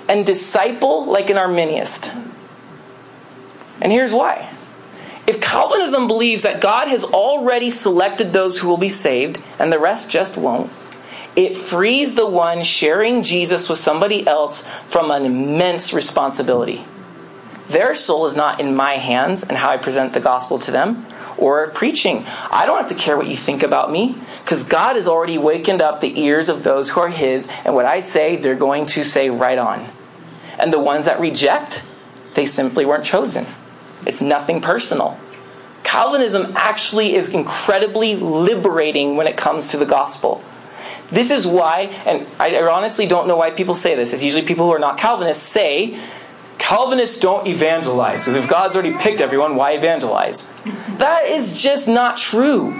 and 0.08 0.26
disciple 0.26 1.06
like 1.06 1.30
an 1.30 1.36
Arminianist. 1.36 2.12
And 3.80 3.92
here's 3.92 4.12
why. 4.12 4.50
If 5.26 5.40
Calvinism 5.40 6.06
believes 6.06 6.42
that 6.42 6.60
God 6.60 6.88
has 6.88 7.04
already 7.04 7.70
selected 7.70 8.32
those 8.32 8.58
who 8.58 8.68
will 8.68 8.76
be 8.76 8.90
saved 8.90 9.42
and 9.58 9.72
the 9.72 9.78
rest 9.78 10.10
just 10.10 10.36
won't, 10.36 10.70
it 11.34 11.56
frees 11.56 12.14
the 12.14 12.28
one 12.28 12.62
sharing 12.62 13.22
Jesus 13.22 13.68
with 13.68 13.78
somebody 13.78 14.26
else 14.26 14.68
from 14.88 15.10
an 15.10 15.24
immense 15.24 15.92
responsibility. 15.92 16.84
Their 17.68 17.94
soul 17.94 18.26
is 18.26 18.36
not 18.36 18.60
in 18.60 18.76
my 18.76 18.94
hands 18.94 19.42
and 19.42 19.56
how 19.56 19.70
I 19.70 19.78
present 19.78 20.12
the 20.12 20.20
gospel 20.20 20.58
to 20.58 20.70
them 20.70 21.06
or 21.38 21.70
preaching. 21.70 22.24
I 22.50 22.66
don't 22.66 22.78
have 22.78 22.88
to 22.88 22.94
care 22.94 23.16
what 23.16 23.26
you 23.26 23.36
think 23.36 23.62
about 23.62 23.90
me 23.90 24.16
because 24.42 24.68
God 24.68 24.96
has 24.96 25.08
already 25.08 25.38
wakened 25.38 25.80
up 25.80 26.00
the 26.00 26.20
ears 26.20 26.48
of 26.48 26.62
those 26.62 26.90
who 26.90 27.00
are 27.00 27.08
His, 27.08 27.50
and 27.64 27.74
what 27.74 27.86
I 27.86 28.00
say, 28.00 28.36
they're 28.36 28.54
going 28.54 28.86
to 28.86 29.02
say 29.02 29.30
right 29.30 29.58
on. 29.58 29.88
And 30.58 30.72
the 30.72 30.78
ones 30.78 31.06
that 31.06 31.20
reject, 31.20 31.84
they 32.34 32.46
simply 32.46 32.84
weren't 32.84 33.04
chosen. 33.04 33.46
It's 34.06 34.20
nothing 34.20 34.60
personal. 34.60 35.18
Calvinism 35.82 36.52
actually 36.56 37.14
is 37.14 37.28
incredibly 37.28 38.16
liberating 38.16 39.16
when 39.16 39.26
it 39.26 39.36
comes 39.36 39.68
to 39.68 39.76
the 39.76 39.86
gospel. 39.86 40.42
This 41.10 41.30
is 41.30 41.46
why, 41.46 41.92
and 42.06 42.26
I 42.40 42.60
honestly 42.62 43.06
don't 43.06 43.28
know 43.28 43.36
why 43.36 43.50
people 43.50 43.74
say 43.74 43.94
this. 43.94 44.12
It's 44.12 44.22
usually 44.22 44.46
people 44.46 44.66
who 44.66 44.72
are 44.72 44.78
not 44.78 44.98
Calvinists 44.98 45.44
say, 45.44 45.98
Calvinists 46.58 47.18
don't 47.18 47.46
evangelize, 47.46 48.24
because 48.24 48.36
if 48.36 48.48
God's 48.48 48.74
already 48.74 48.94
picked 48.96 49.20
everyone, 49.20 49.54
why 49.54 49.72
evangelize? 49.72 50.52
That 50.96 51.26
is 51.26 51.60
just 51.60 51.88
not 51.88 52.16
true. 52.16 52.72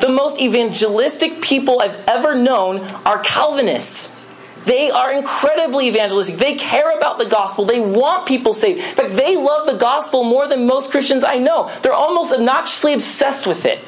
The 0.00 0.08
most 0.08 0.40
evangelistic 0.40 1.42
people 1.42 1.80
I've 1.80 1.98
ever 2.06 2.34
known 2.34 2.80
are 3.04 3.18
Calvinists. 3.18 4.23
They 4.64 4.90
are 4.90 5.12
incredibly 5.12 5.88
evangelistic. 5.88 6.36
They 6.36 6.54
care 6.54 6.96
about 6.96 7.18
the 7.18 7.26
gospel. 7.26 7.64
They 7.64 7.80
want 7.80 8.26
people 8.26 8.54
saved. 8.54 8.78
In 8.78 8.94
fact, 8.94 9.14
they 9.14 9.36
love 9.36 9.66
the 9.66 9.76
gospel 9.76 10.24
more 10.24 10.48
than 10.48 10.66
most 10.66 10.90
Christians 10.90 11.24
I 11.24 11.38
know. 11.38 11.70
They're 11.82 11.92
almost 11.92 12.32
obnoxiously 12.32 12.94
obsessed 12.94 13.46
with 13.46 13.66
it. 13.66 13.80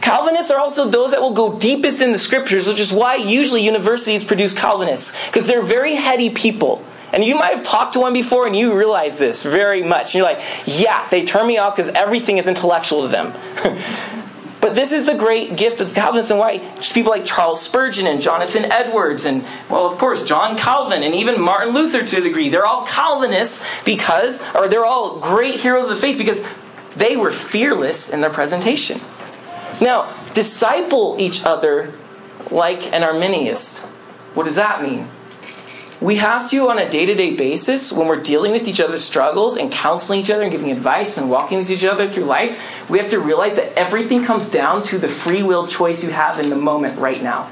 Calvinists 0.00 0.50
are 0.50 0.58
also 0.58 0.88
those 0.88 1.12
that 1.12 1.22
will 1.22 1.32
go 1.32 1.58
deepest 1.58 2.02
in 2.02 2.12
the 2.12 2.18
scriptures, 2.18 2.68
which 2.68 2.80
is 2.80 2.92
why 2.92 3.14
usually 3.14 3.62
universities 3.62 4.22
produce 4.22 4.54
Calvinists, 4.54 5.24
because 5.26 5.46
they're 5.46 5.62
very 5.62 5.94
heady 5.94 6.28
people. 6.28 6.84
And 7.12 7.24
you 7.24 7.36
might 7.36 7.54
have 7.54 7.62
talked 7.62 7.92
to 7.92 8.00
one 8.00 8.12
before 8.12 8.46
and 8.46 8.56
you 8.56 8.76
realize 8.76 9.18
this 9.18 9.44
very 9.44 9.82
much. 9.82 10.06
And 10.06 10.14
you're 10.14 10.24
like, 10.24 10.40
yeah, 10.66 11.08
they 11.10 11.24
turn 11.24 11.46
me 11.46 11.58
off 11.58 11.76
because 11.76 11.90
everything 11.94 12.38
is 12.38 12.46
intellectual 12.46 13.02
to 13.02 13.08
them. 13.08 13.32
But 14.64 14.74
this 14.74 14.92
is 14.92 15.04
the 15.04 15.14
great 15.14 15.56
gift 15.56 15.82
of 15.82 15.92
Calvinists 15.92 16.30
and 16.30 16.40
why 16.40 16.60
people 16.94 17.12
like 17.12 17.26
Charles 17.26 17.60
Spurgeon 17.60 18.06
and 18.06 18.18
Jonathan 18.18 18.64
Edwards 18.64 19.26
and, 19.26 19.44
well, 19.68 19.86
of 19.86 19.98
course, 19.98 20.24
John 20.24 20.56
Calvin 20.56 21.02
and 21.02 21.14
even 21.14 21.38
Martin 21.38 21.74
Luther 21.74 22.02
to 22.02 22.16
a 22.16 22.20
degree. 22.22 22.48
They're 22.48 22.64
all 22.64 22.86
Calvinists 22.86 23.84
because, 23.84 24.42
or 24.54 24.66
they're 24.66 24.86
all 24.86 25.20
great 25.20 25.56
heroes 25.56 25.84
of 25.84 25.90
the 25.90 25.96
faith 25.96 26.16
because 26.16 26.42
they 26.96 27.14
were 27.14 27.30
fearless 27.30 28.10
in 28.10 28.22
their 28.22 28.30
presentation. 28.30 29.02
Now, 29.82 30.18
disciple 30.32 31.16
each 31.18 31.44
other 31.44 31.92
like 32.50 32.90
an 32.90 33.02
Arminianist. 33.02 33.84
What 34.32 34.44
does 34.44 34.54
that 34.54 34.80
mean? 34.80 35.08
We 36.04 36.16
have 36.16 36.50
to, 36.50 36.68
on 36.68 36.78
a 36.78 36.88
day 36.88 37.06
to 37.06 37.14
day 37.14 37.34
basis, 37.34 37.90
when 37.90 38.06
we're 38.06 38.20
dealing 38.20 38.52
with 38.52 38.68
each 38.68 38.78
other's 38.78 39.02
struggles 39.02 39.56
and 39.56 39.72
counseling 39.72 40.20
each 40.20 40.28
other 40.28 40.42
and 40.42 40.52
giving 40.52 40.70
advice 40.70 41.16
and 41.16 41.30
walking 41.30 41.56
with 41.56 41.70
each 41.70 41.82
other 41.82 42.06
through 42.06 42.24
life, 42.24 42.90
we 42.90 42.98
have 42.98 43.08
to 43.08 43.18
realize 43.18 43.56
that 43.56 43.72
everything 43.72 44.22
comes 44.22 44.50
down 44.50 44.82
to 44.82 44.98
the 44.98 45.08
free 45.08 45.42
will 45.42 45.66
choice 45.66 46.04
you 46.04 46.10
have 46.10 46.38
in 46.38 46.50
the 46.50 46.56
moment 46.56 46.98
right 46.98 47.22
now. 47.22 47.50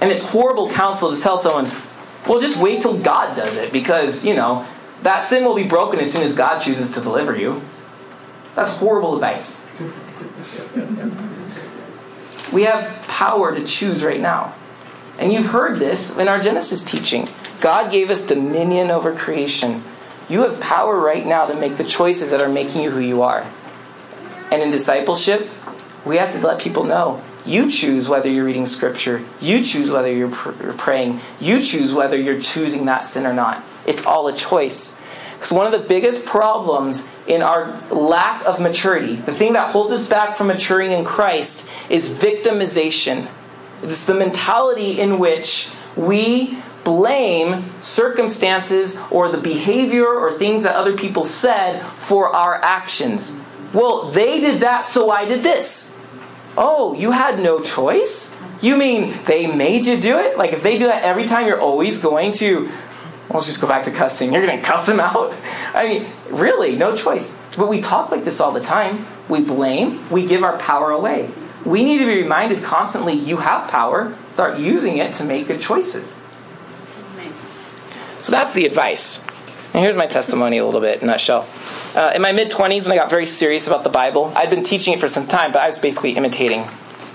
And 0.00 0.10
it's 0.10 0.26
horrible 0.30 0.68
counsel 0.72 1.14
to 1.14 1.22
tell 1.22 1.38
someone, 1.38 1.70
well, 2.26 2.40
just 2.40 2.60
wait 2.60 2.82
till 2.82 2.98
God 2.98 3.36
does 3.36 3.56
it 3.56 3.72
because, 3.72 4.26
you 4.26 4.34
know, 4.34 4.66
that 5.02 5.24
sin 5.24 5.44
will 5.44 5.54
be 5.54 5.62
broken 5.62 6.00
as 6.00 6.12
soon 6.12 6.24
as 6.24 6.34
God 6.34 6.58
chooses 6.60 6.90
to 6.92 7.00
deliver 7.00 7.36
you. 7.36 7.62
That's 8.56 8.72
horrible 8.72 9.14
advice. 9.14 9.70
We 12.52 12.64
have 12.64 13.06
power 13.08 13.54
to 13.54 13.64
choose 13.64 14.04
right 14.04 14.20
now. 14.20 14.54
And 15.22 15.32
you've 15.32 15.46
heard 15.46 15.78
this 15.78 16.18
in 16.18 16.26
our 16.26 16.40
Genesis 16.40 16.82
teaching. 16.84 17.28
God 17.60 17.92
gave 17.92 18.10
us 18.10 18.26
dominion 18.26 18.90
over 18.90 19.14
creation. 19.14 19.84
You 20.28 20.42
have 20.42 20.60
power 20.60 20.98
right 20.98 21.24
now 21.24 21.46
to 21.46 21.54
make 21.54 21.76
the 21.76 21.84
choices 21.84 22.32
that 22.32 22.40
are 22.40 22.48
making 22.48 22.82
you 22.82 22.90
who 22.90 22.98
you 22.98 23.22
are. 23.22 23.46
And 24.50 24.60
in 24.60 24.72
discipleship, 24.72 25.48
we 26.04 26.16
have 26.16 26.32
to 26.32 26.44
let 26.44 26.60
people 26.60 26.82
know 26.82 27.22
you 27.46 27.70
choose 27.70 28.08
whether 28.08 28.28
you're 28.28 28.44
reading 28.44 28.66
scripture, 28.66 29.24
you 29.40 29.62
choose 29.62 29.92
whether 29.92 30.12
you're, 30.12 30.30
pr- 30.30 30.60
you're 30.60 30.72
praying, 30.72 31.20
you 31.40 31.62
choose 31.62 31.94
whether 31.94 32.16
you're 32.16 32.40
choosing 32.40 32.86
that 32.86 33.04
sin 33.04 33.24
or 33.24 33.32
not. 33.32 33.62
It's 33.86 34.04
all 34.04 34.26
a 34.26 34.34
choice. 34.34 35.04
Because 35.34 35.52
one 35.52 35.66
of 35.66 35.72
the 35.72 35.86
biggest 35.86 36.26
problems 36.26 37.12
in 37.28 37.42
our 37.42 37.80
lack 37.90 38.44
of 38.44 38.60
maturity, 38.60 39.16
the 39.16 39.34
thing 39.34 39.52
that 39.52 39.70
holds 39.70 39.92
us 39.92 40.08
back 40.08 40.36
from 40.36 40.48
maturing 40.48 40.90
in 40.90 41.04
Christ, 41.04 41.70
is 41.88 42.10
victimization. 42.10 43.28
It's 43.82 44.06
the 44.06 44.14
mentality 44.14 45.00
in 45.00 45.18
which 45.18 45.72
we 45.96 46.58
blame 46.84 47.64
circumstances 47.80 49.00
or 49.10 49.30
the 49.30 49.38
behavior 49.38 50.06
or 50.06 50.32
things 50.32 50.64
that 50.64 50.76
other 50.76 50.96
people 50.96 51.24
said 51.24 51.82
for 51.82 52.28
our 52.28 52.54
actions. 52.62 53.40
Well, 53.72 54.10
they 54.10 54.40
did 54.40 54.60
that, 54.60 54.84
so 54.84 55.10
I 55.10 55.24
did 55.24 55.42
this. 55.42 56.04
Oh, 56.56 56.94
you 56.94 57.10
had 57.10 57.38
no 57.38 57.60
choice? 57.60 58.40
You 58.60 58.76
mean 58.76 59.14
they 59.24 59.52
made 59.52 59.86
you 59.86 59.98
do 59.98 60.18
it? 60.18 60.36
Like 60.36 60.52
if 60.52 60.62
they 60.62 60.78
do 60.78 60.86
that 60.86 61.02
every 61.02 61.24
time, 61.24 61.46
you're 61.46 61.60
always 61.60 62.00
going 62.00 62.32
to. 62.32 62.70
Let's 63.30 63.46
just 63.46 63.60
go 63.60 63.66
back 63.66 63.84
to 63.84 63.90
cussing. 63.90 64.32
You're 64.32 64.44
going 64.44 64.58
to 64.58 64.64
cuss 64.64 64.86
them 64.86 65.00
out? 65.00 65.34
I 65.74 65.88
mean, 65.88 66.06
really, 66.30 66.76
no 66.76 66.94
choice. 66.94 67.42
But 67.56 67.68
we 67.68 67.80
talk 67.80 68.10
like 68.10 68.24
this 68.24 68.40
all 68.40 68.52
the 68.52 68.60
time. 68.60 69.06
We 69.28 69.40
blame, 69.40 70.08
we 70.10 70.26
give 70.26 70.42
our 70.42 70.58
power 70.58 70.90
away 70.90 71.30
we 71.64 71.84
need 71.84 71.98
to 71.98 72.06
be 72.06 72.22
reminded 72.22 72.62
constantly 72.62 73.14
you 73.14 73.38
have 73.38 73.70
power. 73.70 74.14
Start 74.30 74.58
using 74.58 74.98
it 74.98 75.14
to 75.14 75.24
make 75.24 75.46
good 75.46 75.60
choices. 75.60 76.20
So 78.20 78.30
that's 78.30 78.54
the 78.54 78.66
advice. 78.66 79.26
And 79.74 79.82
here's 79.82 79.96
my 79.96 80.06
testimony 80.06 80.58
a 80.58 80.64
little 80.64 80.80
bit 80.80 81.02
in 81.02 81.08
a 81.08 81.12
nutshell. 81.12 81.48
Uh, 81.94 82.12
in 82.14 82.22
my 82.22 82.32
mid 82.32 82.50
20s, 82.50 82.84
when 82.84 82.92
I 82.92 82.96
got 82.96 83.10
very 83.10 83.26
serious 83.26 83.66
about 83.66 83.84
the 83.84 83.90
Bible, 83.90 84.32
I'd 84.36 84.50
been 84.50 84.62
teaching 84.62 84.94
it 84.94 85.00
for 85.00 85.08
some 85.08 85.26
time, 85.26 85.52
but 85.52 85.62
I 85.62 85.66
was 85.66 85.78
basically 85.78 86.12
imitating 86.12 86.66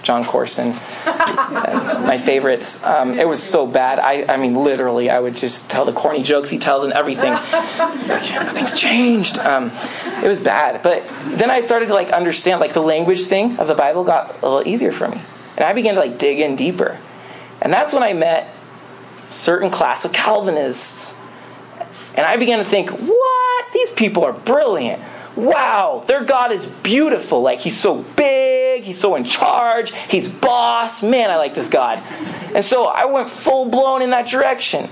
Jon 0.08 0.24
Courson, 0.24 0.70
my 1.06 2.18
favorites. 2.18 2.82
Um, 2.82 3.20
it 3.20 3.28
was 3.28 3.44
so 3.44 3.68
bad. 3.68 4.00
I, 4.00 4.24
I 4.34 4.38
mean, 4.38 4.54
literally, 4.54 5.10
I 5.10 5.20
would 5.20 5.36
just 5.36 5.70
tell 5.70 5.84
the 5.84 5.92
corny 5.92 6.24
jokes 6.24 6.50
he 6.50 6.58
tells 6.58 6.86
and 6.86 6.94
everything. 6.94 7.34
Nothing's 7.34 8.80
changed. 8.80 9.38
Um, 9.38 9.70
it 10.24 10.30
was 10.30 10.40
bad. 10.40 10.82
But 10.82 11.06
then 11.26 11.52
I 11.52 11.60
started 11.60 11.90
to 11.90 11.94
like 11.94 12.12
understand, 12.14 12.62
like 12.62 12.72
the 12.72 12.80
language 12.80 13.26
thing 13.26 13.60
of 13.60 13.68
the 13.68 13.76
Bible 13.76 14.06
got 14.06 14.42
a 14.42 14.48
little 14.48 14.66
easier 14.66 14.94
for 14.94 15.10
me, 15.10 15.20
and 15.58 15.66
I 15.66 15.74
began 15.74 15.96
to 15.96 16.00
like 16.00 16.18
dig 16.18 16.40
in 16.40 16.56
deeper. 16.56 16.98
And 17.62 17.74
that's 17.74 17.94
when 17.94 18.02
I 18.02 18.14
met 18.14 18.56
certain 19.30 19.70
class 19.70 20.06
of 20.06 20.14
Calvinists, 20.14 21.22
and 22.16 22.26
I 22.26 22.38
began 22.38 22.60
to 22.60 22.66
think, 22.66 22.92
what? 22.92 23.74
These 23.74 23.92
people 23.92 24.24
are 24.24 24.32
brilliant 24.32 25.02
wow, 25.38 26.04
their 26.08 26.24
God 26.24 26.52
is 26.52 26.66
beautiful. 26.66 27.42
Like, 27.42 27.60
he's 27.60 27.78
so 27.78 28.04
big, 28.16 28.67
he's 28.84 29.00
so 29.00 29.16
in 29.16 29.24
charge, 29.24 29.94
he's 29.94 30.28
boss. 30.28 31.04
Man, 31.04 31.30
I 31.30 31.38
like 31.38 31.54
this 31.54 31.70
God. 31.70 32.00
And 32.56 32.64
so 32.64 32.88
I 32.88 33.06
went 33.06 33.30
full 33.30 33.66
blown 33.66 34.02
in 34.02 34.10
that 34.12 34.28
direction. 34.28 34.90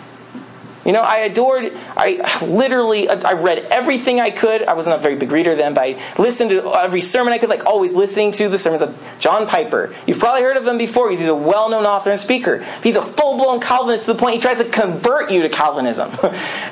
You 0.85 0.91
know, 0.91 1.01
I 1.01 1.17
adored, 1.19 1.73
I 1.97 2.45
literally, 2.45 3.09
I 3.09 3.33
read 3.33 3.59
everything 3.71 4.19
I 4.19 4.29
could. 4.29 4.63
I 4.63 4.73
wasn't 4.73 4.95
a 4.95 4.99
very 4.99 5.15
big 5.15 5.31
reader 5.31 5.55
then, 5.55 5.73
but 5.73 5.81
I 5.81 6.01
listened 6.17 6.51
to 6.51 6.73
every 6.75 7.01
sermon 7.01 7.33
I 7.33 7.39
could, 7.39 7.49
like 7.49 7.65
always 7.65 7.93
listening 7.93 8.31
to 8.33 8.49
the 8.49 8.59
sermons 8.59 8.83
of 8.83 8.95
John 9.19 9.47
Piper. 9.47 9.93
You've 10.05 10.19
probably 10.19 10.43
heard 10.43 10.57
of 10.57 10.67
him 10.67 10.77
before 10.77 11.07
because 11.07 11.19
he's 11.19 11.27
a 11.27 11.35
well 11.35 11.69
known 11.69 11.85
author 11.85 12.11
and 12.11 12.19
speaker. 12.19 12.63
He's 12.83 12.95
a 12.95 13.01
full 13.01 13.37
blown 13.37 13.59
Calvinist 13.59 14.05
to 14.05 14.13
the 14.13 14.19
point 14.19 14.35
he 14.35 14.41
tries 14.41 14.57
to 14.57 14.65
convert 14.65 15.31
you 15.31 15.41
to 15.41 15.49
Calvinism. 15.49 16.11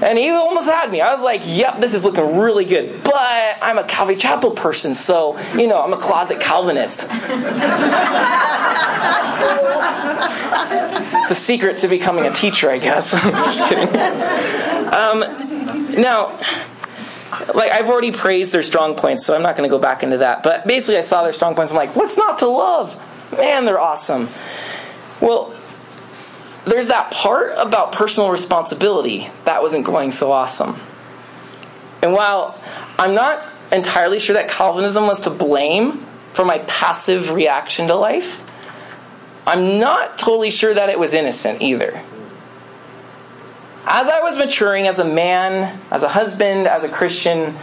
and 0.02 0.18
he 0.18 0.30
almost 0.30 0.68
had 0.68 0.92
me. 0.92 1.02
I 1.02 1.16
was 1.16 1.24
like, 1.24 1.42
yep, 1.46 1.80
this 1.80 1.94
is 1.94 2.06
looking 2.06 2.38
really 2.38 2.66
good. 2.66 3.04
But 3.04 3.58
I'm 3.62 3.78
a 3.78 3.84
Calvary 3.84 4.16
Chapel 4.16 4.52
person, 4.52 4.94
so, 4.96 5.40
you 5.58 5.68
know, 5.68 5.82
I'm 5.82 5.94
a 5.94 5.98
closet 5.98 6.40
Calvinist. 6.40 7.08
it's 10.74 11.30
the 11.30 11.36
secret 11.36 11.78
to 11.78 11.88
becoming 11.88 12.26
a 12.26 12.32
teacher, 12.32 12.70
I 12.70 12.78
guess. 12.78 13.12
Just 13.22 13.64
kidding. 13.70 13.88
Um, 14.94 15.20
now, 16.00 16.40
like 17.54 17.72
I've 17.72 17.90
already 17.90 18.12
praised 18.12 18.54
their 18.54 18.64
strong 18.64 18.96
points, 18.96 19.26
so 19.26 19.36
I'm 19.36 19.42
not 19.42 19.58
going 19.58 19.68
to 19.68 19.76
go 19.76 19.80
back 19.80 20.04
into 20.04 20.18
that. 20.20 20.44
But 20.44 20.68
basically, 20.68 20.98
I 20.98 21.02
saw 21.02 21.24
their 21.24 21.34
strong 21.34 21.56
points. 21.56 21.72
I'm 21.72 21.78
like, 21.78 21.96
what's 21.96 22.18
not 22.18 22.40
to 22.40 22.48
love? 22.48 22.96
Man, 23.32 23.66
they're 23.66 23.80
awesome. 23.80 24.30
Well, 25.20 25.56
there's 26.66 26.88
that 26.88 27.12
part 27.12 27.54
about 27.58 27.92
personal 27.92 28.30
responsibility 28.30 29.30
that 29.46 29.62
wasn't 29.62 29.86
going 29.86 30.12
so 30.12 30.32
awesome. 30.32 30.80
And 32.02 32.14
while 32.14 32.60
I'm 33.00 33.16
not 33.16 33.50
entirely 33.72 34.20
sure 34.20 34.36
that 34.36 34.50
Calvinism 34.50 35.08
was 35.08 35.22
to 35.22 35.30
blame 35.30 36.06
for 36.34 36.46
my 36.46 36.60
passive 36.60 37.32
reaction 37.32 37.88
to 37.88 37.96
life, 37.96 38.42
I'm 39.46 39.80
not 39.80 40.18
totally 40.18 40.52
sure 40.52 40.74
that 40.74 40.90
it 40.90 41.00
was 41.00 41.14
innocent 41.14 41.62
either. 41.62 42.02
As 43.86 44.08
I 44.08 44.22
was 44.22 44.38
maturing 44.38 44.88
as 44.88 45.00
a 45.00 45.06
man, 45.06 45.80
as 45.92 46.04
a 46.04 46.10
husband, 46.10 46.68
as 46.68 46.84
a 46.84 46.90
Christian, 46.90 47.56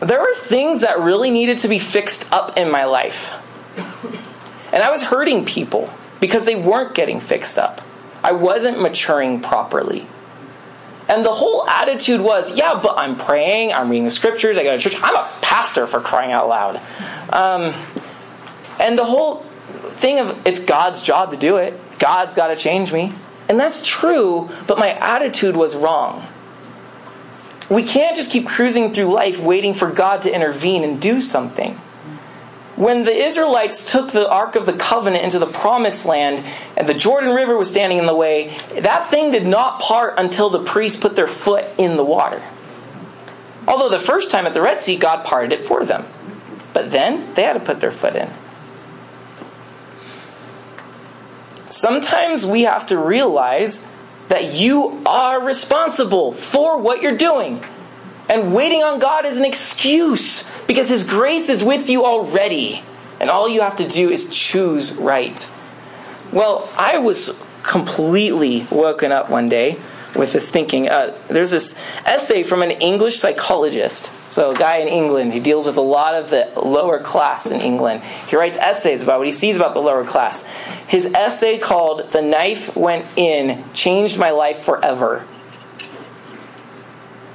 there 0.00 0.20
were 0.20 0.34
things 0.34 0.80
that 0.80 1.00
really 1.00 1.30
needed 1.30 1.58
to 1.60 1.68
be 1.68 1.78
fixed 1.78 2.32
up 2.32 2.56
in 2.56 2.70
my 2.70 2.84
life. 2.84 3.34
And 4.72 4.82
I 4.82 4.90
was 4.90 5.02
hurting 5.02 5.44
people 5.44 5.90
because 6.20 6.46
they 6.46 6.54
weren't 6.54 6.94
getting 6.94 7.20
fixed 7.20 7.58
up. 7.58 7.82
I 8.22 8.32
wasn't 8.32 8.80
maturing 8.80 9.40
properly. 9.40 10.06
And 11.08 11.24
the 11.24 11.32
whole 11.32 11.66
attitude 11.68 12.20
was, 12.20 12.56
yeah, 12.56 12.78
but 12.82 12.98
I'm 12.98 13.16
praying, 13.16 13.72
I'm 13.72 13.88
reading 13.88 14.04
the 14.04 14.10
scriptures, 14.10 14.58
I 14.58 14.62
go 14.62 14.76
to 14.76 14.78
church, 14.78 14.98
I'm 15.02 15.16
a 15.16 15.28
pastor 15.40 15.86
for 15.86 16.00
crying 16.00 16.32
out 16.32 16.48
loud. 16.48 16.76
Um, 17.32 17.74
and 18.78 18.98
the 18.98 19.04
whole 19.04 19.42
thing 19.96 20.18
of 20.18 20.46
it's 20.46 20.62
God's 20.62 21.02
job 21.02 21.30
to 21.30 21.36
do 21.36 21.56
it, 21.56 21.80
God's 21.98 22.34
got 22.34 22.48
to 22.48 22.56
change 22.56 22.92
me. 22.92 23.12
And 23.48 23.58
that's 23.58 23.82
true, 23.84 24.50
but 24.66 24.78
my 24.78 24.90
attitude 24.94 25.56
was 25.56 25.74
wrong. 25.74 26.26
We 27.70 27.82
can't 27.82 28.16
just 28.16 28.30
keep 28.30 28.46
cruising 28.46 28.92
through 28.92 29.12
life 29.12 29.40
waiting 29.40 29.74
for 29.74 29.90
God 29.90 30.22
to 30.22 30.34
intervene 30.34 30.84
and 30.84 31.00
do 31.00 31.20
something. 31.20 31.74
When 32.76 33.04
the 33.04 33.12
Israelites 33.12 33.90
took 33.90 34.12
the 34.12 34.30
Ark 34.30 34.54
of 34.54 34.64
the 34.64 34.72
Covenant 34.72 35.24
into 35.24 35.38
the 35.40 35.46
Promised 35.46 36.06
Land 36.06 36.44
and 36.76 36.88
the 36.88 36.94
Jordan 36.94 37.34
River 37.34 37.56
was 37.56 37.70
standing 37.70 37.98
in 37.98 38.06
the 38.06 38.14
way, 38.14 38.56
that 38.78 39.10
thing 39.10 39.32
did 39.32 39.46
not 39.46 39.80
part 39.80 40.14
until 40.16 40.48
the 40.48 40.62
priests 40.62 41.00
put 41.00 41.16
their 41.16 41.26
foot 41.26 41.66
in 41.76 41.96
the 41.96 42.04
water. 42.04 42.40
Although 43.66 43.88
the 43.88 43.98
first 43.98 44.30
time 44.30 44.46
at 44.46 44.54
the 44.54 44.62
Red 44.62 44.80
Sea, 44.80 44.96
God 44.96 45.24
parted 45.24 45.52
it 45.52 45.66
for 45.66 45.84
them. 45.84 46.04
But 46.72 46.92
then 46.92 47.34
they 47.34 47.42
had 47.42 47.54
to 47.54 47.60
put 47.60 47.80
their 47.80 47.90
foot 47.90 48.14
in. 48.14 48.30
Sometimes 51.68 52.46
we 52.46 52.62
have 52.62 52.86
to 52.86 52.98
realize 52.98 53.94
that 54.28 54.54
you 54.54 55.02
are 55.06 55.40
responsible 55.40 56.32
for 56.32 56.78
what 56.78 57.02
you're 57.02 57.16
doing. 57.16 57.62
And 58.28 58.54
waiting 58.54 58.82
on 58.82 58.98
God 58.98 59.24
is 59.24 59.38
an 59.38 59.44
excuse 59.44 60.64
because 60.66 60.88
His 60.88 61.06
grace 61.06 61.48
is 61.48 61.64
with 61.64 61.88
you 61.88 62.04
already. 62.04 62.82
And 63.20 63.30
all 63.30 63.48
you 63.48 63.62
have 63.62 63.76
to 63.76 63.88
do 63.88 64.10
is 64.10 64.28
choose 64.28 64.94
right. 64.94 65.50
Well, 66.32 66.68
I 66.76 66.98
was 66.98 67.44
completely 67.62 68.66
woken 68.70 69.12
up 69.12 69.30
one 69.30 69.48
day 69.48 69.78
with 70.14 70.32
this 70.32 70.50
thinking. 70.50 70.88
Uh, 70.88 71.16
there's 71.28 71.50
this 71.50 71.82
essay 72.04 72.42
from 72.42 72.62
an 72.62 72.70
English 72.70 73.18
psychologist. 73.18 74.10
So, 74.30 74.50
a 74.50 74.54
guy 74.54 74.78
in 74.78 74.88
England, 74.88 75.32
he 75.32 75.40
deals 75.40 75.66
with 75.66 75.76
a 75.76 75.82
lot 75.82 76.14
of 76.14 76.30
the 76.30 76.52
lower 76.56 76.98
class 76.98 77.50
in 77.50 77.60
England. 77.60 78.02
He 78.02 78.36
writes 78.36 78.58
essays 78.58 79.02
about 79.02 79.18
what 79.18 79.26
he 79.26 79.32
sees 79.32 79.56
about 79.56 79.74
the 79.74 79.80
lower 79.80 80.04
class. 80.04 80.46
His 80.86 81.06
essay 81.06 81.58
called 81.58 82.10
The 82.10 82.22
Knife 82.22 82.76
Went 82.76 83.06
In 83.16 83.64
changed 83.72 84.18
my 84.18 84.30
life 84.30 84.58
forever. 84.58 85.26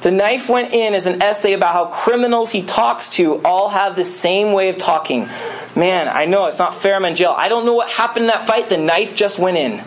The 0.01 0.11
Knife 0.11 0.49
Went 0.49 0.73
In 0.73 0.95
is 0.95 1.05
an 1.05 1.21
essay 1.21 1.53
about 1.53 1.73
how 1.73 1.85
criminals 1.85 2.51
he 2.51 2.61
talks 2.61 3.09
to 3.11 3.41
all 3.45 3.69
have 3.69 3.95
the 3.95 4.03
same 4.03 4.51
way 4.51 4.67
of 4.67 4.77
talking. 4.77 5.29
Man, 5.77 6.09
I 6.09 6.25
know 6.25 6.47
it's 6.47 6.59
not 6.59 6.75
fair 6.75 6.95
I'm 6.95 7.05
in 7.05 7.15
jail. 7.15 7.33
I 7.35 7.47
don't 7.47 7.65
know 7.65 7.73
what 7.73 7.89
happened 7.89 8.25
in 8.25 8.27
that 8.27 8.45
fight. 8.45 8.67
The 8.67 8.77
knife 8.77 9.15
just 9.15 9.39
went 9.39 9.55
in. 9.55 9.81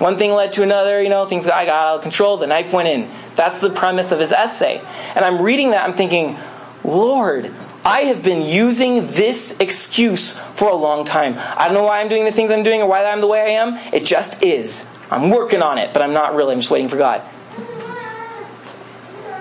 One 0.00 0.16
thing 0.16 0.32
led 0.32 0.54
to 0.54 0.62
another, 0.62 1.02
you 1.02 1.10
know, 1.10 1.26
things 1.26 1.46
I 1.46 1.66
got 1.66 1.86
out 1.86 1.96
of 1.96 2.02
control. 2.02 2.38
The 2.38 2.46
knife 2.46 2.72
went 2.72 2.88
in. 2.88 3.10
That's 3.36 3.60
the 3.60 3.68
premise 3.68 4.12
of 4.12 4.18
his 4.18 4.32
essay. 4.32 4.80
And 5.14 5.26
I'm 5.26 5.42
reading 5.42 5.72
that, 5.72 5.86
I'm 5.86 5.94
thinking, 5.94 6.38
Lord, 6.82 7.52
I 7.84 8.00
have 8.04 8.22
been 8.22 8.40
using 8.40 9.06
this 9.06 9.60
excuse 9.60 10.38
for 10.38 10.70
a 10.70 10.74
long 10.74 11.04
time. 11.04 11.34
I 11.36 11.66
don't 11.66 11.74
know 11.74 11.84
why 11.84 12.00
I'm 12.00 12.08
doing 12.08 12.24
the 12.24 12.32
things 12.32 12.50
I'm 12.50 12.62
doing 12.62 12.80
or 12.80 12.88
why 12.88 13.04
I'm 13.04 13.20
the 13.20 13.26
way 13.26 13.40
I 13.40 13.60
am. 13.60 13.74
It 13.92 14.06
just 14.06 14.42
is. 14.42 14.88
I'm 15.10 15.28
working 15.28 15.60
on 15.60 15.76
it, 15.76 15.92
but 15.92 16.00
I'm 16.00 16.14
not 16.14 16.34
really. 16.34 16.54
I'm 16.54 16.60
just 16.60 16.70
waiting 16.70 16.88
for 16.88 16.96
God. 16.96 17.22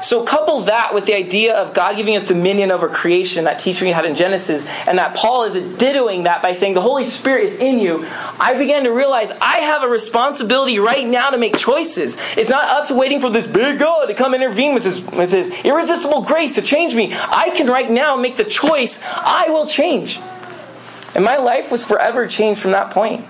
So 0.02 0.24
couple 0.24 0.62
that 0.62 0.94
with 0.94 1.06
the 1.06 1.16
idea 1.16 1.56
of 1.56 1.74
God 1.74 1.98
giving 1.98 2.16
us 2.16 2.26
dominion 2.26 2.72
over 2.72 2.88
creation, 2.88 3.46
that 3.46 3.60
teaching 3.60 3.88
we 3.88 3.92
had 3.92 4.06
in 4.06 4.16
Genesis, 4.16 4.68
and 4.88 4.98
that 4.98 5.16
Paul 5.16 5.44
is 5.44 5.56
dittoing 5.56 6.24
that 6.24 6.42
by 6.42 6.54
saying 6.54 6.74
the 6.74 6.82
Holy 6.82 7.04
Spirit 7.04 7.46
is 7.46 7.60
in 7.60 7.80
you, 7.80 8.06
I 8.40 8.58
began 8.58 8.84
to 8.84 8.92
realize 8.92 9.32
I 9.42 9.58
have 9.58 9.84
a 9.84 9.88
responsibility 9.88 10.80
right 10.80 11.06
now 11.06 11.30
to 11.30 11.38
make 11.38 11.58
choices. 11.58 12.18
It's 12.38 12.50
not 12.50 12.66
up 12.66 12.88
to 12.88 12.96
waiting 12.96 13.20
for 13.20 13.30
this 13.30 13.48
big 13.48 13.80
God 13.80 14.06
to 14.06 14.14
come 14.14 14.34
intervene 14.34 14.74
with 14.74 14.84
his 14.84 15.02
with 15.06 15.32
his 15.32 15.50
irresistible 15.64 16.22
grace 16.22 16.56
to 16.56 16.62
change 16.62 16.96
me. 16.96 17.14
I 17.14 17.52
can 17.56 17.68
right 17.68 17.90
now 17.90 18.16
make 18.16 18.38
the 18.38 18.46
choice, 18.46 19.02
I 19.04 19.50
will 19.50 19.66
change. 19.66 20.20
And 21.16 21.24
my 21.24 21.38
life 21.38 21.72
was 21.72 21.84
forever 21.84 22.28
changed 22.28 22.62
from 22.62 22.72
that 22.72 22.92
point. 22.92 23.26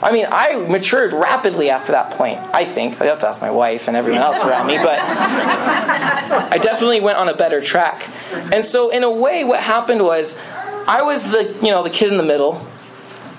I 0.00 0.12
mean, 0.12 0.26
I 0.30 0.56
matured 0.68 1.12
rapidly 1.12 1.70
after 1.70 1.92
that 1.92 2.12
point, 2.12 2.38
I 2.54 2.64
think. 2.64 3.00
I 3.00 3.06
have 3.06 3.20
to 3.20 3.28
ask 3.28 3.40
my 3.40 3.50
wife 3.50 3.88
and 3.88 3.96
everyone 3.96 4.22
else 4.22 4.44
around 4.44 4.68
me, 4.68 4.76
but 4.76 4.98
I 5.00 6.58
definitely 6.62 7.00
went 7.00 7.18
on 7.18 7.28
a 7.28 7.36
better 7.36 7.60
track. 7.60 8.08
And 8.52 8.64
so, 8.64 8.90
in 8.90 9.02
a 9.02 9.10
way, 9.10 9.42
what 9.42 9.60
happened 9.60 10.04
was 10.04 10.40
I 10.86 11.02
was 11.02 11.30
the, 11.30 11.52
you 11.62 11.70
know, 11.70 11.82
the 11.82 11.90
kid 11.90 12.12
in 12.12 12.16
the 12.16 12.24
middle. 12.24 12.64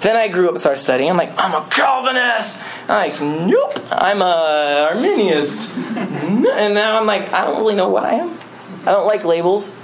Then 0.01 0.15
I 0.15 0.27
grew 0.29 0.45
up 0.45 0.51
and 0.51 0.59
started 0.59 0.79
studying. 0.79 1.09
I'm 1.09 1.17
like, 1.17 1.33
I'm 1.37 1.53
a 1.53 1.67
Calvinist. 1.69 2.61
I'm 2.89 3.09
like, 3.09 3.21
nope, 3.21 3.73
I'm 3.91 4.21
a 4.21 4.89
Arminius. 4.91 5.75
And 5.77 6.73
now 6.73 6.99
I'm 6.99 7.05
like, 7.05 7.33
I 7.33 7.43
don't 7.45 7.59
really 7.59 7.75
know 7.75 7.89
what 7.89 8.03
I 8.05 8.13
am. 8.13 8.37
I 8.81 8.91
don't 8.91 9.05
like 9.05 9.25
labels 9.25 9.77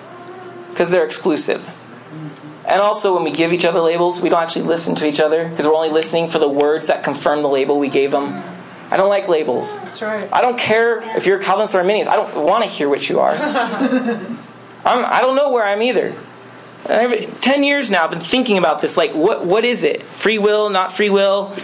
because 0.70 0.90
they're 0.90 1.06
exclusive. 1.06 1.70
And 2.68 2.82
also, 2.82 3.13
when 3.13 3.24
we 3.24 3.32
give 3.32 3.53
each 3.53 3.66
other 3.66 3.80
labels, 3.80 4.22
we 4.22 4.30
don't 4.30 4.41
actually 4.41 4.66
listen 4.66 4.95
to 4.95 5.07
each 5.07 5.20
other 5.20 5.47
because 5.47 5.68
we're 5.68 5.76
only 5.76 5.89
listening 5.89 6.28
for 6.28 6.39
the 6.39 6.49
words 6.49 6.88
that 6.88 7.03
confirm 7.03 7.43
the 7.43 7.49
label 7.49 7.80
we 7.80 7.89
gave 7.89 8.11
them. 8.11 8.41
I 8.91 8.97
don't 8.97 9.09
like 9.09 9.28
labels. 9.28 9.84
That's 9.84 10.01
right. 10.01 10.30
I 10.32 10.41
don't 10.41 10.57
care 10.57 11.01
if 11.18 11.26
you're 11.26 11.39
Calvinist 11.39 11.76
or 11.76 11.80
Arminian. 11.80 12.07
I 12.07 12.16
don't 12.16 12.43
want 12.43 12.63
to 12.63 12.70
hear 12.70 12.89
what 12.89 13.07
you 13.07 13.20
are. 13.20 13.34
I'm, 13.36 14.36
I 14.86 15.22
don't 15.22 15.36
know 15.36 15.51
where 15.51 15.63
I'm 15.63 15.82
either. 15.82 16.16
Every, 16.88 17.26
Ten 17.26 17.63
years 17.63 17.89
now, 17.89 18.03
I've 18.03 18.11
been 18.11 18.20
thinking 18.20 18.57
about 18.57 18.82
this. 18.82 18.95
Like, 18.95 19.13
what 19.13 19.45
what 19.45 19.66
is 19.66 19.84
it? 19.84 20.03
Free 20.03 20.38
will, 20.38 20.70
not 20.70 20.93
free 20.93 21.09
will? 21.09 21.55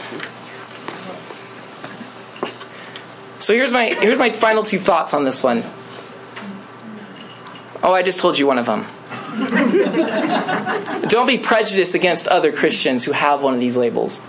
So 3.40 3.54
here's 3.54 3.72
my 3.72 3.90
here's 4.00 4.20
my 4.20 4.32
final 4.32 4.64
two 4.64 4.80
thoughts 4.80 5.14
on 5.14 5.24
this 5.24 5.44
one. 5.44 5.64
Oh, 7.84 7.94
I 7.94 8.04
just 8.04 8.20
told 8.20 8.38
you 8.38 8.46
one 8.46 8.60
of 8.60 8.66
them. 8.68 8.86
Don't 11.08 11.28
be 11.28 11.38
prejudiced 11.38 11.96
against 11.96 12.28
other 12.28 12.52
Christians 12.52 13.06
who 13.06 13.14
have 13.14 13.42
one 13.42 13.54
of 13.54 13.60
these 13.60 13.78
labels. 13.78 14.22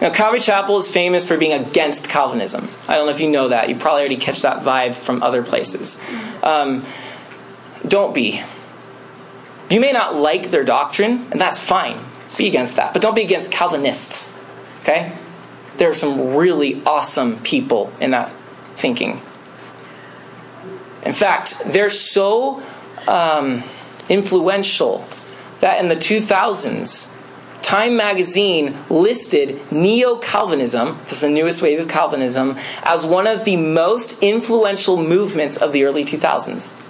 Now, 0.00 0.10
Calvary 0.10 0.40
Chapel 0.40 0.78
is 0.78 0.90
famous 0.90 1.26
for 1.26 1.36
being 1.36 1.52
against 1.52 2.08
Calvinism. 2.08 2.68
I 2.86 2.94
don't 2.94 3.06
know 3.06 3.12
if 3.12 3.20
you 3.20 3.30
know 3.30 3.48
that. 3.48 3.68
You 3.68 3.74
probably 3.74 4.02
already 4.02 4.16
catch 4.16 4.42
that 4.42 4.62
vibe 4.62 4.94
from 4.94 5.22
other 5.22 5.42
places. 5.42 6.00
Um, 6.42 6.84
don't 7.86 8.14
be. 8.14 8.42
You 9.70 9.80
may 9.80 9.92
not 9.92 10.14
like 10.14 10.50
their 10.50 10.62
doctrine, 10.62 11.26
and 11.30 11.40
that's 11.40 11.60
fine. 11.62 11.98
Be 12.36 12.46
against 12.46 12.76
that. 12.76 12.92
But 12.92 13.02
don't 13.02 13.16
be 13.16 13.22
against 13.22 13.50
Calvinists. 13.50 14.38
Okay? 14.82 15.12
There 15.78 15.90
are 15.90 15.94
some 15.94 16.36
really 16.36 16.82
awesome 16.86 17.38
people 17.38 17.92
in 18.00 18.12
that 18.12 18.30
thinking. 18.76 19.20
In 21.04 21.12
fact, 21.12 21.60
they're 21.66 21.90
so 21.90 22.62
um, 23.08 23.62
influential 24.08 25.06
that 25.60 25.80
in 25.80 25.88
the 25.88 25.96
2000s, 25.96 27.14
Time 27.62 27.98
magazine 27.98 28.74
listed 28.88 29.60
Neo 29.70 30.16
Calvinism, 30.16 30.96
this 31.04 31.14
is 31.14 31.20
the 31.20 31.28
newest 31.28 31.60
wave 31.60 31.78
of 31.78 31.86
Calvinism, 31.86 32.56
as 32.82 33.04
one 33.04 33.26
of 33.26 33.44
the 33.44 33.58
most 33.58 34.22
influential 34.22 34.96
movements 34.96 35.58
of 35.58 35.74
the 35.74 35.84
early 35.84 36.02
2000s. 36.02 36.87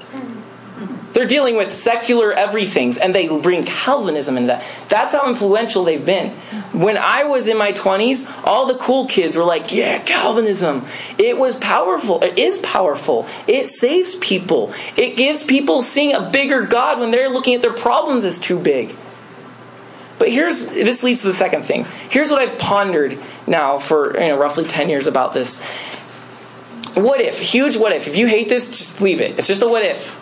They're 1.13 1.27
dealing 1.27 1.57
with 1.57 1.73
secular 1.75 2.33
everythings 2.33 2.99
and 2.99 3.15
they 3.15 3.29
bring 3.29 3.65
Calvinism 3.65 4.37
into 4.37 4.49
that. 4.49 4.65
That's 4.89 5.15
how 5.15 5.29
influential 5.29 5.85
they've 5.85 6.05
been. 6.05 6.31
When 6.73 6.97
I 6.97 7.25
was 7.25 7.49
in 7.49 7.57
my 7.57 7.73
20s, 7.73 8.45
all 8.45 8.67
the 8.67 8.75
cool 8.75 9.07
kids 9.07 9.37
were 9.37 9.45
like, 9.45 9.73
yeah, 9.73 10.01
Calvinism. 10.03 10.85
It 11.17 11.39
was 11.39 11.57
powerful. 11.57 12.23
It 12.23 12.39
is 12.39 12.59
powerful. 12.59 13.27
It 13.47 13.67
saves 13.67 14.17
people. 14.17 14.73
It 14.97 15.17
gives 15.17 15.43
people 15.43 15.83
seeing 15.83 16.15
a 16.15 16.29
bigger 16.31 16.63
God 16.63 17.01
when 17.01 17.11
they're 17.11 17.31
looking 17.31 17.55
at 17.55 17.63
their 17.63 17.73
problems 17.73 18.25
as 18.25 18.39
too 18.39 18.59
big. 18.59 18.95
But 20.19 20.31
here's 20.31 20.69
this 20.71 21.03
leads 21.03 21.23
to 21.23 21.29
the 21.29 21.35
second 21.35 21.65
thing. 21.65 21.87
Here's 22.11 22.31
what 22.31 22.41
I've 22.41 22.59
pondered 22.59 23.19
now 23.47 23.79
for 23.79 24.15
you 24.15 24.29
know 24.29 24.39
roughly 24.39 24.65
10 24.65 24.89
years 24.89 25.07
about 25.07 25.33
this. 25.33 25.63
What 26.95 27.21
if? 27.21 27.39
Huge 27.39 27.77
what 27.77 27.93
if. 27.93 28.09
If 28.09 28.17
you 28.17 28.27
hate 28.27 28.49
this, 28.49 28.69
just 28.71 29.01
leave 29.01 29.21
it. 29.21 29.39
It's 29.39 29.47
just 29.47 29.63
a 29.63 29.69
what 29.69 29.85
if. 29.85 30.17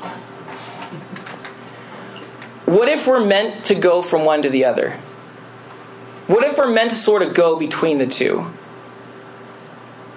What 2.66 2.88
if 2.88 3.06
we're 3.06 3.24
meant 3.24 3.64
to 3.66 3.74
go 3.74 4.02
from 4.02 4.24
one 4.24 4.42
to 4.42 4.50
the 4.50 4.64
other? 4.64 4.98
What 6.26 6.42
if 6.42 6.58
we're 6.58 6.70
meant 6.70 6.90
to 6.90 6.96
sort 6.96 7.22
of 7.22 7.32
go 7.32 7.56
between 7.56 7.98
the 7.98 8.06
two? 8.06 8.50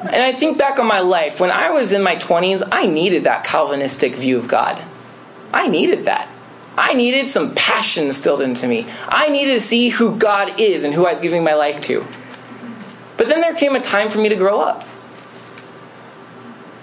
And 0.01 0.23
I 0.23 0.31
think 0.31 0.57
back 0.57 0.79
on 0.79 0.87
my 0.87 0.99
life, 0.99 1.39
when 1.39 1.51
I 1.51 1.69
was 1.69 1.93
in 1.93 2.01
my 2.01 2.15
20s, 2.15 2.67
I 2.71 2.87
needed 2.87 3.25
that 3.25 3.43
Calvinistic 3.43 4.15
view 4.15 4.39
of 4.39 4.47
God. 4.47 4.83
I 5.53 5.67
needed 5.67 6.05
that. 6.05 6.27
I 6.75 6.93
needed 6.93 7.27
some 7.27 7.53
passion 7.53 8.05
instilled 8.05 8.41
into 8.41 8.67
me. 8.67 8.87
I 9.07 9.29
needed 9.29 9.53
to 9.53 9.61
see 9.61 9.89
who 9.89 10.17
God 10.17 10.59
is 10.59 10.83
and 10.83 10.93
who 10.93 11.05
I 11.05 11.11
was 11.11 11.19
giving 11.19 11.43
my 11.43 11.53
life 11.53 11.81
to. 11.81 12.05
But 13.17 13.27
then 13.27 13.41
there 13.41 13.53
came 13.53 13.75
a 13.75 13.81
time 13.81 14.09
for 14.09 14.17
me 14.19 14.29
to 14.29 14.35
grow 14.35 14.61
up. 14.61 14.85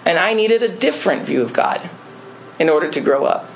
And 0.05 0.19
I 0.19 0.35
needed 0.35 0.63
a 0.63 0.69
different 0.69 1.23
view 1.23 1.43
of 1.43 1.53
God 1.53 1.89
in 2.59 2.69
order 2.69 2.89
to 2.91 3.01
grow 3.01 3.25
up. 3.25 3.51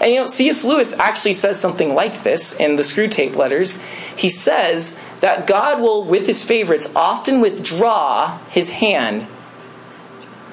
And 0.00 0.12
you 0.12 0.20
know, 0.20 0.26
C.S. 0.26 0.64
Lewis 0.64 0.98
actually 0.98 1.32
says 1.32 1.60
something 1.60 1.94
like 1.94 2.22
this 2.22 2.58
in 2.58 2.76
the 2.76 2.82
Screwtape 2.82 3.36
Letters. 3.36 3.80
He 4.16 4.28
says 4.28 5.02
that 5.20 5.46
God 5.46 5.80
will, 5.80 6.04
with 6.04 6.26
his 6.26 6.44
favorites, 6.44 6.92
often 6.94 7.40
withdraw 7.40 8.38
his 8.48 8.70
hand 8.72 9.26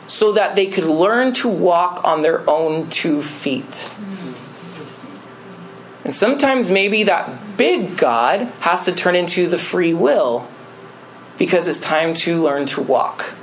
so 0.07 0.31
that 0.33 0.55
they 0.55 0.67
could 0.67 0.83
learn 0.83 1.33
to 1.33 1.47
walk 1.47 2.01
on 2.03 2.21
their 2.21 2.47
own 2.49 2.89
two 2.89 3.21
feet. 3.21 3.91
And 6.03 6.13
sometimes 6.13 6.69
maybe 6.69 7.03
that 7.03 7.57
big 7.57 7.97
God 7.97 8.41
has 8.59 8.85
to 8.85 8.93
turn 8.93 9.15
into 9.15 9.47
the 9.47 9.57
free 9.57 9.93
will 9.93 10.47
because 11.37 11.67
it's 11.67 11.79
time 11.79 12.13
to 12.13 12.41
learn 12.41 12.65
to 12.67 12.81
walk. 12.81 13.33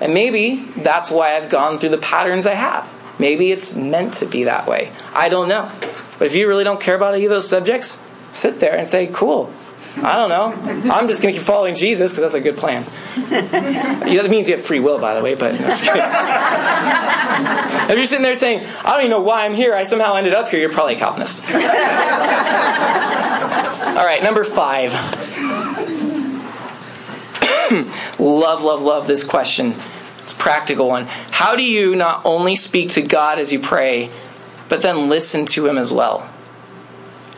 And 0.00 0.12
maybe 0.12 0.56
that's 0.76 1.10
why 1.10 1.36
I've 1.36 1.48
gone 1.48 1.78
through 1.78 1.90
the 1.90 1.98
patterns 1.98 2.46
I 2.46 2.54
have. 2.54 2.92
Maybe 3.24 3.52
it's 3.52 3.74
meant 3.74 4.12
to 4.20 4.26
be 4.26 4.44
that 4.44 4.66
way. 4.66 4.92
I 5.14 5.30
don't 5.30 5.48
know. 5.48 5.72
But 6.18 6.26
if 6.26 6.34
you 6.34 6.46
really 6.46 6.62
don't 6.62 6.78
care 6.78 6.94
about 6.94 7.14
any 7.14 7.24
of 7.24 7.30
those 7.30 7.48
subjects, 7.48 7.98
sit 8.34 8.60
there 8.60 8.76
and 8.76 8.86
say, 8.86 9.06
cool. 9.06 9.50
I 10.02 10.16
don't 10.16 10.28
know. 10.28 10.52
I'm 10.92 11.08
just 11.08 11.22
going 11.22 11.32
to 11.32 11.40
keep 11.40 11.46
following 11.46 11.74
Jesus 11.74 12.12
because 12.12 12.20
that's 12.20 12.34
a 12.34 12.40
good 12.42 12.58
plan. 12.58 12.82
that 13.30 14.28
means 14.28 14.46
you 14.46 14.56
have 14.56 14.62
free 14.62 14.78
will, 14.78 14.98
by 14.98 15.14
the 15.14 15.22
way, 15.22 15.36
but 15.36 15.58
no, 15.58 15.68
if 17.88 17.96
you're 17.96 18.04
sitting 18.04 18.22
there 18.22 18.34
saying, 18.34 18.66
I 18.84 18.90
don't 18.90 19.00
even 19.00 19.12
know 19.12 19.22
why 19.22 19.46
I'm 19.46 19.54
here, 19.54 19.72
I 19.72 19.84
somehow 19.84 20.16
ended 20.16 20.34
up 20.34 20.50
here, 20.50 20.60
you're 20.60 20.68
probably 20.68 20.96
a 20.96 20.98
Calvinist. 20.98 21.44
All 23.88 24.04
right, 24.04 24.22
number 24.22 24.44
five. 24.44 24.92
love, 28.20 28.60
love, 28.60 28.82
love 28.82 29.06
this 29.06 29.24
question. 29.24 29.74
It's 30.24 30.32
a 30.32 30.36
practical 30.36 30.88
one. 30.88 31.04
How 31.30 31.54
do 31.54 31.62
you 31.62 31.94
not 31.94 32.22
only 32.24 32.56
speak 32.56 32.90
to 32.92 33.02
God 33.02 33.38
as 33.38 33.52
you 33.52 33.60
pray, 33.60 34.10
but 34.68 34.82
then 34.82 35.08
listen 35.08 35.44
to 35.46 35.66
Him 35.66 35.78
as 35.78 35.92
well? 35.92 36.28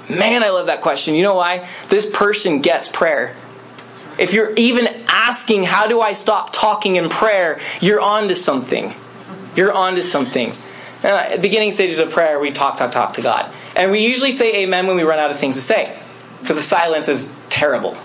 Man, 0.09 0.45
I 0.45 0.51
love 0.51 0.67
that 0.67 0.83
question. 0.83 1.17
You 1.17 1.25
know 1.25 1.35
why? 1.35 1.69
This 1.89 2.09
person 2.09 2.63
gets 2.63 2.87
prayer. 2.89 3.35
If 4.19 4.33
you're 4.33 4.55
even 4.55 4.87
asking, 5.09 5.65
how 5.65 5.89
do 5.89 6.01
I 6.01 6.13
stop 6.13 6.53
talking 6.53 6.95
in 6.95 7.09
prayer, 7.09 7.61
you're 7.81 8.01
on 8.01 8.29
to 8.29 8.37
something. 8.37 8.95
You're 9.57 9.73
on 9.73 9.97
to 9.97 10.03
something. 10.03 10.53
Uh, 11.03 11.09
at 11.09 11.43
beginning 11.43 11.73
stages 11.73 11.99
of 11.99 12.11
prayer, 12.11 12.39
we 12.39 12.53
talk, 12.53 12.79
talk, 12.79 12.93
talk 12.93 13.15
to 13.15 13.23
God. 13.23 13.51
And 13.75 13.91
we 13.91 14.07
usually 14.07 14.31
say 14.31 14.63
amen 14.63 14.87
when 14.87 14.97
we 14.97 15.03
run 15.03 15.19
out 15.19 15.33
of 15.33 15.39
things 15.41 15.57
to 15.57 15.63
say. 15.63 15.99
Because 16.41 16.57
the 16.57 16.63
silence 16.63 17.09
is 17.09 17.35
terrible. 17.49 17.97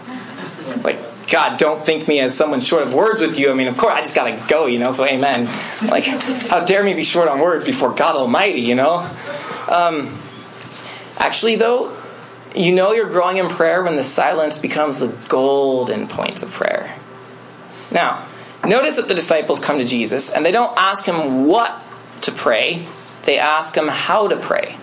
Like, 0.84 0.98
God, 1.32 1.58
don't 1.58 1.84
think 1.84 2.10
me 2.10 2.20
as 2.20 2.36
someone 2.36 2.60
short 2.60 2.84
of 2.84 2.94
words 2.94 3.22
with 3.22 3.40
you. 3.40 3.50
I 3.50 3.54
mean, 3.54 3.70
of 3.70 3.78
course, 3.78 3.94
I 3.94 4.02
just 4.02 4.14
gotta 4.14 4.38
go, 4.50 4.66
you 4.66 4.80
know, 4.80 4.92
so 4.92 5.06
amen. 5.06 5.46
Like, 5.82 6.04
how 6.04 6.66
dare 6.66 6.84
me 6.84 6.94
be 6.94 7.06
short 7.06 7.30
on 7.30 7.40
words 7.40 7.64
before 7.64 7.94
God 7.94 8.18
Almighty, 8.18 8.60
you 8.60 8.76
know? 8.76 9.10
Um, 9.70 10.20
actually, 11.18 11.56
though, 11.56 11.96
you 12.54 12.74
know 12.76 12.92
you're 12.92 13.10
growing 13.10 13.38
in 13.38 13.48
prayer 13.48 13.82
when 13.82 13.96
the 13.96 14.04
silence 14.04 14.58
becomes 14.58 15.00
the 15.00 15.08
golden 15.30 16.10
points 16.10 16.44
of 16.44 16.52
prayer. 16.52 16.94
Now, 17.92 18.28
notice 18.66 18.98
that 18.98 19.08
the 19.08 19.16
disciples 19.16 19.62
come 19.62 19.78
to 19.78 19.86
Jesus 19.86 20.34
and 20.34 20.46
they 20.46 20.52
don't 20.52 20.78
ask 20.78 21.06
him 21.06 21.46
what 21.46 21.82
to 22.24 22.34
pray, 22.34 22.86
they 23.24 23.40
ask 23.40 23.76
him 23.76 23.88
how 23.88 24.28
to 24.28 24.36
pray. 24.36 24.76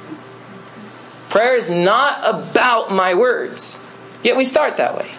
Prayer 1.28 1.57
is 1.57 1.68
not 1.68 2.20
about 2.24 2.90
my 2.90 3.12
words, 3.12 3.84
yet 4.22 4.34
we 4.34 4.46
start 4.46 4.78
that 4.78 4.96
way. 4.96 5.11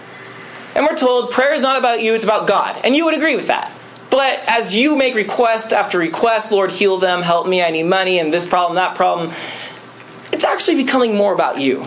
And 0.79 0.87
we're 0.87 0.95
told 0.95 1.31
prayer 1.31 1.53
is 1.53 1.61
not 1.61 1.77
about 1.77 2.01
you, 2.01 2.15
it's 2.15 2.23
about 2.23 2.47
God. 2.47 2.79
And 2.85 2.95
you 2.95 3.03
would 3.03 3.13
agree 3.13 3.35
with 3.35 3.47
that. 3.47 3.75
But 4.09 4.41
as 4.47 4.73
you 4.73 4.95
make 4.95 5.13
request 5.13 5.73
after 5.73 5.97
request, 5.97 6.53
Lord, 6.53 6.71
heal 6.71 6.99
them, 6.99 7.21
help 7.21 7.49
me, 7.49 7.61
I 7.61 7.69
need 7.69 7.83
money, 7.83 8.17
and 8.17 8.33
this 8.33 8.47
problem, 8.47 8.75
that 8.75 8.95
problem, 8.95 9.33
it's 10.31 10.45
actually 10.45 10.81
becoming 10.81 11.15
more 11.15 11.33
about 11.33 11.59
you. 11.59 11.85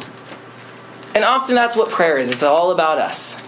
And 1.15 1.25
often 1.25 1.55
that's 1.55 1.75
what 1.75 1.89
prayer 1.89 2.19
is 2.19 2.31
it's 2.31 2.43
all 2.43 2.71
about 2.71 2.99
us. 2.99 3.43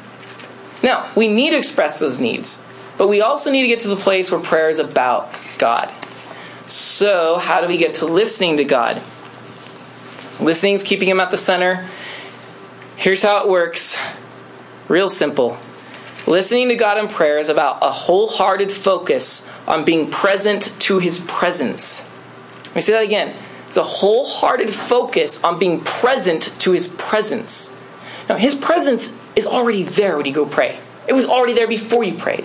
Now, 0.82 1.12
we 1.14 1.28
need 1.28 1.50
to 1.50 1.58
express 1.58 2.00
those 2.00 2.22
needs, 2.22 2.66
but 2.96 3.08
we 3.08 3.20
also 3.20 3.52
need 3.52 3.62
to 3.62 3.68
get 3.68 3.80
to 3.80 3.88
the 3.88 3.96
place 3.96 4.32
where 4.32 4.40
prayer 4.40 4.70
is 4.70 4.78
about 4.78 5.38
God. 5.58 5.92
So, 6.66 7.36
how 7.36 7.60
do 7.60 7.68
we 7.68 7.76
get 7.76 7.96
to 7.96 8.06
listening 8.06 8.56
to 8.56 8.64
God? 8.64 9.02
Listening 10.40 10.72
is 10.72 10.82
keeping 10.82 11.06
Him 11.06 11.20
at 11.20 11.30
the 11.30 11.36
center. 11.36 11.86
Here's 12.96 13.22
how 13.22 13.44
it 13.44 13.50
works 13.50 13.98
real 14.88 15.08
simple. 15.08 15.58
Listening 16.26 16.68
to 16.68 16.76
God 16.76 16.98
in 16.98 17.08
prayer 17.08 17.36
is 17.36 17.48
about 17.48 17.78
a 17.82 17.90
wholehearted 17.90 18.72
focus 18.72 19.52
on 19.68 19.84
being 19.84 20.10
present 20.10 20.74
to 20.80 20.98
His 20.98 21.20
presence. 21.20 22.10
Let 22.66 22.76
me 22.76 22.80
say 22.80 22.92
that 22.92 23.04
again. 23.04 23.36
It's 23.74 23.76
a 23.76 23.82
wholehearted 23.82 24.72
focus 24.72 25.42
on 25.42 25.58
being 25.58 25.80
present 25.80 26.52
to 26.60 26.70
his 26.72 26.86
presence. 26.86 27.80
Now, 28.28 28.36
his 28.36 28.54
presence 28.54 29.20
is 29.34 29.46
already 29.46 29.82
there 29.82 30.16
when 30.16 30.26
you 30.26 30.32
go 30.32 30.46
pray. 30.46 30.78
It 31.08 31.12
was 31.12 31.26
already 31.26 31.54
there 31.54 31.66
before 31.66 32.04
you 32.04 32.14
prayed. 32.14 32.44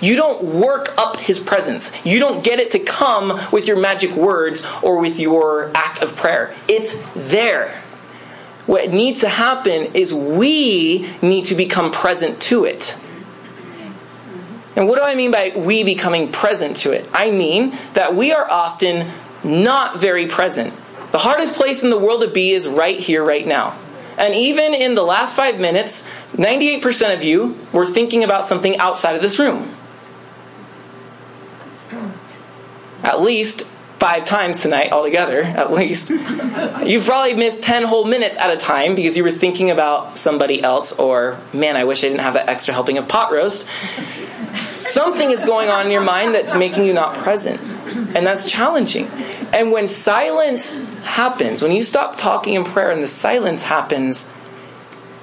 You 0.00 0.16
don't 0.16 0.42
work 0.42 0.94
up 0.96 1.18
his 1.18 1.38
presence. 1.38 1.92
You 2.04 2.18
don't 2.18 2.42
get 2.42 2.60
it 2.60 2.70
to 2.70 2.78
come 2.78 3.40
with 3.52 3.66
your 3.66 3.78
magic 3.78 4.12
words 4.12 4.66
or 4.82 4.98
with 4.98 5.20
your 5.20 5.70
act 5.74 6.02
of 6.02 6.16
prayer. 6.16 6.54
It's 6.66 6.96
there. 7.14 7.82
What 8.70 8.90
needs 8.90 9.18
to 9.22 9.28
happen 9.28 9.90
is 9.94 10.14
we 10.14 11.08
need 11.20 11.46
to 11.46 11.56
become 11.56 11.90
present 11.90 12.40
to 12.42 12.64
it. 12.66 12.96
And 14.76 14.86
what 14.86 14.94
do 14.94 15.02
I 15.02 15.16
mean 15.16 15.32
by 15.32 15.52
we 15.56 15.82
becoming 15.82 16.30
present 16.30 16.76
to 16.76 16.92
it? 16.92 17.04
I 17.12 17.32
mean 17.32 17.76
that 17.94 18.14
we 18.14 18.30
are 18.30 18.48
often 18.48 19.10
not 19.42 19.98
very 19.98 20.28
present. 20.28 20.72
The 21.10 21.18
hardest 21.18 21.54
place 21.54 21.82
in 21.82 21.90
the 21.90 21.98
world 21.98 22.20
to 22.20 22.30
be 22.30 22.52
is 22.52 22.68
right 22.68 22.96
here, 22.96 23.24
right 23.24 23.44
now. 23.44 23.76
And 24.16 24.36
even 24.36 24.72
in 24.72 24.94
the 24.94 25.02
last 25.02 25.34
five 25.34 25.58
minutes, 25.58 26.08
98% 26.34 27.12
of 27.12 27.24
you 27.24 27.58
were 27.72 27.86
thinking 27.86 28.22
about 28.22 28.44
something 28.44 28.76
outside 28.76 29.16
of 29.16 29.22
this 29.22 29.40
room. 29.40 29.74
At 33.02 33.20
least 33.20 33.68
five 34.00 34.24
times 34.24 34.62
tonight 34.62 34.92
altogether, 34.92 35.42
at 35.42 35.72
least. 35.72 36.08
You've 36.08 37.04
probably 37.04 37.34
missed 37.34 37.62
10 37.62 37.84
whole 37.84 38.06
minutes 38.06 38.38
at 38.38 38.50
a 38.50 38.56
time 38.56 38.94
because 38.94 39.14
you 39.14 39.22
were 39.22 39.30
thinking 39.30 39.70
about 39.70 40.16
somebody 40.18 40.62
else, 40.62 40.98
or, 40.98 41.38
man, 41.52 41.76
I 41.76 41.84
wish 41.84 42.02
I 42.02 42.08
didn't 42.08 42.22
have 42.22 42.34
that 42.34 42.48
extra 42.48 42.72
helping 42.72 42.96
of 42.96 43.06
pot 43.06 43.30
roast. 43.30 43.68
Something 44.80 45.30
is 45.30 45.44
going 45.44 45.68
on 45.68 45.84
in 45.86 45.92
your 45.92 46.02
mind 46.02 46.34
that's 46.34 46.54
making 46.54 46.86
you 46.86 46.94
not 46.94 47.14
present. 47.14 47.60
And 48.16 48.26
that's 48.26 48.50
challenging. 48.50 49.06
And 49.52 49.70
when 49.70 49.86
silence 49.86 50.88
happens, 51.04 51.60
when 51.60 51.72
you 51.72 51.82
stop 51.82 52.16
talking 52.16 52.54
in 52.54 52.64
prayer 52.64 52.90
and 52.90 53.02
the 53.02 53.08
silence 53.08 53.64
happens, 53.64 54.34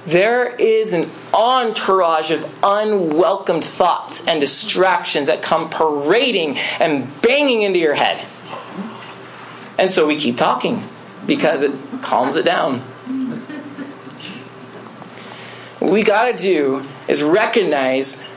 there 0.06 0.54
is 0.54 0.92
an 0.92 1.10
entourage 1.34 2.30
of 2.30 2.48
unwelcome 2.62 3.60
thoughts 3.60 4.26
and 4.26 4.40
distractions 4.40 5.26
that 5.26 5.42
come 5.42 5.68
parading 5.68 6.56
and 6.78 7.20
banging 7.20 7.62
into 7.62 7.78
your 7.78 7.94
head. 7.94 8.24
And 9.78 9.90
so 9.90 10.06
we 10.06 10.16
keep 10.16 10.36
talking 10.36 10.82
because 11.26 11.62
it 11.62 11.72
calms 12.02 12.36
it 12.36 12.44
down. 12.44 12.80
What 15.78 15.92
we 15.92 16.02
got 16.02 16.26
to 16.26 16.36
do 16.36 16.82
is 17.06 17.22
recognize 17.22 18.28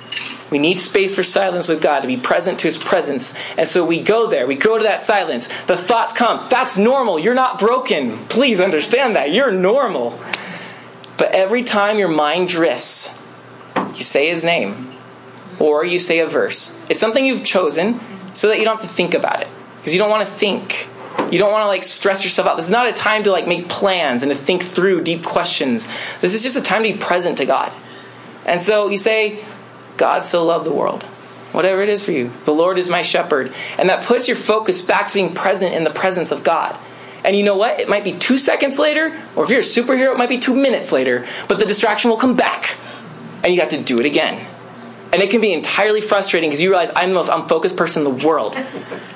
we 0.51 0.59
need 0.59 0.79
space 0.79 1.15
for 1.15 1.23
silence 1.23 1.67
with 1.69 1.81
God 1.81 2.01
to 2.01 2.07
be 2.07 2.17
present 2.17 2.59
to 2.59 2.67
His 2.67 2.77
presence. 2.77 3.33
And 3.57 3.67
so 3.67 3.85
we 3.85 4.01
go 4.01 4.27
there. 4.27 4.45
We 4.45 4.55
go 4.55 4.77
to 4.77 4.83
that 4.83 5.01
silence. 5.01 5.47
The 5.63 5.77
thoughts 5.77 6.13
come. 6.13 6.47
That's 6.49 6.77
normal. 6.77 7.17
You're 7.17 7.33
not 7.33 7.57
broken. 7.57 8.17
Please 8.27 8.59
understand 8.59 9.15
that. 9.15 9.31
You're 9.31 9.51
normal. 9.51 10.19
But 11.17 11.31
every 11.31 11.63
time 11.63 11.97
your 11.97 12.09
mind 12.09 12.49
drifts, 12.49 13.25
you 13.95 14.03
say 14.03 14.29
His 14.29 14.43
name 14.43 14.91
or 15.57 15.85
you 15.85 15.99
say 15.99 16.19
a 16.19 16.27
verse. 16.27 16.83
It's 16.89 16.99
something 16.99 17.25
you've 17.25 17.45
chosen 17.45 17.99
so 18.33 18.49
that 18.49 18.59
you 18.59 18.65
don't 18.65 18.79
have 18.81 18.89
to 18.89 18.93
think 18.93 19.13
about 19.13 19.41
it 19.41 19.47
because 19.77 19.93
you 19.93 19.99
don't 19.99 20.09
want 20.09 20.27
to 20.27 20.31
think. 20.31 20.89
You 21.31 21.39
don't 21.39 21.51
want 21.51 21.63
to 21.63 21.67
like 21.67 21.83
stress 21.83 22.23
yourself 22.23 22.47
out. 22.47 22.57
This 22.57 22.65
is 22.65 22.71
not 22.71 22.87
a 22.87 22.93
time 22.93 23.23
to 23.23 23.31
like 23.31 23.47
make 23.47 23.69
plans 23.69 24.21
and 24.21 24.31
to 24.31 24.37
think 24.37 24.63
through 24.63 25.03
deep 25.03 25.23
questions. 25.23 25.87
This 26.19 26.33
is 26.33 26.43
just 26.43 26.57
a 26.57 26.61
time 26.61 26.83
to 26.83 26.91
be 26.91 26.97
present 26.97 27.37
to 27.37 27.45
God. 27.45 27.71
And 28.45 28.59
so 28.59 28.89
you 28.89 28.97
say, 28.97 29.43
God 29.97 30.25
so 30.25 30.45
loved 30.45 30.65
the 30.65 30.73
world. 30.73 31.03
Whatever 31.53 31.81
it 31.81 31.89
is 31.89 32.03
for 32.03 32.11
you. 32.11 32.31
The 32.45 32.53
Lord 32.53 32.77
is 32.77 32.89
my 32.89 33.01
shepherd. 33.01 33.53
And 33.77 33.89
that 33.89 34.05
puts 34.05 34.27
your 34.27 34.37
focus 34.37 34.81
back 34.81 35.07
to 35.07 35.13
being 35.13 35.33
present 35.33 35.73
in 35.73 35.83
the 35.83 35.89
presence 35.89 36.31
of 36.31 36.43
God. 36.43 36.77
And 37.23 37.35
you 37.35 37.43
know 37.43 37.57
what? 37.57 37.79
It 37.79 37.87
might 37.87 38.03
be 38.03 38.13
two 38.13 38.37
seconds 38.37 38.79
later, 38.79 39.15
or 39.35 39.43
if 39.43 39.49
you're 39.49 39.59
a 39.59 39.63
superhero, 39.63 40.13
it 40.13 40.17
might 40.17 40.29
be 40.29 40.39
two 40.39 40.55
minutes 40.55 40.91
later, 40.91 41.25
but 41.47 41.59
the 41.59 41.65
distraction 41.65 42.09
will 42.09 42.17
come 42.17 42.35
back. 42.35 42.75
And 43.43 43.53
you 43.53 43.59
got 43.59 43.69
to 43.71 43.81
do 43.81 43.99
it 43.99 44.05
again. 44.05 44.47
And 45.13 45.21
it 45.21 45.29
can 45.29 45.41
be 45.41 45.51
entirely 45.51 45.99
frustrating 45.99 46.49
because 46.49 46.61
you 46.61 46.69
realize 46.69 46.89
I'm 46.95 47.09
the 47.09 47.15
most 47.15 47.29
unfocused 47.29 47.75
person 47.75 48.05
in 48.05 48.17
the 48.17 48.25
world. 48.25 48.55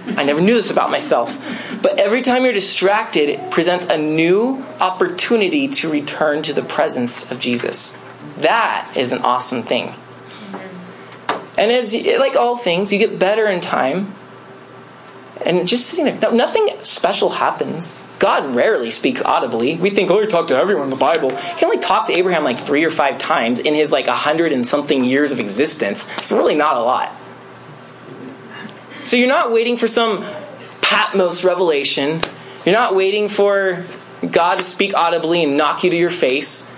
I 0.08 0.24
never 0.24 0.42
knew 0.42 0.56
this 0.56 0.70
about 0.70 0.92
myself. 0.92 1.32
But 1.86 2.00
every 2.00 2.24
time 2.24 2.44
you're 2.46 2.52
distracted, 2.52 3.30
it 3.30 3.52
presents 3.52 3.86
a 3.94 3.98
new 4.00 4.66
opportunity 4.80 5.68
to 5.68 5.88
return 5.88 6.42
to 6.42 6.52
the 6.52 6.64
presence 6.64 7.30
of 7.32 7.40
Jesus. 7.40 8.04
That 8.40 8.92
is 8.96 9.12
an 9.12 9.20
awesome 9.20 9.62
thing. 9.62 9.94
And 11.60 11.72
as 11.72 11.94
like 12.18 12.36
all 12.36 12.58
things, 12.58 12.92
you 12.92 12.98
get 12.98 13.20
better 13.20 13.46
in 13.46 13.62
time. 13.62 14.16
And 15.46 15.68
just 15.68 15.86
sitting 15.86 16.06
there, 16.06 16.32
nothing 16.32 16.70
special 16.82 17.30
happens. 17.30 17.96
God 18.18 18.56
rarely 18.56 18.90
speaks 18.90 19.22
audibly. 19.22 19.78
We 19.78 19.92
think, 19.92 20.10
oh, 20.10 20.20
he 20.20 20.26
talked 20.26 20.48
to 20.48 20.58
everyone 20.58 20.86
in 20.86 20.90
the 20.90 20.96
Bible. 20.96 21.36
He 21.36 21.66
only 21.66 21.78
talked 21.78 22.08
to 22.08 22.18
Abraham 22.18 22.44
like 22.44 22.58
three 22.58 22.84
or 22.84 22.90
five 22.90 23.20
times 23.20 23.60
in 23.60 23.76
his 23.76 23.92
like 23.92 24.08
a 24.08 24.16
hundred 24.16 24.54
and 24.54 24.66
something 24.66 25.04
years 25.04 25.32
of 25.32 25.40
existence. 25.40 26.08
It's 26.18 26.32
really 26.32 26.56
not 26.56 26.78
a 26.78 26.82
lot. 26.82 27.14
So 29.04 29.18
you're 29.18 29.28
not 29.28 29.52
waiting 29.52 29.78
for 29.78 29.88
some 29.88 30.26
Patmos 30.86 31.44
revelation. 31.44 32.22
You're 32.64 32.76
not 32.76 32.96
waiting 32.96 33.28
for 33.28 33.84
God 34.30 34.60
to 34.60 34.64
speak 34.64 34.94
audibly 34.94 35.44
and 35.44 35.58
knock 35.58 35.84
you 35.84 35.90
to 35.90 35.98
your 35.98 36.12
face. 36.12 36.72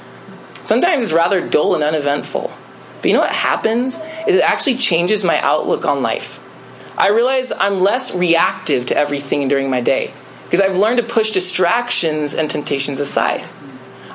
Sometimes 0.63 1.03
it's 1.03 1.11
rather 1.11 1.45
dull 1.45 1.75
and 1.75 1.83
uneventful. 1.83 2.49
But 3.01 3.05
you 3.05 3.13
know 3.13 3.19
what 3.19 3.33
happens? 3.33 3.99
Is 4.25 4.37
it 4.37 4.43
actually 4.43 4.77
changes 4.77 5.25
my 5.25 5.41
outlook 5.41 5.83
on 5.83 6.01
life. 6.01 6.39
I 6.97 7.09
realize 7.09 7.51
I'm 7.51 7.81
less 7.81 8.15
reactive 8.15 8.85
to 8.85 8.97
everything 8.97 9.49
during 9.49 9.69
my 9.69 9.81
day 9.81 10.13
because 10.45 10.61
I've 10.61 10.77
learned 10.77 10.99
to 10.99 11.03
push 11.03 11.31
distractions 11.31 12.33
and 12.33 12.49
temptations 12.49 13.01
aside. 13.01 13.43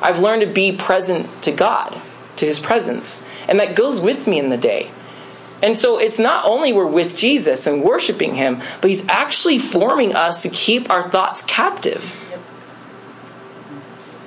I've 0.01 0.21
learned 0.21 0.41
to 0.41 0.49
be 0.49 0.75
present 0.75 1.43
to 1.43 1.53
God, 1.53 2.01
to 2.37 2.47
His 2.47 2.61
presence, 2.61 3.29
and 3.47 3.61
that 3.61 3.77
goes 3.77 4.01
with 4.01 4.27
me 4.27 4.39
in 4.39 4.49
the 4.49 4.57
day. 4.57 4.91
And 5.63 5.79
so 5.79 5.99
it's 5.99 6.19
not 6.19 6.45
only 6.45 6.73
we're 6.73 6.87
with 6.87 7.17
Jesus 7.17 7.67
and 7.67 7.83
worshiping 7.83 8.35
Him, 8.35 8.61
but 8.81 8.91
He's 8.91 9.09
actually 9.09 9.59
forming 9.59 10.15
us 10.15 10.43
to 10.43 10.49
keep 10.49 10.91
our 10.91 11.09
thoughts 11.09 11.45
captive. 11.45 12.19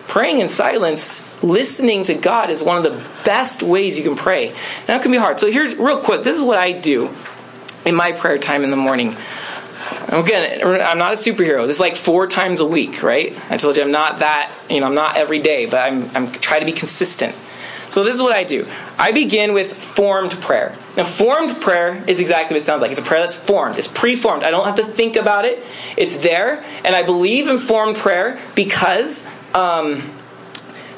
Praying 0.07 0.39
in 0.39 0.47
silence, 0.47 1.43
listening 1.43 2.03
to 2.03 2.13
God 2.13 2.49
is 2.49 2.63
one 2.63 2.77
of 2.77 2.83
the 2.83 3.05
best 3.25 3.61
ways 3.61 3.97
you 3.97 4.03
can 4.03 4.15
pray. 4.15 4.55
Now 4.87 4.95
it 4.95 5.01
can 5.01 5.11
be 5.11 5.17
hard. 5.17 5.41
So 5.41 5.51
here's 5.51 5.75
real 5.75 6.01
quick, 6.01 6.23
this 6.23 6.37
is 6.37 6.43
what 6.43 6.57
I 6.57 6.71
do 6.71 7.13
in 7.85 7.95
my 7.95 8.13
prayer 8.13 8.37
time 8.37 8.63
in 8.63 8.71
the 8.71 8.77
morning. 8.77 9.17
Again, 10.07 10.61
I'm 10.81 10.97
not 10.97 11.13
a 11.13 11.15
superhero. 11.15 11.67
This 11.67 11.77
is 11.77 11.79
like 11.79 11.95
four 11.95 12.27
times 12.27 12.59
a 12.59 12.65
week, 12.65 13.03
right? 13.03 13.35
I 13.49 13.57
told 13.57 13.75
you 13.75 13.83
I'm 13.83 13.91
not 13.91 14.19
that, 14.19 14.51
you 14.69 14.79
know, 14.79 14.85
I'm 14.85 14.95
not 14.95 15.17
every 15.17 15.39
day, 15.39 15.65
but 15.65 15.77
I'm, 15.77 16.09
I'm 16.15 16.31
trying 16.31 16.61
to 16.61 16.65
be 16.65 16.71
consistent. 16.71 17.35
So 17.89 18.03
this 18.03 18.15
is 18.15 18.21
what 18.21 18.33
I 18.33 18.43
do. 18.43 18.67
I 18.97 19.11
begin 19.11 19.53
with 19.53 19.73
formed 19.73 20.31
prayer. 20.41 20.75
Now, 20.97 21.03
formed 21.03 21.61
prayer 21.61 22.03
is 22.07 22.19
exactly 22.19 22.55
what 22.55 22.61
it 22.61 22.65
sounds 22.65 22.81
like. 22.81 22.91
It's 22.91 22.99
a 22.99 23.03
prayer 23.03 23.21
that's 23.21 23.35
formed. 23.35 23.77
It's 23.77 23.87
pre-formed. 23.87 24.43
I 24.43 24.51
don't 24.51 24.65
have 24.65 24.75
to 24.75 24.85
think 24.85 25.15
about 25.15 25.45
it. 25.45 25.63
It's 25.97 26.17
there, 26.17 26.63
and 26.83 26.95
I 26.95 27.03
believe 27.03 27.47
in 27.47 27.57
formed 27.57 27.97
prayer 27.97 28.39
because 28.55 29.29
um, 29.53 30.11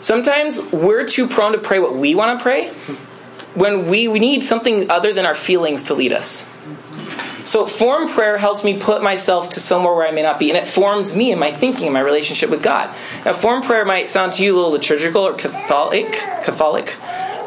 sometimes 0.02 0.62
we're 0.72 1.06
too 1.06 1.28
prone 1.28 1.54
to 1.54 1.60
pray 1.60 1.80
what 1.80 1.96
we 1.96 2.16
want 2.16 2.40
to 2.40 2.44
pray 2.44 2.70
when 3.56 3.88
we, 3.88 4.08
we 4.08 4.20
need 4.20 4.46
something 4.46 4.90
other 4.90 5.14
than 5.14 5.26
our 5.26 5.36
feelings 5.36 5.86
to 5.86 5.96
lead 5.96 6.14
us. 6.14 6.48
So 7.46 7.66
form 7.66 8.10
prayer 8.10 8.38
helps 8.38 8.64
me 8.64 8.78
put 8.78 9.02
myself 9.02 9.52
to 9.52 9.62
somewhere 9.62 9.94
where 9.94 10.06
I 10.06 10.12
may 10.12 10.22
not 10.22 10.38
be, 10.38 10.50
and 10.50 10.58
it 10.58 10.68
forms 10.68 11.16
me 11.16 11.32
in 11.32 11.40
my 11.40 11.52
thinking, 11.52 11.88
in 11.88 11.94
my 11.94 12.02
relationship 12.02 12.50
with 12.50 12.62
God. 12.62 12.94
Now, 13.24 13.34
form 13.34 13.64
prayer 13.64 13.86
might 13.86 14.10
sound 14.10 14.34
to 14.34 14.44
you 14.44 14.54
a 14.54 14.56
little 14.56 14.72
liturgical 14.72 15.26
or 15.26 15.34
Catholic, 15.34 16.12
Catholic, 16.12 16.98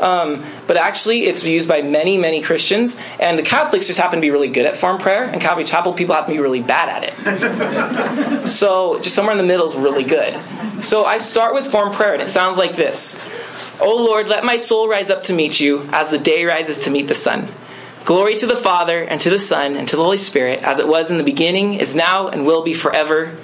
um, 0.00 0.42
but 0.66 0.78
actually 0.78 1.24
it's 1.26 1.44
used 1.44 1.68
by 1.68 1.82
many, 1.82 2.16
many 2.16 2.40
Christians, 2.40 2.96
and 3.18 3.38
the 3.38 3.42
Catholics 3.42 3.86
just 3.86 3.98
happen 3.98 4.16
to 4.16 4.20
be 4.22 4.30
really 4.30 4.48
good 4.48 4.64
at 4.64 4.76
form 4.76 4.98
prayer, 4.98 5.24
and 5.24 5.40
Calvary 5.40 5.64
Chapel 5.64 5.92
people 5.92 6.14
happen 6.14 6.30
to 6.30 6.38
be 6.38 6.42
really 6.42 6.62
bad 6.62 7.04
at 7.04 7.12
it. 7.12 8.46
so 8.48 8.98
just 9.00 9.14
somewhere 9.14 9.32
in 9.32 9.38
the 9.38 9.44
middle 9.44 9.66
is 9.66 9.76
really 9.76 10.04
good. 10.04 10.34
So 10.82 11.04
I 11.04 11.18
start 11.18 11.54
with 11.54 11.66
form 11.66 11.92
prayer, 11.92 12.14
and 12.14 12.22
it 12.22 12.28
sounds 12.28 12.56
like 12.56 12.76
this. 12.76 13.22
O 13.80 13.96
Lord, 13.96 14.28
let 14.28 14.44
my 14.44 14.56
soul 14.56 14.88
rise 14.88 15.10
up 15.10 15.24
to 15.24 15.34
meet 15.34 15.60
you 15.60 15.88
as 15.92 16.10
the 16.10 16.18
day 16.18 16.44
rises 16.44 16.80
to 16.80 16.90
meet 16.90 17.08
the 17.08 17.14
sun. 17.14 17.48
Glory 18.04 18.36
to 18.36 18.46
the 18.46 18.56
Father, 18.56 19.02
and 19.02 19.20
to 19.20 19.30
the 19.30 19.38
Son, 19.38 19.76
and 19.76 19.86
to 19.88 19.96
the 19.96 20.02
Holy 20.02 20.16
Spirit, 20.16 20.62
as 20.62 20.80
it 20.80 20.88
was 20.88 21.10
in 21.10 21.18
the 21.18 21.22
beginning, 21.22 21.74
is 21.74 21.94
now, 21.94 22.28
and 22.28 22.46
will 22.46 22.62
be 22.62 22.74
forever. 22.74 23.36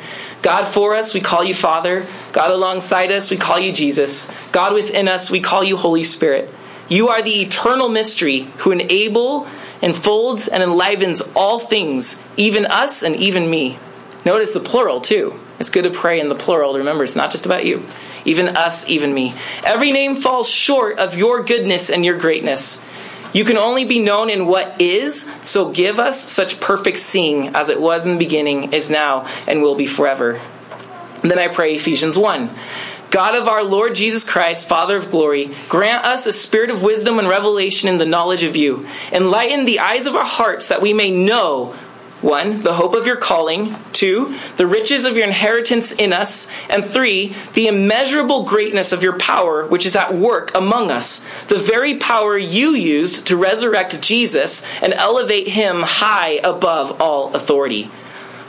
God 0.42 0.66
for 0.66 0.94
us, 0.94 1.12
we 1.12 1.20
call 1.20 1.44
you 1.44 1.54
Father. 1.54 2.06
God 2.32 2.50
alongside 2.50 3.12
us, 3.12 3.30
we 3.30 3.36
call 3.36 3.58
you 3.58 3.72
Jesus. 3.72 4.30
God 4.52 4.72
within 4.72 5.08
us, 5.08 5.30
we 5.30 5.40
call 5.40 5.62
you 5.62 5.76
Holy 5.76 6.04
Spirit. 6.04 6.52
You 6.88 7.08
are 7.08 7.20
the 7.20 7.42
eternal 7.42 7.88
mystery 7.88 8.48
who 8.58 8.70
enable, 8.70 9.46
enfolds, 9.82 10.48
and 10.48 10.62
enlivens 10.62 11.20
all 11.34 11.58
things, 11.58 12.24
even 12.36 12.64
us 12.66 13.02
and 13.02 13.14
even 13.16 13.50
me. 13.50 13.78
Notice 14.24 14.54
the 14.54 14.60
plural, 14.60 15.00
too. 15.00 15.38
It's 15.58 15.70
good 15.70 15.84
to 15.84 15.90
pray 15.90 16.18
in 16.18 16.28
the 16.28 16.34
plural. 16.34 16.78
Remember, 16.78 17.04
it's 17.04 17.16
not 17.16 17.30
just 17.30 17.46
about 17.46 17.66
you. 17.66 17.84
Even 18.24 18.56
us, 18.56 18.88
even 18.88 19.12
me. 19.12 19.34
Every 19.64 19.92
name 19.92 20.16
falls 20.16 20.48
short 20.48 20.98
of 20.98 21.16
your 21.16 21.42
goodness 21.42 21.90
and 21.90 22.04
your 22.04 22.18
greatness. 22.18 22.84
You 23.36 23.44
can 23.44 23.58
only 23.58 23.84
be 23.84 23.98
known 23.98 24.30
in 24.30 24.46
what 24.46 24.80
is, 24.80 25.30
so 25.44 25.70
give 25.70 25.98
us 25.98 26.18
such 26.18 26.58
perfect 26.58 26.96
seeing 26.96 27.54
as 27.54 27.68
it 27.68 27.78
was 27.78 28.06
in 28.06 28.12
the 28.12 28.18
beginning, 28.18 28.72
is 28.72 28.88
now, 28.88 29.26
and 29.46 29.60
will 29.60 29.74
be 29.74 29.86
forever. 29.86 30.40
Then 31.20 31.38
I 31.38 31.48
pray 31.48 31.74
Ephesians 31.74 32.16
1. 32.16 32.48
God 33.10 33.34
of 33.34 33.46
our 33.46 33.62
Lord 33.62 33.94
Jesus 33.94 34.26
Christ, 34.26 34.66
Father 34.66 34.96
of 34.96 35.10
glory, 35.10 35.54
grant 35.68 36.06
us 36.06 36.24
a 36.26 36.32
spirit 36.32 36.70
of 36.70 36.82
wisdom 36.82 37.18
and 37.18 37.28
revelation 37.28 37.90
in 37.90 37.98
the 37.98 38.06
knowledge 38.06 38.42
of 38.42 38.56
you. 38.56 38.88
Enlighten 39.12 39.66
the 39.66 39.80
eyes 39.80 40.06
of 40.06 40.16
our 40.16 40.24
hearts 40.24 40.68
that 40.68 40.80
we 40.80 40.94
may 40.94 41.10
know 41.10 41.74
one, 42.22 42.62
the 42.62 42.74
hope 42.74 42.94
of 42.94 43.06
your 43.06 43.16
calling. 43.16 43.74
Two, 43.92 44.34
the 44.56 44.66
riches 44.66 45.04
of 45.04 45.16
your 45.16 45.26
inheritance 45.26 45.92
in 45.92 46.12
us. 46.12 46.50
And 46.70 46.84
three, 46.84 47.34
the 47.54 47.68
immeasurable 47.68 48.44
greatness 48.44 48.92
of 48.92 49.02
your 49.02 49.18
power, 49.18 49.66
which 49.66 49.86
is 49.86 49.96
at 49.96 50.14
work 50.14 50.54
among 50.56 50.90
us. 50.90 51.28
The 51.48 51.58
very 51.58 51.96
power 51.96 52.36
you 52.36 52.70
used 52.70 53.26
to 53.26 53.36
resurrect 53.36 54.00
Jesus 54.00 54.64
and 54.82 54.92
elevate 54.94 55.48
him 55.48 55.82
high 55.82 56.40
above 56.42 57.00
all 57.00 57.34
authority. 57.34 57.90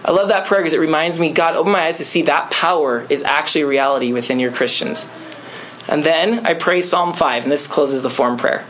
I 0.05 0.11
love 0.11 0.29
that 0.29 0.47
prayer 0.47 0.61
because 0.61 0.73
it 0.73 0.79
reminds 0.79 1.19
me, 1.19 1.33
God, 1.33 1.55
open 1.55 1.73
my 1.73 1.81
eyes 1.81 1.97
to 1.97 2.05
see 2.05 2.21
that 2.23 2.49
power 2.49 3.05
is 3.09 3.23
actually 3.23 3.65
reality 3.65 4.13
within 4.13 4.39
your 4.39 4.51
Christians. 4.51 5.05
And 5.89 6.03
then 6.03 6.45
I 6.45 6.53
pray 6.53 6.81
Psalm 6.81 7.13
5, 7.13 7.43
and 7.43 7.51
this 7.51 7.67
closes 7.67 8.03
the 8.03 8.09
form 8.09 8.37
prayer. 8.37 8.65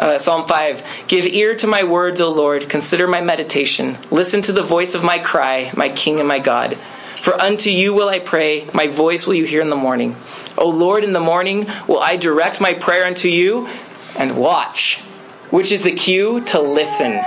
Uh, 0.00 0.18
Psalm 0.18 0.48
5 0.48 0.82
Give 1.08 1.26
ear 1.26 1.54
to 1.56 1.66
my 1.66 1.84
words, 1.84 2.22
O 2.22 2.32
Lord, 2.32 2.70
consider 2.70 3.06
my 3.06 3.20
meditation. 3.20 3.98
Listen 4.10 4.40
to 4.42 4.52
the 4.52 4.62
voice 4.62 4.94
of 4.94 5.04
my 5.04 5.18
cry, 5.18 5.70
my 5.76 5.90
King 5.90 6.20
and 6.20 6.26
my 6.26 6.38
God. 6.38 6.74
For 7.18 7.38
unto 7.38 7.68
you 7.68 7.92
will 7.92 8.08
I 8.08 8.18
pray, 8.18 8.66
my 8.72 8.86
voice 8.86 9.26
will 9.26 9.34
you 9.34 9.44
hear 9.44 9.60
in 9.60 9.68
the 9.68 9.76
morning. 9.76 10.16
O 10.56 10.70
Lord, 10.70 11.04
in 11.04 11.12
the 11.12 11.20
morning 11.20 11.66
will 11.86 12.00
I 12.00 12.16
direct 12.16 12.62
my 12.62 12.72
prayer 12.72 13.04
unto 13.04 13.28
you 13.28 13.68
and 14.16 14.38
watch, 14.38 15.00
which 15.50 15.70
is 15.70 15.82
the 15.82 15.92
cue 15.92 16.40
to 16.46 16.62
listen. 16.62 17.20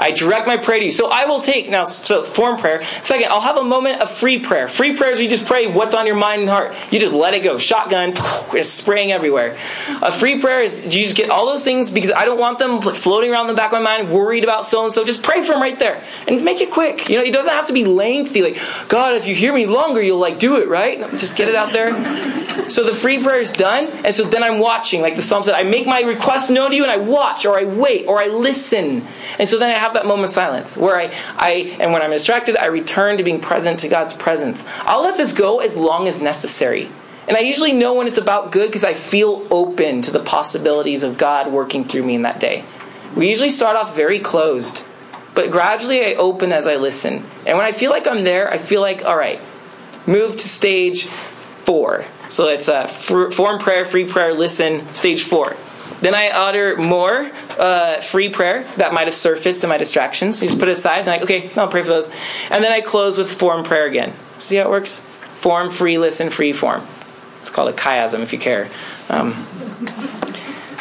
I 0.00 0.12
direct 0.12 0.46
my 0.46 0.56
prayer 0.56 0.80
to 0.80 0.86
you. 0.86 0.90
So 0.90 1.10
I 1.10 1.26
will 1.26 1.42
take, 1.42 1.68
now, 1.68 1.84
so 1.84 2.22
form 2.22 2.58
prayer. 2.58 2.82
Second, 3.02 3.28
I'll 3.28 3.42
have 3.42 3.58
a 3.58 3.62
moment 3.62 4.00
of 4.00 4.10
free 4.10 4.38
prayer. 4.38 4.66
Free 4.66 4.96
prayers, 4.96 5.20
you 5.20 5.28
just 5.28 5.44
pray 5.46 5.66
what's 5.66 5.94
on 5.94 6.06
your 6.06 6.16
mind 6.16 6.40
and 6.40 6.50
heart. 6.50 6.74
You 6.90 6.98
just 6.98 7.14
let 7.14 7.34
it 7.34 7.42
go. 7.42 7.58
Shotgun, 7.58 8.14
it's 8.54 8.70
spraying 8.70 9.12
everywhere. 9.12 9.58
A 10.02 10.10
free 10.10 10.40
prayer 10.40 10.60
is 10.60 10.84
you 10.84 11.02
just 11.02 11.16
get 11.16 11.30
all 11.30 11.46
those 11.46 11.64
things 11.64 11.90
because 11.90 12.12
I 12.12 12.24
don't 12.24 12.38
want 12.38 12.58
them 12.58 12.80
floating 12.80 13.30
around 13.30 13.48
the 13.48 13.54
back 13.54 13.72
of 13.72 13.82
my 13.82 13.98
mind, 13.98 14.10
worried 14.10 14.42
about 14.44 14.64
so 14.64 14.84
and 14.84 14.92
so. 14.92 15.04
Just 15.04 15.22
pray 15.22 15.42
for 15.42 15.52
them 15.52 15.60
right 15.60 15.78
there 15.78 16.02
and 16.26 16.42
make 16.44 16.60
it 16.60 16.70
quick. 16.70 17.08
You 17.10 17.18
know, 17.18 17.24
it 17.24 17.32
doesn't 17.32 17.52
have 17.52 17.66
to 17.66 17.72
be 17.72 17.84
lengthy. 17.84 18.42
Like, 18.42 18.58
God, 18.88 19.14
if 19.16 19.26
you 19.26 19.34
hear 19.34 19.52
me 19.52 19.66
longer, 19.66 20.00
you'll 20.00 20.18
like 20.18 20.38
do 20.38 20.56
it, 20.56 20.68
right? 20.68 20.98
Just 21.18 21.36
get 21.36 21.48
it 21.48 21.54
out 21.54 21.72
there. 21.72 21.90
So 22.70 22.84
the 22.84 22.94
free 22.94 23.22
prayer 23.22 23.40
is 23.40 23.52
done, 23.52 23.88
and 24.04 24.14
so 24.14 24.24
then 24.24 24.42
I'm 24.42 24.58
watching. 24.58 25.02
Like 25.02 25.16
the 25.16 25.22
psalm 25.22 25.42
said, 25.42 25.54
I 25.54 25.64
make 25.64 25.86
my 25.86 26.00
request 26.00 26.50
known 26.50 26.70
to 26.70 26.76
you 26.76 26.82
and 26.82 26.90
I 26.90 26.96
watch 26.96 27.44
or 27.44 27.58
I 27.58 27.64
wait 27.64 28.06
or 28.06 28.18
I 28.18 28.28
listen. 28.28 29.06
And 29.38 29.48
so 29.48 29.58
then 29.58 29.70
I 29.70 29.78
have 29.78 29.89
have 29.90 30.02
that 30.02 30.06
moment 30.06 30.28
of 30.28 30.34
silence 30.34 30.76
where 30.76 30.96
I, 30.96 31.12
I 31.36 31.76
and 31.80 31.92
when 31.92 32.02
I'm 32.02 32.10
distracted, 32.10 32.56
I 32.56 32.66
return 32.66 33.18
to 33.18 33.24
being 33.24 33.40
present 33.40 33.80
to 33.80 33.88
God's 33.88 34.12
presence. 34.12 34.64
I'll 34.82 35.02
let 35.02 35.16
this 35.16 35.32
go 35.32 35.58
as 35.60 35.76
long 35.76 36.08
as 36.08 36.22
necessary. 36.22 36.88
And 37.28 37.36
I 37.36 37.40
usually 37.40 37.72
know 37.72 37.94
when 37.94 38.06
it's 38.06 38.18
about 38.18 38.50
good 38.50 38.68
because 38.68 38.82
I 38.84 38.94
feel 38.94 39.46
open 39.50 40.02
to 40.02 40.10
the 40.10 40.20
possibilities 40.20 41.02
of 41.02 41.18
God 41.18 41.52
working 41.52 41.84
through 41.84 42.04
me 42.04 42.14
in 42.14 42.22
that 42.22 42.40
day. 42.40 42.64
We 43.14 43.28
usually 43.28 43.50
start 43.50 43.76
off 43.76 43.94
very 43.94 44.18
closed. 44.18 44.84
but 45.34 45.50
gradually 45.50 46.04
I 46.04 46.14
open 46.14 46.52
as 46.52 46.66
I 46.66 46.76
listen. 46.76 47.24
And 47.46 47.56
when 47.56 47.66
I 47.66 47.72
feel 47.72 47.90
like 47.90 48.06
I'm 48.06 48.24
there, 48.24 48.50
I 48.50 48.58
feel 48.58 48.80
like, 48.80 49.04
all 49.04 49.16
right, 49.16 49.40
move 50.06 50.36
to 50.36 50.48
stage 50.48 51.06
four. 51.06 52.04
So 52.28 52.48
it's 52.48 52.68
a 52.68 52.88
form 52.88 53.58
prayer, 53.58 53.84
free 53.84 54.06
prayer, 54.06 54.32
listen, 54.34 54.92
stage 54.94 55.22
four. 55.22 55.56
Then 56.00 56.14
I 56.14 56.28
utter 56.28 56.76
more 56.76 57.30
uh, 57.58 58.00
free 58.00 58.28
prayer 58.28 58.64
that 58.76 58.94
might 58.94 59.06
have 59.06 59.14
surfaced 59.14 59.62
in 59.62 59.68
my 59.68 59.76
distractions. 59.76 60.40
You 60.40 60.48
just 60.48 60.58
put 60.58 60.68
it 60.68 60.72
aside, 60.72 61.00
and 61.00 61.06
like, 61.08 61.22
okay, 61.22 61.50
I'll 61.56 61.68
pray 61.68 61.82
for 61.82 61.88
those. 61.88 62.10
And 62.50 62.64
then 62.64 62.72
I 62.72 62.80
close 62.80 63.18
with 63.18 63.30
form 63.30 63.64
prayer 63.64 63.86
again. 63.86 64.12
See 64.38 64.56
how 64.56 64.64
it 64.64 64.70
works? 64.70 65.00
Form, 65.00 65.70
free, 65.70 65.98
listen, 65.98 66.30
free, 66.30 66.52
form. 66.52 66.82
It's 67.38 67.50
called 67.50 67.68
a 67.68 67.72
chiasm 67.72 68.20
if 68.20 68.32
you 68.32 68.38
care. 68.38 68.68
Um, 69.08 69.32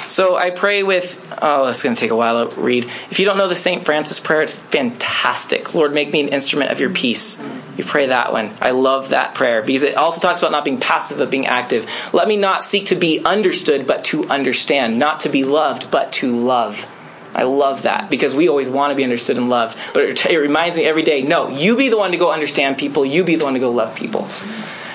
so 0.10 0.36
I 0.36 0.50
pray 0.50 0.82
with, 0.82 1.20
oh, 1.42 1.68
it's 1.68 1.84
going 1.84 1.96
to 1.96 2.00
take 2.00 2.10
a 2.10 2.16
while 2.16 2.50
to 2.50 2.60
read. 2.60 2.86
If 3.12 3.20
you 3.20 3.26
don't 3.26 3.38
know 3.38 3.48
the 3.48 3.56
St. 3.56 3.86
Francis 3.86 4.20
prayer, 4.20 4.42
it's 4.42 4.54
fantastic. 4.54 5.76
Lord, 5.76 5.94
make 5.94 6.12
me 6.12 6.22
an 6.22 6.30
instrument 6.30 6.72
of 6.72 6.80
your 6.80 6.90
peace. 6.90 7.44
You 7.78 7.84
pray 7.84 8.08
that 8.08 8.34
one. 8.34 8.52
I 8.60 8.72
love 8.72 9.10
that 9.10 9.36
prayer 9.36 9.62
because 9.62 9.84
it 9.84 9.96
also 9.96 10.20
talks 10.20 10.40
about 10.40 10.52
not 10.52 10.66
being 10.66 10.80
passive, 10.80 11.20
but 11.20 11.30
being 11.30 11.46
active. 11.46 11.88
Let 12.12 12.28
me 12.28 12.38
not 12.38 12.64
seek 12.64 12.88
to 12.88 12.96
be 12.96 13.24
understood, 13.24 13.86
but 13.86 14.04
to 14.06 14.28
understand. 14.30 14.98
Not 14.98 15.22
to 15.22 15.30
be 15.30 15.46
loved, 15.46 15.92
but 15.92 16.12
to 16.14 16.36
love. 16.36 16.88
I 17.36 17.44
love 17.44 17.84
that 17.84 18.10
because 18.10 18.34
we 18.34 18.50
always 18.50 18.70
want 18.70 18.92
to 18.92 18.96
be 18.96 19.04
understood 19.04 19.38
and 19.38 19.50
loved. 19.50 19.78
But 19.94 20.04
it, 20.04 20.26
it 20.26 20.38
reminds 20.40 20.78
me 20.78 20.86
every 20.86 21.04
day 21.04 21.22
no, 21.22 21.50
you 21.50 21.78
be 21.78 21.90
the 21.90 21.98
one 21.98 22.12
to 22.12 22.18
go 22.18 22.32
understand 22.32 22.80
people, 22.80 23.06
you 23.06 23.24
be 23.24 23.36
the 23.36 23.46
one 23.46 23.54
to 23.54 23.60
go 23.60 23.72
love 23.72 23.96
people. 23.96 24.28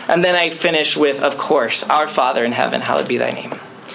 And 0.08 0.24
then 0.24 0.34
I 0.34 0.50
finish 0.50 0.96
with, 0.96 1.22
of 1.22 1.38
course, 1.38 1.88
Our 1.88 2.06
Father 2.06 2.44
in 2.44 2.52
heaven, 2.52 2.80
hallowed 2.80 3.08
be 3.08 3.16
thy 3.16 3.30
name. 3.30 3.54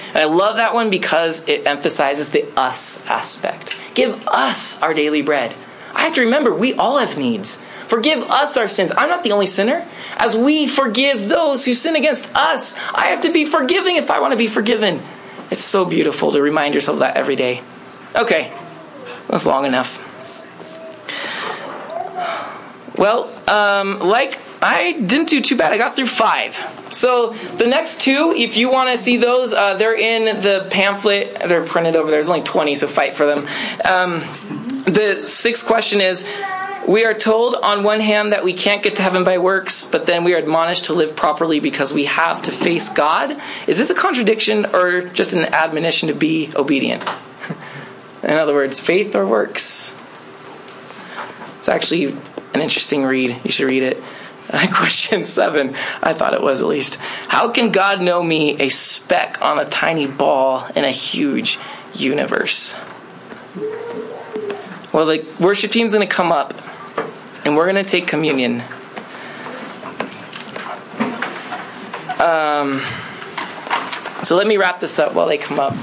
And 0.10 0.18
I 0.18 0.26
love 0.26 0.57
that 0.57 0.74
one 0.74 0.89
because 0.89 1.47
it 1.47 1.66
emphasizes 1.66 2.32
the 2.32 2.45
us 2.57 3.07
aspect. 3.10 3.78
Give 3.93 4.28
us 4.28 4.82
our 4.82 4.93
daily 4.93 5.22
bread. 5.22 5.55
I 5.93 6.01
have 6.01 6.14
to 6.16 6.22
remember, 6.22 6.53
we 6.53 6.74
all 6.74 6.99
have 6.99 7.18
needs. 7.18 7.62
Forgive 7.88 8.22
us 8.24 8.55
our 8.55 8.68
sins. 8.68 8.91
I'm 8.95 9.10
not 9.10 9.24
the 9.24 9.32
only 9.32 9.47
sinner. 9.47 9.86
As 10.18 10.36
we 10.36 10.68
forgive 10.68 11.28
those 11.28 11.66
who 11.66 11.74
sin 11.74 11.95
against 11.95 12.30
us, 12.36 12.78
I 12.93 13.07
have 13.07 13.22
to 13.22 13.32
be 13.32 13.45
forgiving 13.45 13.95
if 13.95 14.12
I 14.12 14.20
want 14.20 14.32
to 14.32 14.38
be 14.38 14.47
forgiven. 14.47 15.01
It's 15.49 15.64
so 15.64 15.86
beautiful 15.86 16.32
to 16.32 16.41
remind 16.41 16.76
yourself 16.76 16.95
of 16.95 16.99
that 16.99 17.18
every 17.18 17.36
day. 17.36 17.64
Okay, 18.16 18.53
that's 19.28 19.45
long 19.45 19.66
enough. 19.66 20.05
Well, 22.95 23.32
um, 23.47 23.99
like 23.99 24.39
I 24.62 24.93
didn't 24.93 25.30
do 25.30 25.41
too 25.41 25.55
bad. 25.55 25.72
I 25.72 25.78
got 25.78 25.95
through 25.95 26.07
five. 26.07 26.55
So 26.89 27.32
the 27.57 27.68
next 27.68 28.01
two, 28.01 28.34
if 28.36 28.57
you 28.57 28.70
want 28.70 28.89
to 28.89 28.97
see 28.97 29.18
those, 29.18 29.53
uh, 29.53 29.76
they're 29.76 29.95
in 29.95 30.26
the 30.41 30.68
pamphlet. 30.70 31.39
They're 31.47 31.66
printed 31.66 31.95
over 31.95 32.10
there. 32.10 32.18
There's 32.18 32.30
only 32.30 32.43
20, 32.43 32.76
so 32.76 32.88
fight 32.88 33.14
for 33.14 33.26
them. 33.26 33.47
Um, 33.86 34.20
the 34.86 35.22
sixth 35.24 35.66
question 35.66 36.01
is 36.01 36.28
we 36.88 37.05
are 37.05 37.14
told 37.14 37.55
on 37.55 37.84
one 37.84 37.99
hand 37.99 38.34
that 38.34 38.43
we 38.43 38.53
can't 38.53 38.82
get 38.82 38.95
to 38.95 39.01
heaven 39.01 39.24
by 39.24 39.38
works, 39.38 39.86
but 39.86 40.05
then 40.07 40.24
we 40.24 40.34
are 40.34 40.38
admonished 40.38 40.86
to 40.86 40.93
live 40.93 41.16
properly 41.16 41.60
because 41.60 41.93
we 41.93 42.05
have 42.05 42.41
to 42.43 42.51
face 42.51 42.89
God. 42.89 43.39
Is 43.68 43.78
this 43.78 43.89
a 43.89 43.95
contradiction 43.95 44.66
or 44.74 45.01
just 45.01 45.34
an 45.34 45.53
admonition 45.53 46.07
to 46.07 46.16
be 46.16 46.51
obedient? 46.55 47.03
in 48.24 48.32
other 48.32 48.53
words, 48.53 48.80
faith 48.80 49.16
or 49.16 49.26
works? 49.26 49.95
It's 51.57 51.70
actually 51.70 52.05
an 52.53 52.62
interesting 52.62 53.03
read. 53.03 53.39
You 53.43 53.51
should 53.51 53.68
read 53.68 53.84
it. 53.84 54.01
Question 54.73 55.23
seven, 55.25 55.75
I 56.01 56.13
thought 56.13 56.33
it 56.33 56.41
was 56.41 56.61
at 56.61 56.67
least. 56.67 56.95
How 57.27 57.49
can 57.49 57.71
God 57.71 58.01
know 58.01 58.23
me, 58.23 58.59
a 58.59 58.69
speck 58.69 59.39
on 59.41 59.59
a 59.59 59.65
tiny 59.65 60.07
ball 60.07 60.65
in 60.75 60.83
a 60.83 60.91
huge 60.91 61.59
universe? 61.93 62.75
Well, 64.91 65.05
the 65.05 65.23
worship 65.39 65.69
team's 65.69 65.91
going 65.91 66.07
to 66.07 66.11
come 66.11 66.31
up 66.31 66.55
and 67.45 67.55
we're 67.55 67.71
going 67.71 67.83
to 67.83 67.89
take 67.89 68.07
communion. 68.07 68.63
Um, 72.19 72.81
so 74.23 74.35
let 74.35 74.47
me 74.47 74.57
wrap 74.57 74.79
this 74.79 74.97
up 74.97 75.13
while 75.13 75.27
they 75.27 75.37
come 75.37 75.59
up. 75.59 75.75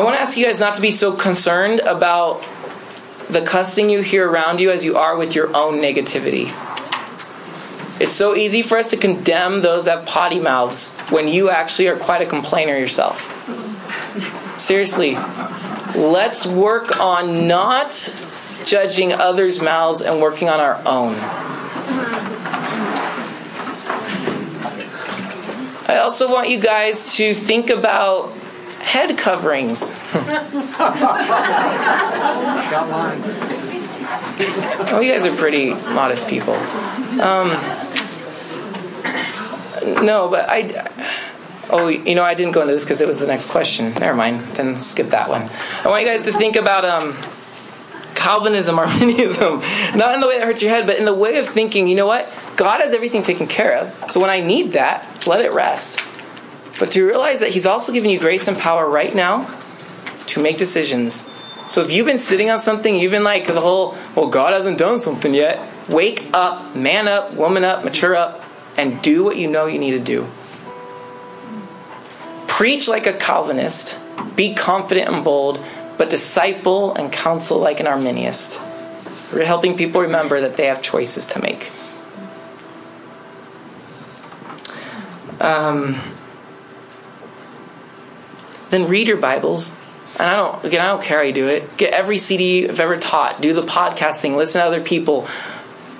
I 0.00 0.02
want 0.02 0.16
to 0.16 0.22
ask 0.22 0.38
you 0.38 0.46
guys 0.46 0.58
not 0.58 0.76
to 0.76 0.80
be 0.80 0.92
so 0.92 1.14
concerned 1.14 1.80
about 1.80 2.42
the 3.28 3.42
cussing 3.42 3.90
you 3.90 4.00
hear 4.00 4.26
around 4.26 4.58
you 4.58 4.70
as 4.70 4.82
you 4.82 4.96
are 4.96 5.14
with 5.14 5.34
your 5.34 5.48
own 5.48 5.74
negativity. 5.74 6.46
It's 8.00 8.14
so 8.14 8.34
easy 8.34 8.62
for 8.62 8.78
us 8.78 8.88
to 8.92 8.96
condemn 8.96 9.60
those 9.60 9.84
that 9.84 9.98
have 9.98 10.08
potty 10.08 10.40
mouths 10.40 10.98
when 11.10 11.28
you 11.28 11.50
actually 11.50 11.88
are 11.88 11.98
quite 11.98 12.22
a 12.22 12.26
complainer 12.26 12.78
yourself. 12.78 13.20
Seriously, 14.58 15.16
let's 15.94 16.46
work 16.46 16.98
on 16.98 17.46
not 17.46 17.90
judging 18.64 19.12
others' 19.12 19.60
mouths 19.60 20.00
and 20.00 20.18
working 20.18 20.48
on 20.48 20.60
our 20.60 20.76
own. 20.86 21.14
I 25.86 25.98
also 26.02 26.32
want 26.32 26.48
you 26.48 26.58
guys 26.58 27.12
to 27.16 27.34
think 27.34 27.68
about 27.68 28.32
head 28.90 29.16
coverings. 29.16 29.96
oh, 34.92 35.00
you 35.00 35.12
guys 35.12 35.24
are 35.24 35.36
pretty 35.36 35.74
modest 35.74 36.26
people. 36.28 36.54
Um, 37.20 37.50
no, 40.04 40.28
but 40.28 40.50
I. 40.50 40.88
Oh, 41.72 41.86
you 41.86 42.16
know, 42.16 42.24
I 42.24 42.34
didn't 42.34 42.50
go 42.50 42.62
into 42.62 42.74
this 42.74 42.82
because 42.84 43.00
it 43.00 43.06
was 43.06 43.20
the 43.20 43.28
next 43.28 43.48
question. 43.48 43.94
Never 43.94 44.16
mind. 44.16 44.40
Then 44.56 44.76
skip 44.78 45.10
that 45.10 45.28
one. 45.28 45.48
I 45.84 45.88
want 45.88 46.02
you 46.02 46.08
guys 46.08 46.24
to 46.24 46.32
think 46.32 46.56
about 46.56 46.84
um, 46.84 47.16
Calvinism, 48.16 48.76
Arminianism, 48.80 49.60
not 49.96 50.14
in 50.14 50.20
the 50.20 50.26
way 50.26 50.38
that 50.38 50.46
hurts 50.46 50.62
your 50.62 50.72
head, 50.72 50.88
but 50.88 50.96
in 50.96 51.04
the 51.04 51.14
way 51.14 51.36
of 51.36 51.48
thinking. 51.48 51.86
You 51.86 51.94
know 51.94 52.08
what? 52.08 52.28
God 52.56 52.80
has 52.80 52.92
everything 52.92 53.22
taken 53.22 53.46
care 53.46 53.76
of. 53.76 54.10
So 54.10 54.18
when 54.18 54.30
I 54.30 54.40
need 54.40 54.72
that, 54.72 55.28
let 55.28 55.44
it 55.44 55.52
rest. 55.52 56.09
But 56.80 56.90
to 56.92 57.06
realize 57.06 57.38
that 57.40 57.50
He's 57.50 57.66
also 57.66 57.92
giving 57.92 58.10
you 58.10 58.18
grace 58.18 58.48
and 58.48 58.58
power 58.58 58.88
right 58.88 59.14
now 59.14 59.48
to 60.28 60.42
make 60.42 60.58
decisions. 60.58 61.30
So 61.68 61.82
if 61.82 61.92
you've 61.92 62.06
been 62.06 62.18
sitting 62.18 62.50
on 62.50 62.58
something, 62.58 62.96
you've 62.96 63.12
been 63.12 63.22
like 63.22 63.46
the 63.46 63.60
whole, 63.60 63.94
well, 64.16 64.28
God 64.28 64.54
hasn't 64.54 64.78
done 64.78 64.98
something 64.98 65.32
yet. 65.34 65.60
Wake 65.88 66.28
up, 66.32 66.74
man 66.74 67.06
up, 67.06 67.34
woman 67.34 67.62
up, 67.64 67.84
mature 67.84 68.16
up, 68.16 68.42
and 68.76 69.00
do 69.02 69.22
what 69.22 69.36
you 69.36 69.46
know 69.46 69.66
you 69.66 69.78
need 69.78 69.92
to 69.92 70.00
do. 70.00 70.26
Preach 72.48 72.88
like 72.88 73.06
a 73.06 73.12
Calvinist, 73.12 73.98
be 74.34 74.54
confident 74.54 75.08
and 75.08 75.22
bold, 75.22 75.64
but 75.98 76.10
disciple 76.10 76.94
and 76.94 77.12
counsel 77.12 77.58
like 77.58 77.78
an 77.78 77.86
Arminianist. 77.86 78.58
We're 79.32 79.44
helping 79.44 79.76
people 79.76 80.00
remember 80.00 80.40
that 80.40 80.56
they 80.56 80.66
have 80.66 80.82
choices 80.82 81.26
to 81.26 81.42
make. 81.42 81.70
Um, 85.40 86.00
then 88.70 88.88
read 88.88 89.08
your 89.08 89.16
Bibles. 89.16 89.78
And 90.18 90.28
I 90.28 90.36
don't 90.36 90.64
again 90.64 90.80
I 90.80 90.88
don't 90.88 91.02
care 91.02 91.18
how 91.18 91.24
you 91.24 91.32
do 91.32 91.48
it. 91.48 91.76
Get 91.76 91.92
every 91.92 92.18
CD 92.18 92.68
I've 92.68 92.80
ever 92.80 92.96
taught. 92.96 93.40
Do 93.40 93.52
the 93.52 93.62
podcasting. 93.62 94.36
Listen 94.36 94.60
to 94.60 94.66
other 94.66 94.82
people. 94.82 95.28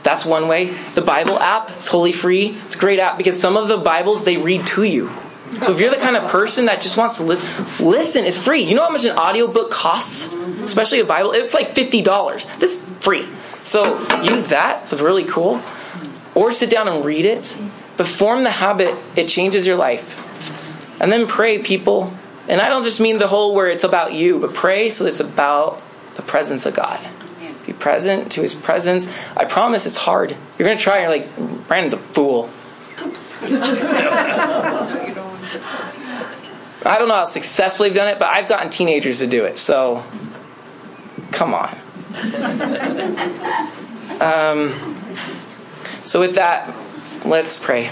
That's 0.02 0.24
one 0.24 0.48
way. 0.48 0.72
The 0.94 1.02
Bible 1.02 1.38
app, 1.38 1.70
it's 1.70 1.86
totally 1.86 2.12
free. 2.12 2.56
It's 2.66 2.76
a 2.76 2.78
great 2.78 2.98
app 2.98 3.18
because 3.18 3.38
some 3.38 3.56
of 3.56 3.68
the 3.68 3.76
Bibles 3.76 4.24
they 4.24 4.38
read 4.38 4.66
to 4.68 4.82
you. 4.82 5.10
So 5.62 5.72
if 5.72 5.80
you're 5.80 5.90
the 5.90 5.96
kind 5.96 6.16
of 6.16 6.30
person 6.30 6.66
that 6.66 6.80
just 6.80 6.96
wants 6.96 7.18
to 7.18 7.24
listen, 7.24 7.66
listen, 7.84 8.24
it's 8.24 8.38
free. 8.38 8.62
You 8.62 8.76
know 8.76 8.84
how 8.84 8.90
much 8.90 9.04
an 9.04 9.18
audiobook 9.18 9.70
costs? 9.70 10.32
Especially 10.62 11.00
a 11.00 11.04
Bible? 11.04 11.32
It's 11.32 11.52
like 11.52 11.74
$50. 11.74 12.58
This 12.58 12.88
is 12.88 12.96
free. 12.98 13.28
So 13.62 13.98
use 14.22 14.48
that. 14.48 14.82
It's 14.84 14.92
really 14.92 15.24
cool. 15.24 15.60
Or 16.34 16.52
sit 16.52 16.70
down 16.70 16.88
and 16.88 17.04
read 17.04 17.24
it. 17.24 17.58
But 17.96 18.06
form 18.06 18.44
the 18.44 18.50
habit, 18.50 18.94
it 19.16 19.28
changes 19.28 19.66
your 19.66 19.76
life. 19.76 20.16
And 21.00 21.10
then 21.10 21.26
pray, 21.26 21.58
people. 21.58 22.12
And 22.50 22.60
I 22.60 22.68
don't 22.68 22.82
just 22.82 23.00
mean 23.00 23.18
the 23.18 23.28
whole 23.28 23.54
where 23.54 23.68
it's 23.68 23.84
about 23.84 24.12
you, 24.12 24.40
but 24.40 24.52
pray 24.52 24.90
so 24.90 25.06
it's 25.06 25.20
about 25.20 25.80
the 26.16 26.22
presence 26.22 26.66
of 26.66 26.74
God. 26.74 26.98
Be 27.64 27.72
present 27.72 28.32
to 28.32 28.42
his 28.42 28.56
presence. 28.56 29.08
I 29.36 29.44
promise 29.44 29.86
it's 29.86 29.98
hard. 29.98 30.36
You're 30.58 30.66
going 30.66 30.76
to 30.76 30.82
try 30.82 30.98
and 30.98 31.02
you're 31.04 31.12
like, 31.12 31.68
Brandon's 31.68 31.94
a 31.94 31.98
fool. 31.98 32.50
I 36.82 36.96
don't 36.98 37.06
know 37.06 37.14
how 37.14 37.24
successfully 37.26 37.90
I've 37.90 37.94
done 37.94 38.08
it, 38.08 38.18
but 38.18 38.34
I've 38.34 38.48
gotten 38.48 38.68
teenagers 38.68 39.20
to 39.20 39.28
do 39.28 39.44
it. 39.44 39.56
So, 39.56 40.02
come 41.30 41.54
on. 41.54 41.78
Um, 44.20 44.74
so, 46.04 46.20
with 46.20 46.34
that, 46.34 46.74
let's 47.24 47.58
pray. 47.58 47.90